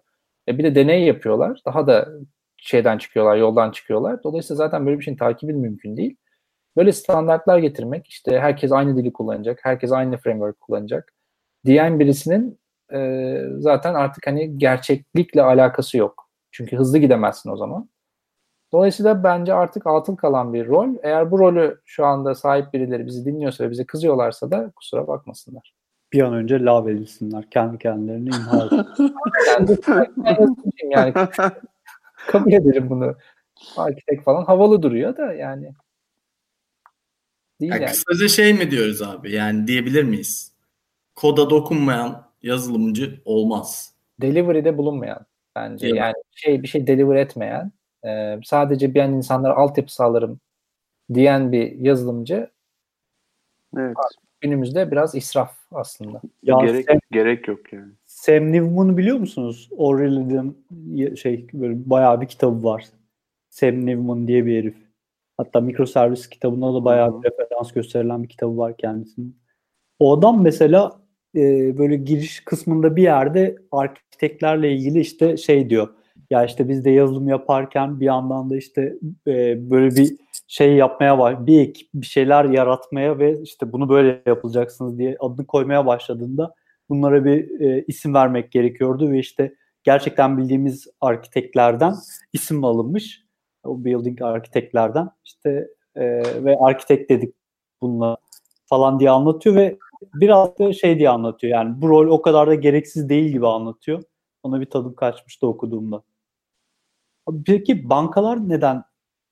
E 0.49 0.59
bir 0.59 0.64
de 0.64 0.75
deney 0.75 1.05
yapıyorlar. 1.05 1.61
Daha 1.66 1.87
da 1.87 2.09
şeyden 2.57 2.99
çıkıyorlar, 2.99 3.37
yoldan 3.37 3.71
çıkıyorlar. 3.71 4.23
Dolayısıyla 4.23 4.57
zaten 4.57 4.87
böyle 4.87 4.99
bir 4.99 5.05
şeyin 5.05 5.18
takibi 5.18 5.53
mümkün 5.53 5.97
değil. 5.97 6.16
Böyle 6.77 6.93
standartlar 6.93 7.59
getirmek, 7.59 8.07
işte 8.07 8.41
herkes 8.41 8.73
aynı 8.73 8.97
dili 8.97 9.12
kullanacak, 9.12 9.59
herkes 9.62 9.93
aynı 9.93 10.16
framework 10.16 10.61
kullanacak 10.61 11.12
diyen 11.64 12.01
birisinin 12.01 12.61
e, 12.93 13.43
zaten 13.59 13.95
artık 13.95 14.27
hani 14.27 14.59
gerçeklikle 14.59 15.43
alakası 15.43 15.99
yok. 15.99 16.29
Çünkü 16.51 16.77
hızlı 16.77 16.99
gidemezsin 16.99 17.51
o 17.51 17.57
zaman. 17.57 17.89
Dolayısıyla 18.73 19.25
bence 19.25 19.55
artık 19.55 19.87
altın 19.87 20.16
kalan 20.16 20.55
bir 20.55 20.66
rol. 20.66 20.89
Eğer 21.03 21.31
bu 21.31 21.39
rolü 21.39 21.81
şu 21.85 22.07
anda 22.07 22.35
sahip 22.35 22.73
birileri 22.73 23.07
bizi 23.07 23.25
dinliyorsa 23.25 23.64
ve 23.64 23.71
bize 23.71 23.85
kızıyorlarsa 23.85 24.51
da 24.51 24.71
kusura 24.77 25.07
bakmasınlar. 25.07 25.75
Bir 26.12 26.23
an 26.23 26.35
önce 26.35 26.64
lav 26.64 26.89
edilsinler. 26.89 27.51
Kendi 27.51 27.79
kendilerini 27.79 28.29
imha 28.29 28.68
yani, 30.25 30.57
yani 30.91 31.12
kabul 32.29 32.53
ederim 32.53 32.91
bunu. 32.91 33.14
Arkitek 33.77 34.23
falan 34.23 34.45
havalı 34.45 34.83
duruyor 34.83 35.16
da 35.16 35.33
yani. 35.33 35.73
Değil 37.61 37.72
yani, 37.72 37.82
yani. 37.82 37.92
Kısaca 37.92 38.28
şey 38.28 38.54
mi 38.54 38.70
diyoruz 38.70 39.02
abi? 39.02 39.32
Yani 39.32 39.66
diyebilir 39.66 40.04
miyiz? 40.04 40.52
Koda 41.14 41.50
dokunmayan 41.50 42.30
yazılımcı 42.42 43.20
olmaz. 43.24 43.94
Delivery'de 44.20 44.78
bulunmayan 44.78 45.26
bence. 45.56 45.86
Değil 45.86 45.94
yani 45.94 46.14
şey 46.34 46.62
bir 46.62 46.68
şey 46.68 46.86
deliver 46.86 47.16
etmeyen 47.16 47.72
e, 48.06 48.40
sadece 48.44 48.94
bir 48.94 49.00
an 49.00 49.12
insanlara 49.12 49.54
altyapı 49.54 49.94
sağlarım 49.94 50.40
diyen 51.14 51.52
bir 51.52 51.72
yazılımcı 51.72 52.50
evet. 53.76 53.96
günümüzde 54.40 54.90
biraz 54.90 55.14
israf 55.14 55.56
aslında. 55.72 56.20
Ya 56.42 56.58
gerek, 56.66 56.86
Sam, 56.90 56.98
gerek 57.11 57.48
yok 57.48 57.72
yani. 57.72 57.92
Sam 58.06 58.52
Newman'ı 58.52 58.96
biliyor 58.96 59.16
musunuz? 59.16 59.68
O'Reilly'den 59.76 60.54
şey 61.16 61.46
böyle 61.52 61.90
bayağı 61.90 62.20
bir 62.20 62.26
kitabı 62.26 62.64
var. 62.64 62.84
Sam 63.50 63.86
Newman 63.86 64.28
diye 64.28 64.46
bir 64.46 64.58
herif. 64.58 64.89
Hatta 65.41 65.61
mikroservis 65.61 66.28
kitabında 66.28 66.74
da 66.74 66.84
bayağı 66.84 67.22
bir 67.22 67.30
referans 67.30 67.72
gösterilen 67.72 68.22
bir 68.22 68.28
kitabı 68.28 68.57
var 68.57 68.76
kendisinin. 68.76 69.36
O 69.99 70.18
adam 70.18 70.43
mesela 70.43 71.01
e, 71.36 71.78
böyle 71.78 71.97
giriş 71.97 72.41
kısmında 72.41 72.97
bir 72.97 73.03
yerde 73.03 73.57
arkiteklerle 73.72 74.72
ilgili 74.72 75.01
işte 75.01 75.36
şey 75.36 75.70
diyor. 75.70 75.88
Ya 76.30 76.45
işte 76.45 76.68
biz 76.68 76.84
de 76.84 76.91
yazılım 76.91 77.28
yaparken 77.28 78.01
bir 78.01 78.05
yandan 78.05 78.51
da 78.51 78.57
işte 78.57 78.95
e, 79.26 79.70
böyle 79.70 79.97
bir 79.97 80.16
şey 80.47 80.74
yapmaya 80.74 81.18
var, 81.18 81.47
bir 81.47 81.61
ekip 81.61 81.88
bir 81.95 82.07
şeyler 82.07 82.45
yaratmaya 82.45 83.18
ve 83.18 83.41
işte 83.43 83.72
bunu 83.72 83.88
böyle 83.88 84.22
yapılacaksınız 84.26 84.99
diye 84.99 85.16
adını 85.20 85.47
koymaya 85.47 85.86
başladığında 85.86 86.55
bunlara 86.88 87.24
bir 87.24 87.61
e, 87.61 87.84
isim 87.88 88.14
vermek 88.14 88.53
gerekiyordu 88.53 89.11
ve 89.11 89.18
işte 89.18 89.55
gerçekten 89.84 90.38
bildiğimiz 90.38 90.86
arkiteklerden 91.01 91.95
isim 92.32 92.64
alınmış. 92.64 93.20
O 93.64 93.84
building 93.84 94.22
arkiteklerden 94.22 95.11
işte 95.24 95.68
e, 95.94 96.04
ve 96.44 96.56
arkitek 96.61 97.11
dedik 97.11 97.34
bununla 97.80 98.16
falan 98.66 99.00
diye 99.00 99.11
anlatıyor 99.11 99.56
ve 99.56 99.78
biraz 100.14 100.58
da 100.58 100.72
şey 100.72 100.98
diye 100.98 101.11
anlatıyor 101.11 101.52
yani 101.52 101.82
bu 101.82 101.88
rol 101.88 102.06
o 102.11 102.22
kadar 102.22 102.48
da 102.48 102.54
gereksiz 102.54 103.08
değil 103.08 103.32
gibi 103.32 103.46
anlatıyor. 103.46 104.02
Ona 104.42 104.61
bir 104.61 104.70
tadım 104.70 104.94
kaçmıştı 104.94 105.46
okuduğumda. 105.46 106.02
Peki 107.46 107.88
bankalar 107.90 108.48
neden 108.48 108.84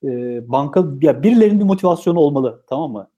e, 0.04 0.08
banka 0.50 0.84
ya 1.02 1.22
birilerinin 1.22 1.60
bir 1.60 1.64
motivasyonu 1.64 2.20
olmalı 2.20 2.64
tamam 2.68 2.92
mı? 2.92 3.10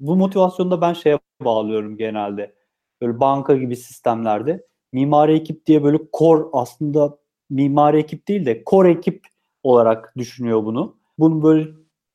Bu 0.00 0.16
motivasyonu 0.16 0.70
da 0.70 0.80
ben 0.80 0.92
şeye 0.92 1.18
bağlıyorum 1.44 1.96
genelde. 1.96 2.54
Böyle 3.00 3.20
banka 3.20 3.56
gibi 3.56 3.76
sistemlerde 3.76 4.66
mimari 4.92 5.34
ekip 5.34 5.66
diye 5.66 5.84
böyle 5.84 5.98
core 6.18 6.44
aslında 6.52 7.18
mimari 7.50 7.98
ekip 7.98 8.28
değil 8.28 8.46
de 8.46 8.62
core 8.70 8.90
ekip 8.90 9.26
olarak 9.62 10.12
düşünüyor 10.16 10.64
bunu. 10.64 10.96
Bunu 11.18 11.42
böyle 11.42 11.66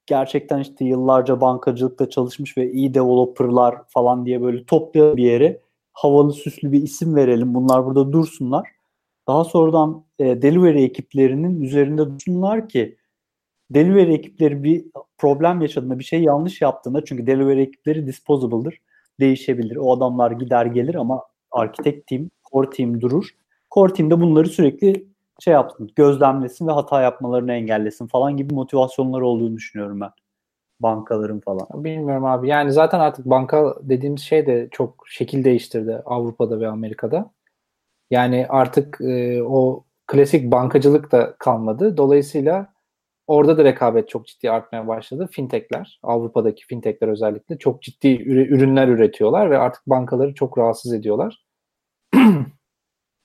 gerçekten 0.05 0.59
işte 0.59 0.85
yıllarca 0.85 1.41
bankacılıkta 1.41 2.09
çalışmış 2.09 2.57
ve 2.57 2.71
iyi 2.71 2.93
developerlar 2.93 3.75
falan 3.87 4.25
diye 4.25 4.41
böyle 4.41 4.65
toplayalım 4.65 5.17
bir 5.17 5.23
yere 5.23 5.61
havalı 5.93 6.33
süslü 6.33 6.71
bir 6.71 6.83
isim 6.83 7.15
verelim. 7.15 7.53
Bunlar 7.53 7.85
burada 7.85 8.11
dursunlar. 8.13 8.67
Daha 9.27 9.43
sonradan 9.43 10.05
e, 10.19 10.41
delivery 10.41 10.83
ekiplerinin 10.83 11.61
üzerinde 11.61 12.09
dursunlar 12.09 12.69
ki 12.69 12.97
delivery 13.69 14.13
ekipleri 14.13 14.63
bir 14.63 14.85
problem 15.17 15.61
yaşadığında 15.61 15.99
bir 15.99 16.03
şey 16.03 16.23
yanlış 16.23 16.61
yaptığında 16.61 17.05
çünkü 17.05 17.27
delivery 17.27 17.61
ekipleri 17.61 18.07
disposable'dır. 18.07 18.81
Değişebilir. 19.19 19.75
O 19.75 19.93
adamlar 19.93 20.31
gider 20.31 20.65
gelir 20.65 20.95
ama 20.95 21.23
architect 21.51 22.07
team, 22.07 22.29
core 22.51 22.69
team 22.69 23.01
durur. 23.01 23.29
Core 23.71 23.93
team 23.93 24.11
de 24.11 24.21
bunları 24.21 24.49
sürekli 24.49 25.07
şey 25.39 25.53
yapsın, 25.53 25.91
gözlemlesin 25.95 26.67
ve 26.67 26.71
hata 26.71 27.01
yapmalarını 27.01 27.53
engellesin 27.53 28.07
falan 28.07 28.37
gibi 28.37 28.53
motivasyonları 28.53 29.25
olduğunu 29.25 29.55
düşünüyorum 29.55 30.01
ben. 30.01 30.11
Bankaların 30.79 31.39
falan. 31.39 31.67
Bilmiyorum 31.73 32.25
abi. 32.25 32.49
Yani 32.49 32.71
zaten 32.71 32.99
artık 32.99 33.25
banka 33.25 33.75
dediğimiz 33.81 34.21
şey 34.21 34.47
de 34.47 34.69
çok 34.71 35.05
şekil 35.07 35.43
değiştirdi 35.43 36.01
Avrupa'da 36.05 36.59
ve 36.59 36.67
Amerika'da. 36.67 37.31
Yani 38.11 38.45
artık 38.49 39.01
e, 39.01 39.43
o 39.43 39.85
klasik 40.07 40.51
bankacılık 40.51 41.11
da 41.11 41.35
kalmadı. 41.39 41.97
Dolayısıyla 41.97 42.73
orada 43.27 43.57
da 43.57 43.63
rekabet 43.63 44.09
çok 44.09 44.27
ciddi 44.27 44.51
artmaya 44.51 44.87
başladı. 44.87 45.29
Fintechler, 45.31 45.99
Avrupa'daki 46.03 46.65
fintechler 46.65 47.07
özellikle 47.07 47.57
çok 47.57 47.81
ciddi 47.81 48.23
ürünler 48.29 48.87
üretiyorlar 48.87 49.51
ve 49.51 49.57
artık 49.57 49.87
bankaları 49.87 50.33
çok 50.33 50.57
rahatsız 50.57 50.93
ediyorlar. 50.93 51.45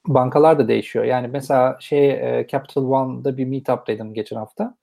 Bankalar 0.06 0.58
da 0.58 0.68
değişiyor. 0.68 1.04
Yani 1.04 1.28
mesela 1.28 1.76
şey 1.80 2.10
e, 2.10 2.46
Capital 2.50 2.90
One'da 2.90 3.36
bir 3.36 3.44
meetup'taydım 3.44 4.14
geçen 4.14 4.36
hafta. 4.36 4.74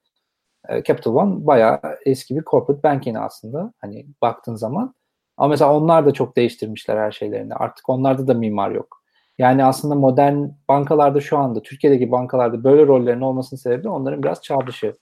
E, 0.70 0.84
Capital 0.84 1.16
One 1.16 1.48
bayağı 1.48 1.80
eski 2.06 2.36
bir 2.36 2.44
corporate 2.44 2.84
bank 2.84 3.08
yine 3.08 3.20
aslında. 3.20 3.74
Hani 3.78 4.06
baktığın 4.22 4.56
zaman. 4.56 4.96
Ama 5.38 5.48
mesela 5.50 5.76
onlar 5.78 6.06
da 6.06 6.12
çok 6.12 6.36
değiştirmişler 6.36 6.98
her 6.98 7.12
şeylerini. 7.12 7.56
Artık 7.56 7.90
onlarda 7.90 8.28
da 8.28 8.34
mimar 8.34 8.72
yok. 8.72 9.04
Yani 9.38 9.66
aslında 9.66 9.96
modern 9.96 10.48
bankalarda 10.68 11.22
şu 11.22 11.38
anda 11.38 11.62
Türkiye'deki 11.62 12.12
bankalarda 12.12 12.64
böyle 12.64 12.88
rollerin 12.88 13.22
olmasının 13.22 13.58
sebebi 13.58 13.90
onların 13.90 14.24
biraz 14.24 14.42
çağ 14.42 14.68
dışı 14.68 14.94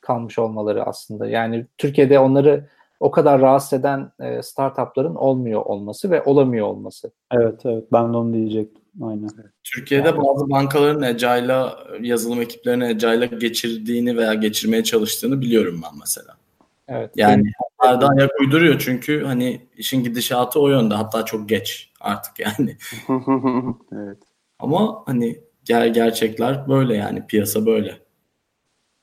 kalmış 0.00 0.38
olmaları 0.38 0.84
aslında. 0.84 1.26
Yani 1.26 1.66
Türkiye'de 1.78 2.18
onları 2.18 2.68
o 3.00 3.10
kadar 3.10 3.40
rahatsız 3.40 3.72
eden 3.80 4.12
e, 4.20 4.42
startupların 4.42 5.14
olmuyor 5.14 5.62
olması 5.62 6.10
ve 6.10 6.22
olamıyor 6.22 6.66
olması. 6.66 7.12
Evet 7.32 7.60
evet 7.66 7.84
ben 7.92 8.12
de 8.12 8.16
onu 8.16 8.32
diyecektim. 8.32 8.82
Aynen. 9.02 9.30
Türkiye'de 9.64 10.16
bazı 10.16 10.50
bankaların 10.50 11.02
Agile'a, 11.02 11.78
yazılım 12.00 12.40
ekiplerine 12.40 12.84
Agile'a 12.84 13.26
geçirdiğini 13.26 14.16
veya 14.16 14.34
geçirmeye 14.34 14.84
çalıştığını 14.84 15.40
biliyorum 15.40 15.80
ben 15.84 15.98
mesela. 16.00 16.36
Evet. 16.88 17.10
Yani 17.16 17.44
da 17.82 18.08
ayak 18.08 18.30
uyduruyor 18.40 18.78
çünkü 18.78 19.24
hani 19.24 19.60
işin 19.76 20.04
gidişatı 20.04 20.60
o 20.60 20.68
yönde 20.68 20.94
hatta 20.94 21.24
çok 21.24 21.48
geç 21.48 21.92
artık 22.00 22.38
yani. 22.38 22.76
evet. 23.92 24.18
Ama 24.58 25.02
hani 25.06 25.40
ger 25.64 25.86
gerçekler 25.86 26.68
böyle 26.68 26.96
yani 26.96 27.26
piyasa 27.26 27.66
böyle. 27.66 27.94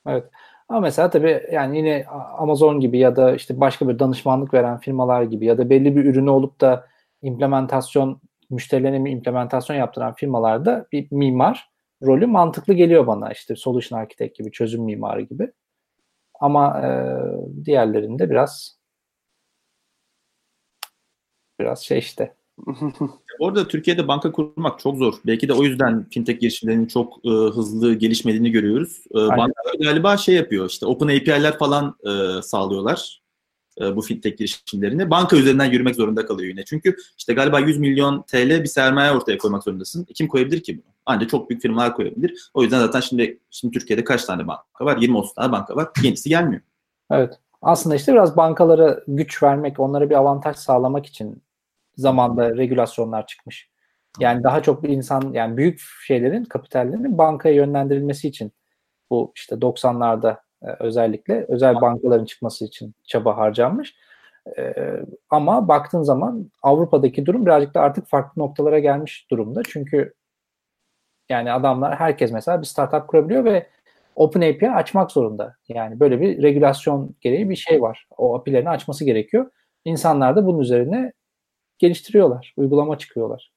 Evet. 0.08 0.24
Ama 0.70 0.80
mesela 0.80 1.10
tabii 1.10 1.44
yani 1.52 1.78
yine 1.78 2.06
Amazon 2.38 2.80
gibi 2.80 3.00
ya 3.00 3.16
da 3.16 3.36
işte 3.36 3.60
başka 3.60 3.90
bir 3.90 4.00
danışmanlık 4.00 4.54
veren 4.54 4.78
firmalar 4.78 5.24
gibi 5.24 5.46
ya 5.46 5.58
da 5.58 5.70
belli 5.70 5.96
bir 5.96 6.06
ürünü 6.06 6.30
olup 6.30 6.62
da 6.62 6.88
implementasyon 7.22 8.22
müşterilerine 8.54 9.06
bir 9.06 9.12
implementasyon 9.12 9.78
yaptıran 9.78 10.14
firmalarda 10.14 10.88
bir 10.92 11.08
mimar 11.12 11.70
rolü 12.04 12.26
mantıklı 12.26 12.74
geliyor 12.74 13.08
bana. 13.08 13.32
işte 13.32 13.56
solution 13.56 14.00
architect 14.00 14.38
gibi, 14.38 14.52
çözüm 14.52 14.84
mimarı 14.84 15.22
gibi. 15.22 15.52
Ama 16.40 16.82
e, 16.82 16.90
diğerlerinde 17.66 18.30
biraz 18.30 18.78
biraz 21.60 21.84
şey 21.84 21.98
işte. 22.00 22.36
Orada 23.40 23.68
Türkiye'de 23.68 24.08
banka 24.08 24.32
kurmak 24.32 24.80
çok 24.80 24.98
zor. 24.98 25.14
Belki 25.26 25.48
de 25.48 25.54
o 25.54 25.64
yüzden 25.64 26.10
fintech 26.10 26.40
girişimlerinin 26.40 26.86
çok 26.86 27.26
e, 27.26 27.30
hızlı 27.30 27.94
gelişmediğini 27.94 28.52
görüyoruz. 28.52 29.04
E, 29.12 29.16
bankalar 29.16 29.74
galiba 29.80 30.18
şey 30.18 30.36
yapıyor 30.36 30.70
işte 30.70 30.86
open 30.86 31.08
API'ler 31.08 31.58
falan 31.58 31.96
e, 32.04 32.42
sağlıyorlar 32.42 33.23
bu 33.80 34.02
fintech 34.02 34.38
girişimlerini. 34.38 35.10
Banka 35.10 35.38
üzerinden 35.38 35.72
yürümek 35.72 35.96
zorunda 35.96 36.26
kalıyor 36.26 36.50
yine. 36.50 36.66
Çünkü 36.66 36.96
işte 37.18 37.34
galiba 37.34 37.60
100 37.60 37.78
milyon 37.78 38.22
TL 38.22 38.64
bir 38.64 38.66
sermaye 38.66 39.12
ortaya 39.12 39.38
koymak 39.38 39.64
zorundasın. 39.64 40.06
E, 40.10 40.14
kim 40.14 40.28
koyabilir 40.28 40.64
ki 40.64 40.78
bunu? 40.78 40.94
Ancak 41.06 41.30
çok 41.30 41.50
büyük 41.50 41.62
firmalar 41.62 41.96
koyabilir. 41.96 42.50
O 42.54 42.64
yüzden 42.64 42.80
zaten 42.80 43.00
şimdi 43.00 43.40
şimdi 43.50 43.80
Türkiye'de 43.80 44.04
kaç 44.04 44.26
tane 44.26 44.48
banka 44.48 44.86
var? 44.86 44.98
20-30 44.98 45.36
tane 45.36 45.52
banka 45.52 45.76
var. 45.76 45.90
Yenisi 46.04 46.30
gelmiyor. 46.30 46.62
Evet. 47.12 47.34
Aslında 47.62 47.96
işte 47.96 48.14
biraz 48.14 48.38
bankalara 48.38 49.00
güç 49.08 49.44
vermek, 49.44 49.80
onlara 49.80 50.10
bir 50.10 50.16
avantaj 50.16 50.56
sağlamak 50.56 51.06
için 51.06 51.44
zamanda 51.98 52.58
regülasyonlar 52.58 53.28
çıkmış. 53.28 53.70
Yani 54.20 54.44
daha 54.44 54.64
çok 54.64 54.90
insan 54.90 55.32
yani 55.34 55.58
büyük 55.58 55.82
şeylerin, 56.06 56.44
kapitallerin 56.44 57.18
bankaya 57.18 57.56
yönlendirilmesi 57.56 58.28
için 58.28 58.52
bu 59.10 59.32
işte 59.36 59.56
90'larda 59.56 60.38
özellikle 60.80 61.46
özel 61.50 61.82
bankaların 61.82 62.26
çıkması 62.26 62.66
için 62.66 62.96
çaba 63.04 63.38
harcanmış. 63.38 63.96
Ee, 64.58 64.74
ama 65.30 65.68
baktığın 65.68 66.04
zaman 66.04 66.52
Avrupa'daki 66.64 67.26
durum 67.26 67.46
birazcık 67.46 67.74
da 67.74 67.82
artık 67.82 68.08
farklı 68.08 68.42
noktalara 68.42 68.80
gelmiş 68.80 69.28
durumda. 69.32 69.62
Çünkü 69.68 70.14
yani 71.30 71.52
adamlar 71.52 71.96
herkes 71.96 72.32
mesela 72.32 72.62
bir 72.62 72.66
startup 72.66 73.08
kurabiliyor 73.08 73.46
ve 73.46 73.68
Open 74.16 74.42
API 74.42 74.72
açmak 74.72 75.12
zorunda. 75.12 75.56
Yani 75.68 76.00
böyle 76.00 76.22
bir 76.22 76.44
regülasyon 76.44 77.16
gereği 77.22 77.50
bir 77.50 77.56
şey 77.56 77.82
var. 77.82 78.08
O 78.18 78.36
API'lerini 78.36 78.70
açması 78.70 79.06
gerekiyor. 79.06 79.52
İnsanlar 79.86 80.36
da 80.36 80.46
bunun 80.46 80.60
üzerine 80.60 81.14
geliştiriyorlar. 81.78 82.54
Uygulama 82.58 82.98
çıkıyorlar. 82.98 83.52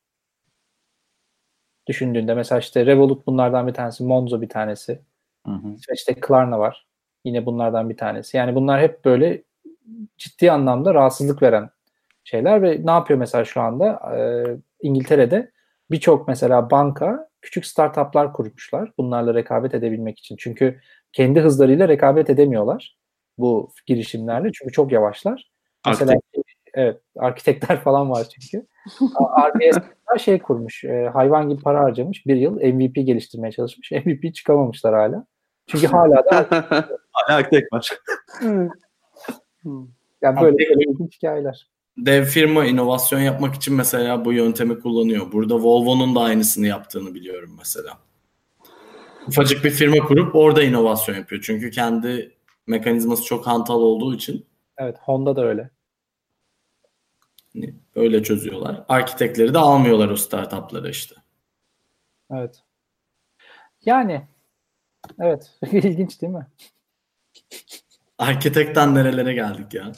Düşündüğünde 1.88 2.34
mesela 2.34 2.58
işte 2.58 2.86
Revolut 2.86 3.26
bunlardan 3.26 3.66
bir 3.66 3.74
tanesi, 3.74 4.04
Monzo 4.04 4.40
bir 4.40 4.48
tanesi. 4.48 5.00
Hı 5.46 5.52
hı. 5.52 5.76
İşte 5.94 6.14
Klarna 6.14 6.58
var. 6.58 6.85
Yine 7.26 7.46
bunlardan 7.46 7.90
bir 7.90 7.96
tanesi. 7.96 8.36
Yani 8.36 8.54
bunlar 8.54 8.80
hep 8.80 9.04
böyle 9.04 9.42
ciddi 10.18 10.52
anlamda 10.52 10.94
rahatsızlık 10.94 11.42
veren 11.42 11.70
şeyler 12.24 12.62
ve 12.62 12.80
ne 12.84 12.90
yapıyor 12.90 13.18
mesela 13.18 13.44
şu 13.44 13.60
anda 13.60 14.16
ee, 14.16 14.44
İngiltere'de 14.82 15.50
birçok 15.90 16.28
mesela 16.28 16.70
banka 16.70 17.28
küçük 17.42 17.66
startuplar 17.66 18.32
kurmuşlar 18.32 18.92
bunlarla 18.98 19.34
rekabet 19.34 19.74
edebilmek 19.74 20.18
için. 20.18 20.36
Çünkü 20.38 20.80
kendi 21.12 21.40
hızlarıyla 21.40 21.88
rekabet 21.88 22.30
edemiyorlar 22.30 22.96
bu 23.38 23.72
girişimlerle 23.86 24.52
çünkü 24.52 24.72
çok 24.72 24.92
yavaşlar. 24.92 25.50
Mesela 25.86 26.14
evet 26.74 27.00
arkitekler 27.16 27.80
falan 27.84 28.10
var 28.10 28.26
çünkü. 28.34 28.66
RBS 29.00 29.78
şey 30.18 30.38
kurmuş. 30.38 30.84
E, 30.84 31.10
hayvan 31.12 31.48
gibi 31.48 31.62
para 31.62 31.80
harcamış. 31.80 32.26
Bir 32.26 32.36
yıl 32.36 32.56
MVP 32.56 32.94
geliştirmeye 32.94 33.52
çalışmış. 33.52 33.90
MVP 34.04 34.34
çıkamamışlar 34.34 34.94
hala. 34.94 35.26
Çünkü 35.66 35.86
hala 35.86 36.24
da 36.24 36.48
Hala 37.12 37.36
arkitek 37.36 37.72
var. 37.72 37.90
yani 40.22 40.40
böyle 40.40 40.58
böyle 40.58 40.90
ilginç 40.90 41.16
hikayeler. 41.16 41.68
Dev 41.98 42.24
firma 42.24 42.64
inovasyon 42.64 43.20
yapmak 43.20 43.54
için 43.54 43.74
mesela 43.74 44.24
bu 44.24 44.32
yöntemi 44.32 44.80
kullanıyor. 44.80 45.32
Burada 45.32 45.54
Volvo'nun 45.54 46.14
da 46.14 46.20
aynısını 46.20 46.66
yaptığını 46.66 47.14
biliyorum 47.14 47.54
mesela. 47.58 47.98
ufacık 49.28 49.64
bir 49.64 49.70
firma 49.70 50.06
kurup 50.06 50.34
orada 50.34 50.62
inovasyon 50.62 51.16
yapıyor. 51.16 51.42
Çünkü 51.46 51.70
kendi 51.70 52.36
mekanizması 52.66 53.24
çok 53.24 53.46
hantal 53.46 53.80
olduğu 53.80 54.14
için 54.14 54.46
Evet 54.78 54.96
Honda 55.04 55.36
da 55.36 55.44
öyle. 55.44 55.70
hani 57.54 57.74
öyle 57.94 58.22
çözüyorlar. 58.22 58.84
Arkitekleri 58.88 59.54
de 59.54 59.58
almıyorlar 59.58 60.08
o 60.08 60.16
startuplara 60.16 60.88
işte. 60.88 61.14
Evet. 62.30 62.62
Yani 63.84 64.26
evet 65.20 65.50
ilginç 65.72 66.22
değil 66.22 66.32
mi? 66.32 66.46
Arkitekten 68.18 68.94
nerelere 68.94 69.34
geldik 69.34 69.74
ya. 69.74 69.92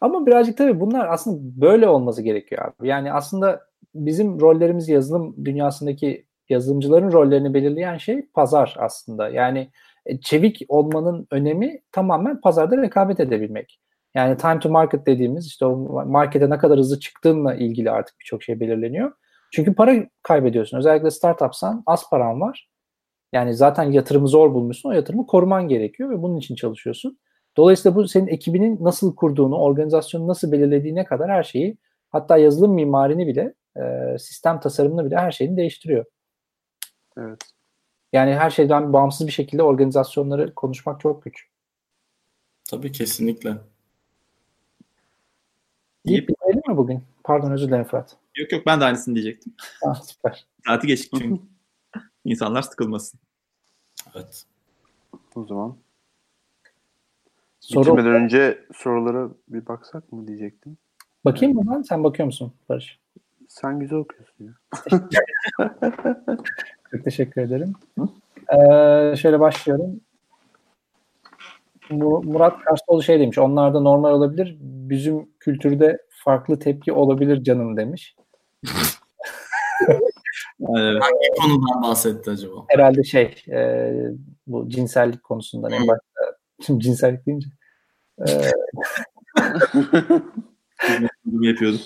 Ama 0.00 0.26
birazcık 0.26 0.58
tabii 0.58 0.80
bunlar 0.80 1.08
aslında 1.08 1.60
böyle 1.60 1.88
olması 1.88 2.22
gerekiyor 2.22 2.62
abi. 2.64 2.88
Yani 2.88 3.12
aslında 3.12 3.60
bizim 3.94 4.40
rollerimiz 4.40 4.88
yazılım 4.88 5.44
dünyasındaki 5.44 6.26
yazılımcıların 6.48 7.12
rollerini 7.12 7.54
belirleyen 7.54 7.96
şey 7.96 8.26
pazar 8.34 8.76
aslında. 8.78 9.28
Yani 9.28 9.70
e, 10.06 10.20
çevik 10.20 10.62
olmanın 10.68 11.26
önemi 11.30 11.80
tamamen 11.92 12.40
pazarda 12.40 12.76
rekabet 12.76 13.20
edebilmek. 13.20 13.80
Yani 14.14 14.36
time 14.36 14.58
to 14.58 14.68
market 14.68 15.06
dediğimiz 15.06 15.46
işte 15.46 15.66
o 15.66 16.04
markete 16.06 16.50
ne 16.50 16.58
kadar 16.58 16.78
hızlı 16.78 17.00
çıktığınla 17.00 17.54
ilgili 17.54 17.90
artık 17.90 18.20
birçok 18.20 18.42
şey 18.42 18.60
belirleniyor. 18.60 19.12
Çünkü 19.52 19.74
para 19.74 19.94
kaybediyorsun. 20.22 20.78
Özellikle 20.78 21.10
startupsan 21.10 21.82
az 21.86 22.10
paran 22.10 22.40
var. 22.40 22.68
Yani 23.32 23.54
zaten 23.54 23.92
yatırımı 23.92 24.28
zor 24.28 24.54
bulmuşsun. 24.54 24.88
O 24.88 24.92
yatırımı 24.92 25.26
koruman 25.26 25.68
gerekiyor 25.68 26.10
ve 26.10 26.22
bunun 26.22 26.36
için 26.36 26.54
çalışıyorsun. 26.54 27.18
Dolayısıyla 27.56 27.96
bu 27.96 28.08
senin 28.08 28.26
ekibinin 28.26 28.84
nasıl 28.84 29.16
kurduğunu, 29.16 29.56
organizasyonu 29.56 30.28
nasıl 30.28 30.52
belirlediğine 30.52 31.04
kadar 31.04 31.30
her 31.30 31.42
şeyi 31.42 31.78
hatta 32.10 32.36
yazılım 32.36 32.74
mimarini 32.74 33.26
bile, 33.26 33.54
e, 33.76 34.18
sistem 34.18 34.60
tasarımını 34.60 35.04
bile 35.04 35.16
her 35.16 35.32
şeyini 35.32 35.56
değiştiriyor. 35.56 36.04
Evet. 37.18 37.40
Yani 38.12 38.34
her 38.34 38.50
şeyden 38.50 38.92
bağımsız 38.92 39.26
bir 39.26 39.32
şekilde 39.32 39.62
organizasyonları 39.62 40.54
konuşmak 40.54 41.00
çok 41.00 41.24
güç. 41.24 41.46
Tabii 42.70 42.92
kesinlikle. 42.92 43.54
Deyip 46.06 46.28
bitirelim 46.28 46.62
mi 46.68 46.76
bugün? 46.76 47.02
Pardon 47.24 47.50
özür 47.50 47.68
dilerim 47.68 47.84
Fırat. 47.84 48.16
Yok 48.36 48.52
yok 48.52 48.66
ben 48.66 48.80
de 48.80 48.84
aynısını 48.84 49.14
diyecektim. 49.14 49.54
Ah, 49.86 50.02
süper. 50.02 50.46
Saati 50.66 50.86
geçtik 50.86 51.12
çünkü. 51.18 51.42
İnsanlar 52.24 52.62
sıkılmasın. 52.62 53.20
Evet. 54.14 54.44
O 55.34 55.44
zaman 55.46 55.76
Soru 57.60 57.84
bitirmeden 57.84 58.22
önce 58.22 58.64
sorulara 58.74 59.28
bir 59.48 59.66
baksak 59.66 60.12
mı 60.12 60.28
diyecektim. 60.28 60.78
bakayım 61.24 61.54
mı 61.56 61.66
lan? 61.66 61.82
Sen 61.82 62.04
bakıyor 62.04 62.26
musun 62.26 62.52
Barış? 62.68 62.98
Sen 63.48 63.78
güzel 63.80 63.98
okuyorsun 63.98 64.44
ya. 64.44 64.52
Çok 66.90 67.04
teşekkür 67.04 67.42
ederim. 67.42 67.72
Ee, 68.52 69.16
şöyle 69.16 69.40
başlıyorum. 69.40 70.00
Mu- 71.90 72.22
Murat 72.22 72.60
Karstoğlu 72.64 73.02
şey 73.02 73.20
demiş. 73.20 73.38
Onlarda 73.38 73.80
normal 73.80 74.12
olabilir. 74.12 74.56
Bizim 74.60 75.28
kültürde 75.40 75.98
farklı 76.10 76.58
tepki 76.58 76.92
olabilir 76.92 77.44
canım 77.44 77.76
demiş. 77.76 78.16
Evet. 80.78 81.02
Hangi 81.02 81.40
konudan 81.40 81.82
bahsetti 81.82 82.30
acaba? 82.30 82.54
Herhalde 82.68 83.04
şey 83.04 83.34
e, 83.48 83.92
bu 84.46 84.68
cinsellik 84.68 85.22
konusundan 85.22 85.72
en 85.72 85.88
başta. 85.88 86.02
Şimdi 86.66 86.84
cinsellik 86.84 87.26
deyince. 87.26 87.48
e, 88.20 88.30
Bunu 91.24 91.46
yapıyordum. 91.46 91.80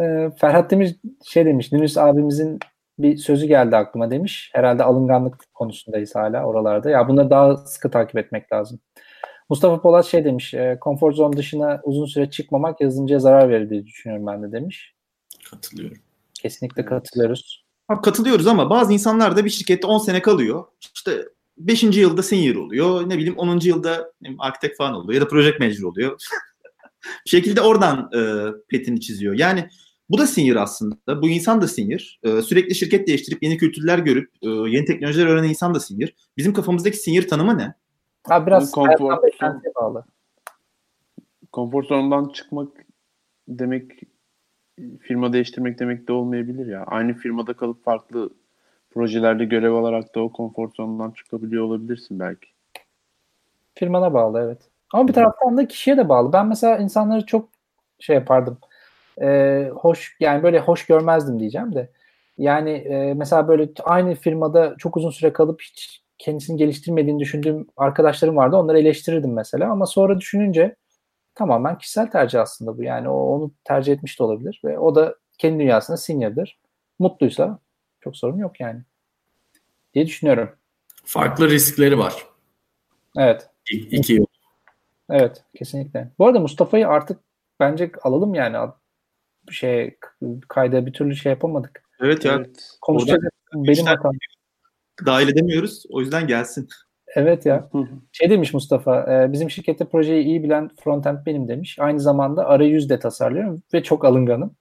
e, 0.00 0.30
Ferhat 0.40 0.70
Demir 0.70 0.96
şey 1.24 1.44
demiş. 1.44 1.72
Nünüs 1.72 1.98
abimizin 1.98 2.58
bir 2.98 3.16
sözü 3.16 3.46
geldi 3.46 3.76
aklıma 3.76 4.10
demiş. 4.10 4.50
Herhalde 4.54 4.84
alınganlık 4.84 5.54
konusundayız 5.54 6.14
hala 6.14 6.44
oralarda. 6.44 6.90
Ya 6.90 7.08
bunları 7.08 7.30
daha 7.30 7.56
sıkı 7.56 7.90
takip 7.90 8.16
etmek 8.18 8.52
lazım. 8.52 8.80
Mustafa 9.48 9.80
Polat 9.82 10.06
şey 10.06 10.24
demiş. 10.24 10.54
E, 10.54 10.78
konfor 10.80 11.12
zone 11.12 11.36
dışına 11.36 11.80
uzun 11.84 12.06
süre 12.06 12.30
çıkmamak 12.30 12.80
yazılımcıya 12.80 13.20
zarar 13.20 13.48
verir 13.48 13.70
diye 13.70 13.86
düşünüyorum 13.86 14.26
ben 14.26 14.42
de 14.42 14.52
demiş. 14.52 14.94
Katılıyorum. 15.50 15.98
Kesinlikle 16.42 16.82
Evet. 16.82 16.90
katılıyoruz. 16.90 17.64
Katılıyoruz 18.02 18.46
ama 18.46 18.70
bazı 18.70 18.92
insanlar 18.92 19.36
da 19.36 19.44
bir 19.44 19.50
şirkette 19.50 19.86
10 19.86 19.98
sene 19.98 20.22
kalıyor. 20.22 20.64
İşte 20.94 21.28
5. 21.58 21.82
yılda 21.82 22.22
senior 22.22 22.56
oluyor. 22.56 23.08
Ne 23.08 23.18
bileyim 23.18 23.38
10. 23.38 23.60
yılda 23.62 24.12
architect 24.38 24.76
falan 24.76 24.94
oluyor 24.94 25.20
ya 25.20 25.26
da 25.26 25.28
project 25.28 25.60
manager 25.60 25.82
oluyor. 25.82 26.12
bir 27.24 27.30
şekilde 27.30 27.60
oradan 27.60 28.10
e, 28.14 28.52
petini 28.68 29.00
çiziyor. 29.00 29.34
Yani 29.34 29.68
bu 30.10 30.18
da 30.18 30.26
senior 30.26 30.56
aslında. 30.56 31.22
Bu 31.22 31.28
insan 31.28 31.62
da 31.62 31.68
senior. 31.68 32.18
E, 32.22 32.42
sürekli 32.42 32.74
şirket 32.74 33.08
değiştirip 33.08 33.42
yeni 33.42 33.56
kültürler 33.56 33.98
görüp 33.98 34.30
e, 34.42 34.48
yeni 34.48 34.84
teknolojiler 34.84 35.26
öğrenen 35.26 35.48
insan 35.48 35.74
da 35.74 35.80
senior. 35.80 36.08
Bizim 36.36 36.52
kafamızdaki 36.52 36.96
senior 36.96 37.22
tanımı 37.22 37.58
ne? 37.58 37.74
Abi 38.24 38.46
biraz 38.46 38.72
Konfor-. 38.72 40.02
Konfor 41.52 41.82
zonundan 41.84 42.28
çıkmak 42.28 42.68
demek 43.48 43.90
firma 45.00 45.32
değiştirmek 45.32 45.78
demek 45.78 46.08
de 46.08 46.12
olmayabilir 46.12 46.66
ya. 46.66 46.84
Aynı 46.86 47.14
firmada 47.14 47.54
kalıp 47.54 47.84
farklı 47.84 48.30
projelerde 48.90 49.44
görev 49.44 49.72
alarak 49.72 50.14
da 50.14 50.20
o 50.20 50.32
konfor 50.32 50.70
zonundan 50.76 51.10
çıkabiliyor 51.10 51.64
olabilirsin 51.64 52.20
belki. 52.20 52.48
Firmana 53.74 54.14
bağlı 54.14 54.40
evet. 54.40 54.58
Ama 54.92 55.08
bir 55.08 55.12
taraftan 55.12 55.56
da 55.56 55.68
kişiye 55.68 55.96
de 55.96 56.08
bağlı. 56.08 56.32
Ben 56.32 56.46
mesela 56.46 56.78
insanları 56.78 57.26
çok 57.26 57.48
şey 57.98 58.16
yapardım. 58.16 58.58
Ee, 59.22 59.70
hoş 59.74 60.16
yani 60.20 60.42
böyle 60.42 60.60
hoş 60.60 60.86
görmezdim 60.86 61.40
diyeceğim 61.40 61.74
de. 61.74 61.90
Yani 62.38 62.70
e, 62.70 63.14
mesela 63.14 63.48
böyle 63.48 63.68
aynı 63.84 64.14
firmada 64.14 64.74
çok 64.78 64.96
uzun 64.96 65.10
süre 65.10 65.32
kalıp 65.32 65.60
hiç 65.62 66.02
kendisini 66.18 66.56
geliştirmediğini 66.56 67.20
düşündüğüm 67.20 67.66
arkadaşlarım 67.76 68.36
vardı. 68.36 68.56
Onları 68.56 68.78
eleştirirdim 68.78 69.32
mesela 69.32 69.70
ama 69.70 69.86
sonra 69.86 70.20
düşününce 70.20 70.76
tamamen 71.38 71.78
kişisel 71.78 72.10
tercih 72.10 72.40
aslında 72.40 72.78
bu. 72.78 72.82
Yani 72.82 73.08
o 73.08 73.14
onu 73.14 73.52
tercih 73.64 73.92
etmiş 73.92 74.18
de 74.18 74.22
olabilir 74.24 74.60
ve 74.64 74.78
o 74.78 74.94
da 74.94 75.14
kendi 75.38 75.58
dünyasında 75.62 75.96
senior'dır. 75.96 76.58
Mutluysa 76.98 77.58
çok 78.00 78.16
sorun 78.16 78.38
yok 78.38 78.60
yani. 78.60 78.82
Diye 79.94 80.06
düşünüyorum. 80.06 80.50
Farklı 81.04 81.50
riskleri 81.50 81.98
var. 81.98 82.26
Evet. 83.16 83.50
İ- 83.72 83.76
İki 83.96 84.12
yıl. 84.12 84.26
Evet 85.10 85.44
kesinlikle. 85.56 86.10
Bu 86.18 86.26
arada 86.26 86.40
Mustafa'yı 86.40 86.88
artık 86.88 87.20
bence 87.60 87.90
alalım 88.02 88.34
yani 88.34 88.70
şey 89.50 89.98
kayda 90.48 90.86
bir 90.86 90.92
türlü 90.92 91.16
şey 91.16 91.30
yapamadık. 91.30 91.82
Evet 92.00 92.24
ya 92.24 92.34
Evet. 92.34 92.68
Konuşacak 92.80 93.20
benim 93.54 93.86
hatam. 93.86 94.12
dahil 95.06 95.28
edemiyoruz. 95.28 95.84
O 95.90 96.00
yüzden 96.00 96.26
gelsin. 96.26 96.68
Evet 97.14 97.46
ya. 97.46 97.70
Şey 98.12 98.30
demiş 98.30 98.54
Mustafa, 98.54 99.12
e, 99.12 99.32
bizim 99.32 99.50
şirkette 99.50 99.84
projeyi 99.84 100.24
iyi 100.24 100.42
bilen 100.42 100.70
frontend 100.84 101.18
benim 101.26 101.48
demiş. 101.48 101.78
Aynı 101.78 102.00
zamanda 102.00 102.46
arayüz 102.46 102.90
de 102.90 102.98
tasarlıyorum 102.98 103.62
ve 103.74 103.82
çok 103.82 104.04
alınganım. 104.04 104.56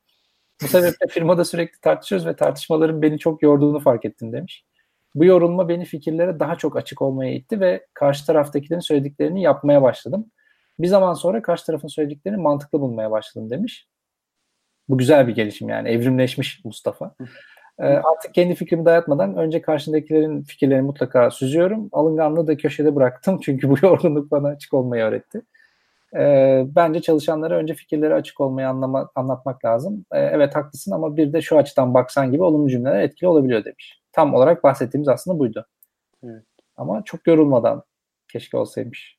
Bu 0.62 0.68
sebeple 0.68 1.08
firmada 1.08 1.46
sürekli 1.46 1.80
tartışıyoruz 1.80 2.28
ve 2.28 2.36
tartışmaların 2.36 3.02
beni 3.02 3.20
çok 3.20 3.44
yorduğunu 3.44 3.80
fark 3.80 4.06
ettim 4.06 4.34
demiş. 4.34 4.66
Bu 5.16 5.26
yorulma 5.26 5.70
beni 5.70 5.86
fikirlere 5.86 6.40
daha 6.40 6.56
çok 6.56 6.78
açık 6.78 7.02
olmaya 7.02 7.34
itti 7.34 7.60
ve 7.60 7.86
karşı 7.94 8.26
taraftakilerin 8.26 8.80
söylediklerini 8.80 9.42
yapmaya 9.42 9.82
başladım. 9.82 10.32
Bir 10.80 10.88
zaman 10.88 11.14
sonra 11.14 11.42
karşı 11.42 11.66
tarafın 11.66 11.88
söylediklerini 11.88 12.42
mantıklı 12.42 12.82
bulmaya 12.82 13.12
başladım 13.12 13.50
demiş. 13.50 13.88
Bu 14.90 14.98
güzel 14.98 15.28
bir 15.28 15.36
gelişim 15.36 15.70
yani 15.70 15.90
evrimleşmiş 15.90 16.66
Mustafa. 16.66 17.16
Ee, 17.80 17.86
artık 17.86 18.34
kendi 18.34 18.56
fikrimi 18.56 18.86
dayatmadan 18.86 19.36
önce 19.36 19.62
karşındakilerin 19.62 20.44
fikirlerini 20.44 20.86
mutlaka 20.86 21.32
süzüyorum. 21.32 21.90
Alınganlığı 21.92 22.48
da 22.48 22.58
köşede 22.58 22.96
bıraktım 22.96 23.40
çünkü 23.44 23.70
bu 23.70 23.76
yorgunluk 23.82 24.32
bana 24.32 24.48
açık 24.48 24.74
olmayı 24.74 25.04
öğretti. 25.04 25.42
Ee, 26.16 26.64
bence 26.68 27.02
çalışanlara 27.02 27.58
önce 27.58 27.74
fikirleri 27.74 28.14
açık 28.14 28.42
olmayı 28.42 28.70
anlama, 28.70 29.10
anlatmak 29.16 29.66
lazım. 29.66 30.06
Ee, 30.12 30.20
evet 30.20 30.56
haklısın 30.56 30.92
ama 30.92 31.18
bir 31.18 31.34
de 31.34 31.42
şu 31.42 31.58
açıdan 31.58 31.94
baksan 31.94 32.32
gibi 32.32 32.44
olumlu 32.44 32.70
cümleler 32.70 33.00
etkili 33.02 33.28
olabiliyor 33.30 33.66
demiş. 33.66 34.02
Tam 34.12 34.34
olarak 34.34 34.64
bahsettiğimiz 34.64 35.08
aslında 35.08 35.40
buydu. 35.40 35.68
Evet. 36.24 36.44
Ama 36.78 37.04
çok 37.04 37.28
yorulmadan 37.28 37.84
keşke 38.32 38.58
olsaymış. 38.58 39.18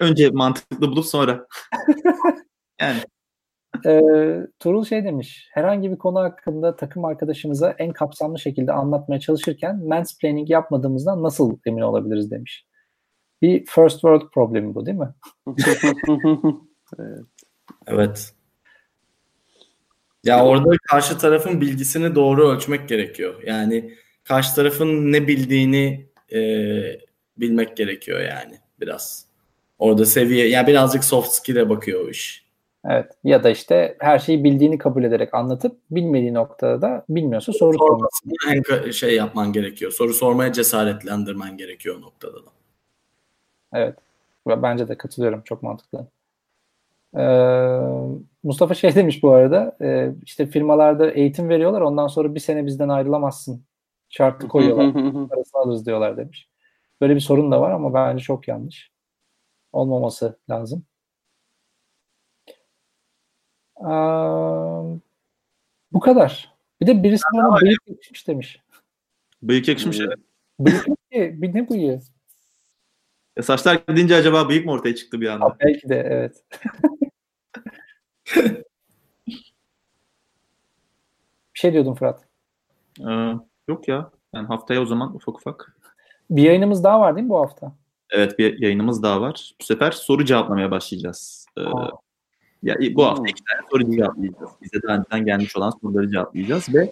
Önce 0.00 0.30
mantıklı 0.30 0.80
bulup 0.80 1.06
sonra. 1.06 1.46
yani 2.80 3.00
Ee, 3.86 4.46
Tuğrul 4.60 4.84
şey 4.84 5.04
demiş, 5.04 5.48
herhangi 5.52 5.90
bir 5.90 5.96
konu 5.96 6.20
hakkında 6.20 6.76
takım 6.76 7.04
arkadaşımıza 7.04 7.70
en 7.78 7.92
kapsamlı 7.92 8.38
şekilde 8.38 8.72
anlatmaya 8.72 9.20
çalışırken 9.20 9.84
mansplaining 9.88 10.50
yapmadığımızdan 10.50 11.22
nasıl 11.22 11.58
emin 11.66 11.82
olabiliriz 11.82 12.30
demiş. 12.30 12.66
Bir 13.42 13.64
first 13.66 13.92
world 13.92 14.30
problemi 14.34 14.74
bu 14.74 14.86
değil 14.86 14.98
mi? 14.98 15.14
Evet. 17.86 18.34
Ya 20.24 20.44
orada 20.44 20.76
karşı 20.88 21.18
tarafın 21.18 21.60
bilgisini 21.60 22.14
doğru 22.14 22.48
ölçmek 22.48 22.88
gerekiyor. 22.88 23.42
Yani 23.46 23.94
karşı 24.24 24.54
tarafın 24.54 25.12
ne 25.12 25.28
bildiğini 25.28 26.06
e, 26.32 26.40
bilmek 27.36 27.76
gerekiyor 27.76 28.20
yani 28.20 28.58
biraz. 28.80 29.26
Orada 29.78 30.06
seviye, 30.06 30.48
yani 30.48 30.66
birazcık 30.66 31.04
soft 31.04 31.32
skill'e 31.32 31.68
bakıyor 31.68 32.06
o 32.06 32.10
iş. 32.10 32.43
Evet. 32.90 33.12
Ya 33.24 33.44
da 33.44 33.50
işte 33.50 33.96
her 34.00 34.18
şeyi 34.18 34.44
bildiğini 34.44 34.78
kabul 34.78 35.04
ederek 35.04 35.34
anlatıp 35.34 35.76
bilmediği 35.90 36.34
noktada 36.34 36.82
da 36.82 37.04
bilmiyorsa 37.08 37.52
soru. 37.52 37.78
Sormasını 37.78 38.32
en 38.48 38.90
şey 38.90 39.14
yapman 39.14 39.52
gerekiyor. 39.52 39.92
Soru 39.92 40.14
sormaya 40.14 40.52
cesaretlendirmen 40.52 41.56
gerekiyor 41.56 41.96
o 41.98 42.00
noktada 42.00 42.36
da. 42.36 42.50
Evet. 43.72 43.98
Ve 44.46 44.62
Bence 44.62 44.88
de 44.88 44.96
katılıyorum. 44.96 45.42
Çok 45.44 45.62
mantıklı. 45.62 46.06
Ee, 47.16 47.80
Mustafa 48.42 48.74
şey 48.74 48.94
demiş 48.94 49.22
bu 49.22 49.30
arada 49.30 49.76
e, 49.80 50.12
işte 50.22 50.46
firmalarda 50.46 51.10
eğitim 51.10 51.48
veriyorlar 51.48 51.80
ondan 51.80 52.06
sonra 52.06 52.34
bir 52.34 52.40
sene 52.40 52.66
bizden 52.66 52.88
ayrılamazsın 52.88 53.64
şartı 54.08 54.48
koyuyorlar. 54.48 54.92
Parasını 55.28 55.60
alırız 55.60 55.86
diyorlar 55.86 56.16
demiş. 56.16 56.48
Böyle 57.00 57.14
bir 57.14 57.20
sorun 57.20 57.52
da 57.52 57.60
var 57.60 57.70
ama 57.70 57.94
bence 57.94 58.24
çok 58.24 58.48
yanlış. 58.48 58.90
Olmaması 59.72 60.38
lazım. 60.50 60.84
Aa, 63.84 64.82
bu 65.92 66.00
kadar. 66.00 66.54
Bir 66.80 66.86
de 66.86 67.02
birisi 67.02 67.24
bana 67.34 67.60
bıyık 67.60 67.80
yakışmış 67.86 68.28
demiş. 68.28 68.60
Bıyık 69.42 69.68
yakışmış. 69.68 69.98
Hmm. 69.98 70.06
evet. 70.06 70.18
Bıyık 70.60 70.84
ki. 71.12 71.42
Bir 71.42 71.54
ne 71.54 71.68
bıyığı? 71.68 72.00
E, 73.36 73.42
saçlar 73.42 73.82
gidince 73.88 74.16
acaba 74.16 74.48
bıyık 74.48 74.66
mı 74.66 74.72
ortaya 74.72 74.94
çıktı 74.94 75.20
bir 75.20 75.28
anda? 75.28 75.44
Ha, 75.44 75.56
belki 75.60 75.88
de 75.88 76.06
evet. 76.10 76.44
bir 81.54 81.58
şey 81.58 81.72
diyordun 81.72 81.94
Fırat. 81.94 82.24
Ee, 83.00 83.32
yok 83.68 83.88
ya. 83.88 84.10
Yani 84.34 84.46
haftaya 84.46 84.82
o 84.82 84.86
zaman 84.86 85.14
ufak 85.14 85.38
ufak. 85.38 85.76
Bir 86.30 86.42
yayınımız 86.42 86.84
daha 86.84 87.00
var 87.00 87.16
değil 87.16 87.24
mi 87.24 87.30
bu 87.30 87.40
hafta? 87.40 87.72
Evet 88.10 88.38
bir 88.38 88.58
yayınımız 88.58 89.02
daha 89.02 89.20
var. 89.20 89.54
Bu 89.60 89.64
sefer 89.64 89.90
soru 89.90 90.24
cevaplamaya 90.24 90.70
başlayacağız. 90.70 91.46
Ee, 91.56 91.60
Aa. 91.60 92.03
Ya, 92.64 92.76
bu 92.94 93.04
hafta 93.04 93.24
iki 93.28 93.42
tane 93.44 93.68
soru 93.70 93.96
cevaplayacağız. 93.96 94.50
Bize 94.62 94.82
daha 94.82 94.96
önceden 94.96 95.24
gelmiş 95.24 95.56
olan 95.56 95.72
soruları 95.82 96.10
cevaplayacağız 96.10 96.74
ve 96.74 96.90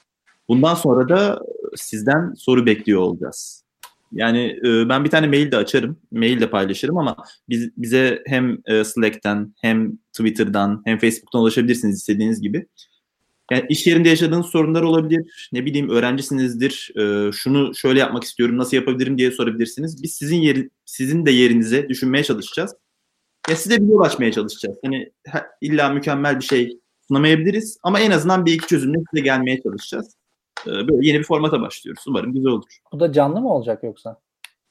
bundan 0.48 0.74
sonra 0.74 1.08
da 1.08 1.40
sizden 1.76 2.34
soru 2.34 2.66
bekliyor 2.66 3.00
olacağız. 3.00 3.64
Yani 4.12 4.58
e, 4.64 4.88
ben 4.88 5.04
bir 5.04 5.10
tane 5.10 5.26
mail 5.26 5.52
de 5.52 5.56
açarım, 5.56 5.96
mail 6.10 6.40
de 6.40 6.50
paylaşırım 6.50 6.98
ama 6.98 7.16
biz, 7.48 7.70
bize 7.76 8.22
hem 8.26 8.58
e, 8.66 8.84
Slack'ten 8.84 9.54
hem 9.60 9.96
Twitter'dan 10.12 10.82
hem 10.84 10.98
Facebook'tan 10.98 11.42
ulaşabilirsiniz 11.42 11.96
istediğiniz 11.96 12.40
gibi. 12.40 12.66
Yani 13.50 13.64
iş 13.68 13.86
yerinde 13.86 14.08
yaşadığınız 14.08 14.46
sorunlar 14.46 14.82
olabilir. 14.82 15.48
Ne 15.52 15.66
bileyim 15.66 15.90
öğrencisinizdir. 15.90 16.92
e, 16.96 17.32
şunu 17.32 17.74
şöyle 17.74 17.98
yapmak 17.98 18.24
istiyorum, 18.24 18.58
nasıl 18.58 18.76
yapabilirim 18.76 19.18
diye 19.18 19.30
sorabilirsiniz. 19.30 20.02
Biz 20.02 20.14
sizin 20.14 20.36
yeri, 20.36 20.70
sizin 20.84 21.26
de 21.26 21.30
yerinize 21.30 21.88
düşünmeye 21.88 22.24
çalışacağız. 22.24 22.74
Ya 23.50 23.56
size 23.56 23.76
bir 23.82 23.88
yol 23.88 24.00
açmaya 24.00 24.32
çalışacağız. 24.32 24.78
Hani 24.84 25.12
ha- 25.28 25.46
illa 25.60 25.88
mükemmel 25.88 26.38
bir 26.40 26.44
şey 26.44 26.78
sunamayabiliriz 27.08 27.78
ama 27.82 28.00
en 28.00 28.10
azından 28.10 28.46
bir 28.46 28.52
iki 28.52 28.66
çözümle 28.66 28.98
size 29.10 29.24
gelmeye 29.24 29.62
çalışacağız. 29.62 30.16
E, 30.66 30.70
böyle 30.70 31.06
yeni 31.06 31.18
bir 31.18 31.24
formata 31.24 31.60
başlıyoruz. 31.60 32.04
Umarım 32.08 32.32
güzel 32.32 32.52
olur. 32.52 32.78
Bu 32.92 33.00
da 33.00 33.12
canlı 33.12 33.40
mı 33.40 33.54
olacak 33.54 33.82
yoksa? 33.82 34.20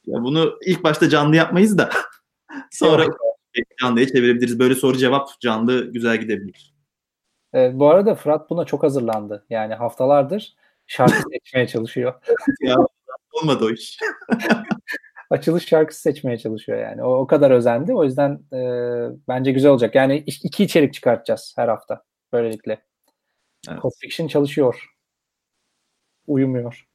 Ya 0.05 0.23
bunu 0.23 0.59
ilk 0.65 0.83
başta 0.83 1.09
canlı 1.09 1.35
yapmayız 1.35 1.77
da 1.77 1.89
sonra 2.71 3.05
canlıya 3.81 4.07
çevirebiliriz. 4.07 4.59
Böyle 4.59 4.75
soru 4.75 4.97
cevap 4.97 5.39
canlı 5.39 5.91
güzel 5.91 6.17
gidebilir. 6.17 6.73
Ee, 7.55 7.71
bu 7.73 7.89
arada 7.89 8.15
Fırat 8.15 8.49
buna 8.49 8.65
çok 8.65 8.83
hazırlandı. 8.83 9.45
Yani 9.49 9.73
haftalardır 9.73 10.55
şarkı 10.87 11.21
seçmeye 11.31 11.67
çalışıyor. 11.67 12.13
Ya 12.61 12.75
olmadı 13.31 13.65
o 13.65 13.69
iş. 13.69 13.99
Açılış 15.31 15.65
şarkısı 15.67 16.01
seçmeye 16.01 16.37
çalışıyor 16.37 16.79
yani. 16.79 17.03
O, 17.03 17.15
o 17.15 17.27
kadar 17.27 17.51
özendi. 17.51 17.93
O 17.93 18.03
yüzden 18.03 18.39
e, 18.53 18.59
bence 19.27 19.51
güzel 19.51 19.71
olacak. 19.71 19.95
Yani 19.95 20.23
iki 20.25 20.63
içerik 20.63 20.93
çıkartacağız 20.93 21.53
her 21.57 21.67
hafta. 21.67 22.03
Böylelikle. 22.33 22.81
Evet. 23.69 23.81
Code 23.81 23.95
Fiction 24.01 24.27
çalışıyor. 24.27 24.85
Uyumuyor. 26.27 26.87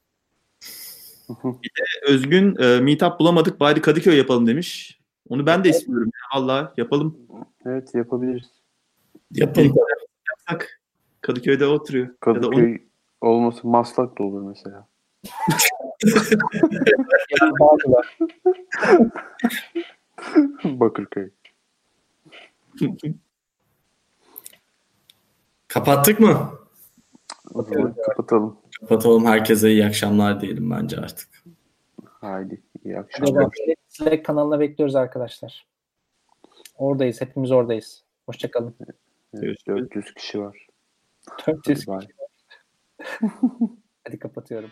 Özgün 2.09 2.57
e, 2.57 2.81
meetup 2.81 3.21
bulamadık 3.21 3.61
bari 3.61 3.81
Kadıköy 3.83 4.19
yapalım 4.19 4.47
demiş. 4.47 5.01
Onu 5.29 5.47
ben 5.47 5.65
de 5.65 5.69
istiyorum. 5.69 6.11
ya. 6.15 6.41
Valla 6.41 6.75
yapalım. 6.77 7.19
Evet 7.67 7.95
yapabiliriz. 7.95 8.51
Yapın. 9.33 9.75
Yapsak. 10.31 10.81
Kadıköy'de 11.21 11.67
oturuyor. 11.67 12.07
Ya 12.07 12.43
da 12.43 12.49
onu 12.49 12.51
Kadıköy 12.51 12.79
olması 13.21 13.69
Maslak 13.69 14.19
da 14.19 14.23
olur 14.23 14.43
mesela. 14.43 14.89
Yani 17.41 17.53
Bağcılar. 17.61 18.19
Bakırköy. 20.65 21.31
Kapattık 25.69 26.21
mı? 26.21 26.51
Zaman 27.55 27.95
kapatalım. 28.07 28.59
Kapatalım. 28.81 29.25
Herkese 29.27 29.71
iyi 29.71 29.87
akşamlar 29.87 30.41
diyelim 30.41 30.71
bence 30.71 30.97
artık. 30.97 31.29
Haydi 32.05 32.63
iyi 32.85 32.99
akşamlar. 32.99 33.49
Slack- 33.91 34.23
kanalına 34.23 34.61
bekliyoruz 34.61 34.97
arkadaşlar. 34.97 35.67
Oradayız. 36.77 37.21
Hepimiz 37.21 37.53
oradayız. 37.53 38.05
Hoşçakalın. 38.27 38.75
Evet, 39.35 39.57
400 39.67 40.15
kişi 40.15 40.41
var. 40.41 40.67
400 41.47 41.89
Hadi 41.89 42.07
bye. 42.07 42.09
Hadi 44.05 44.19
kapatıyorum. 44.19 44.71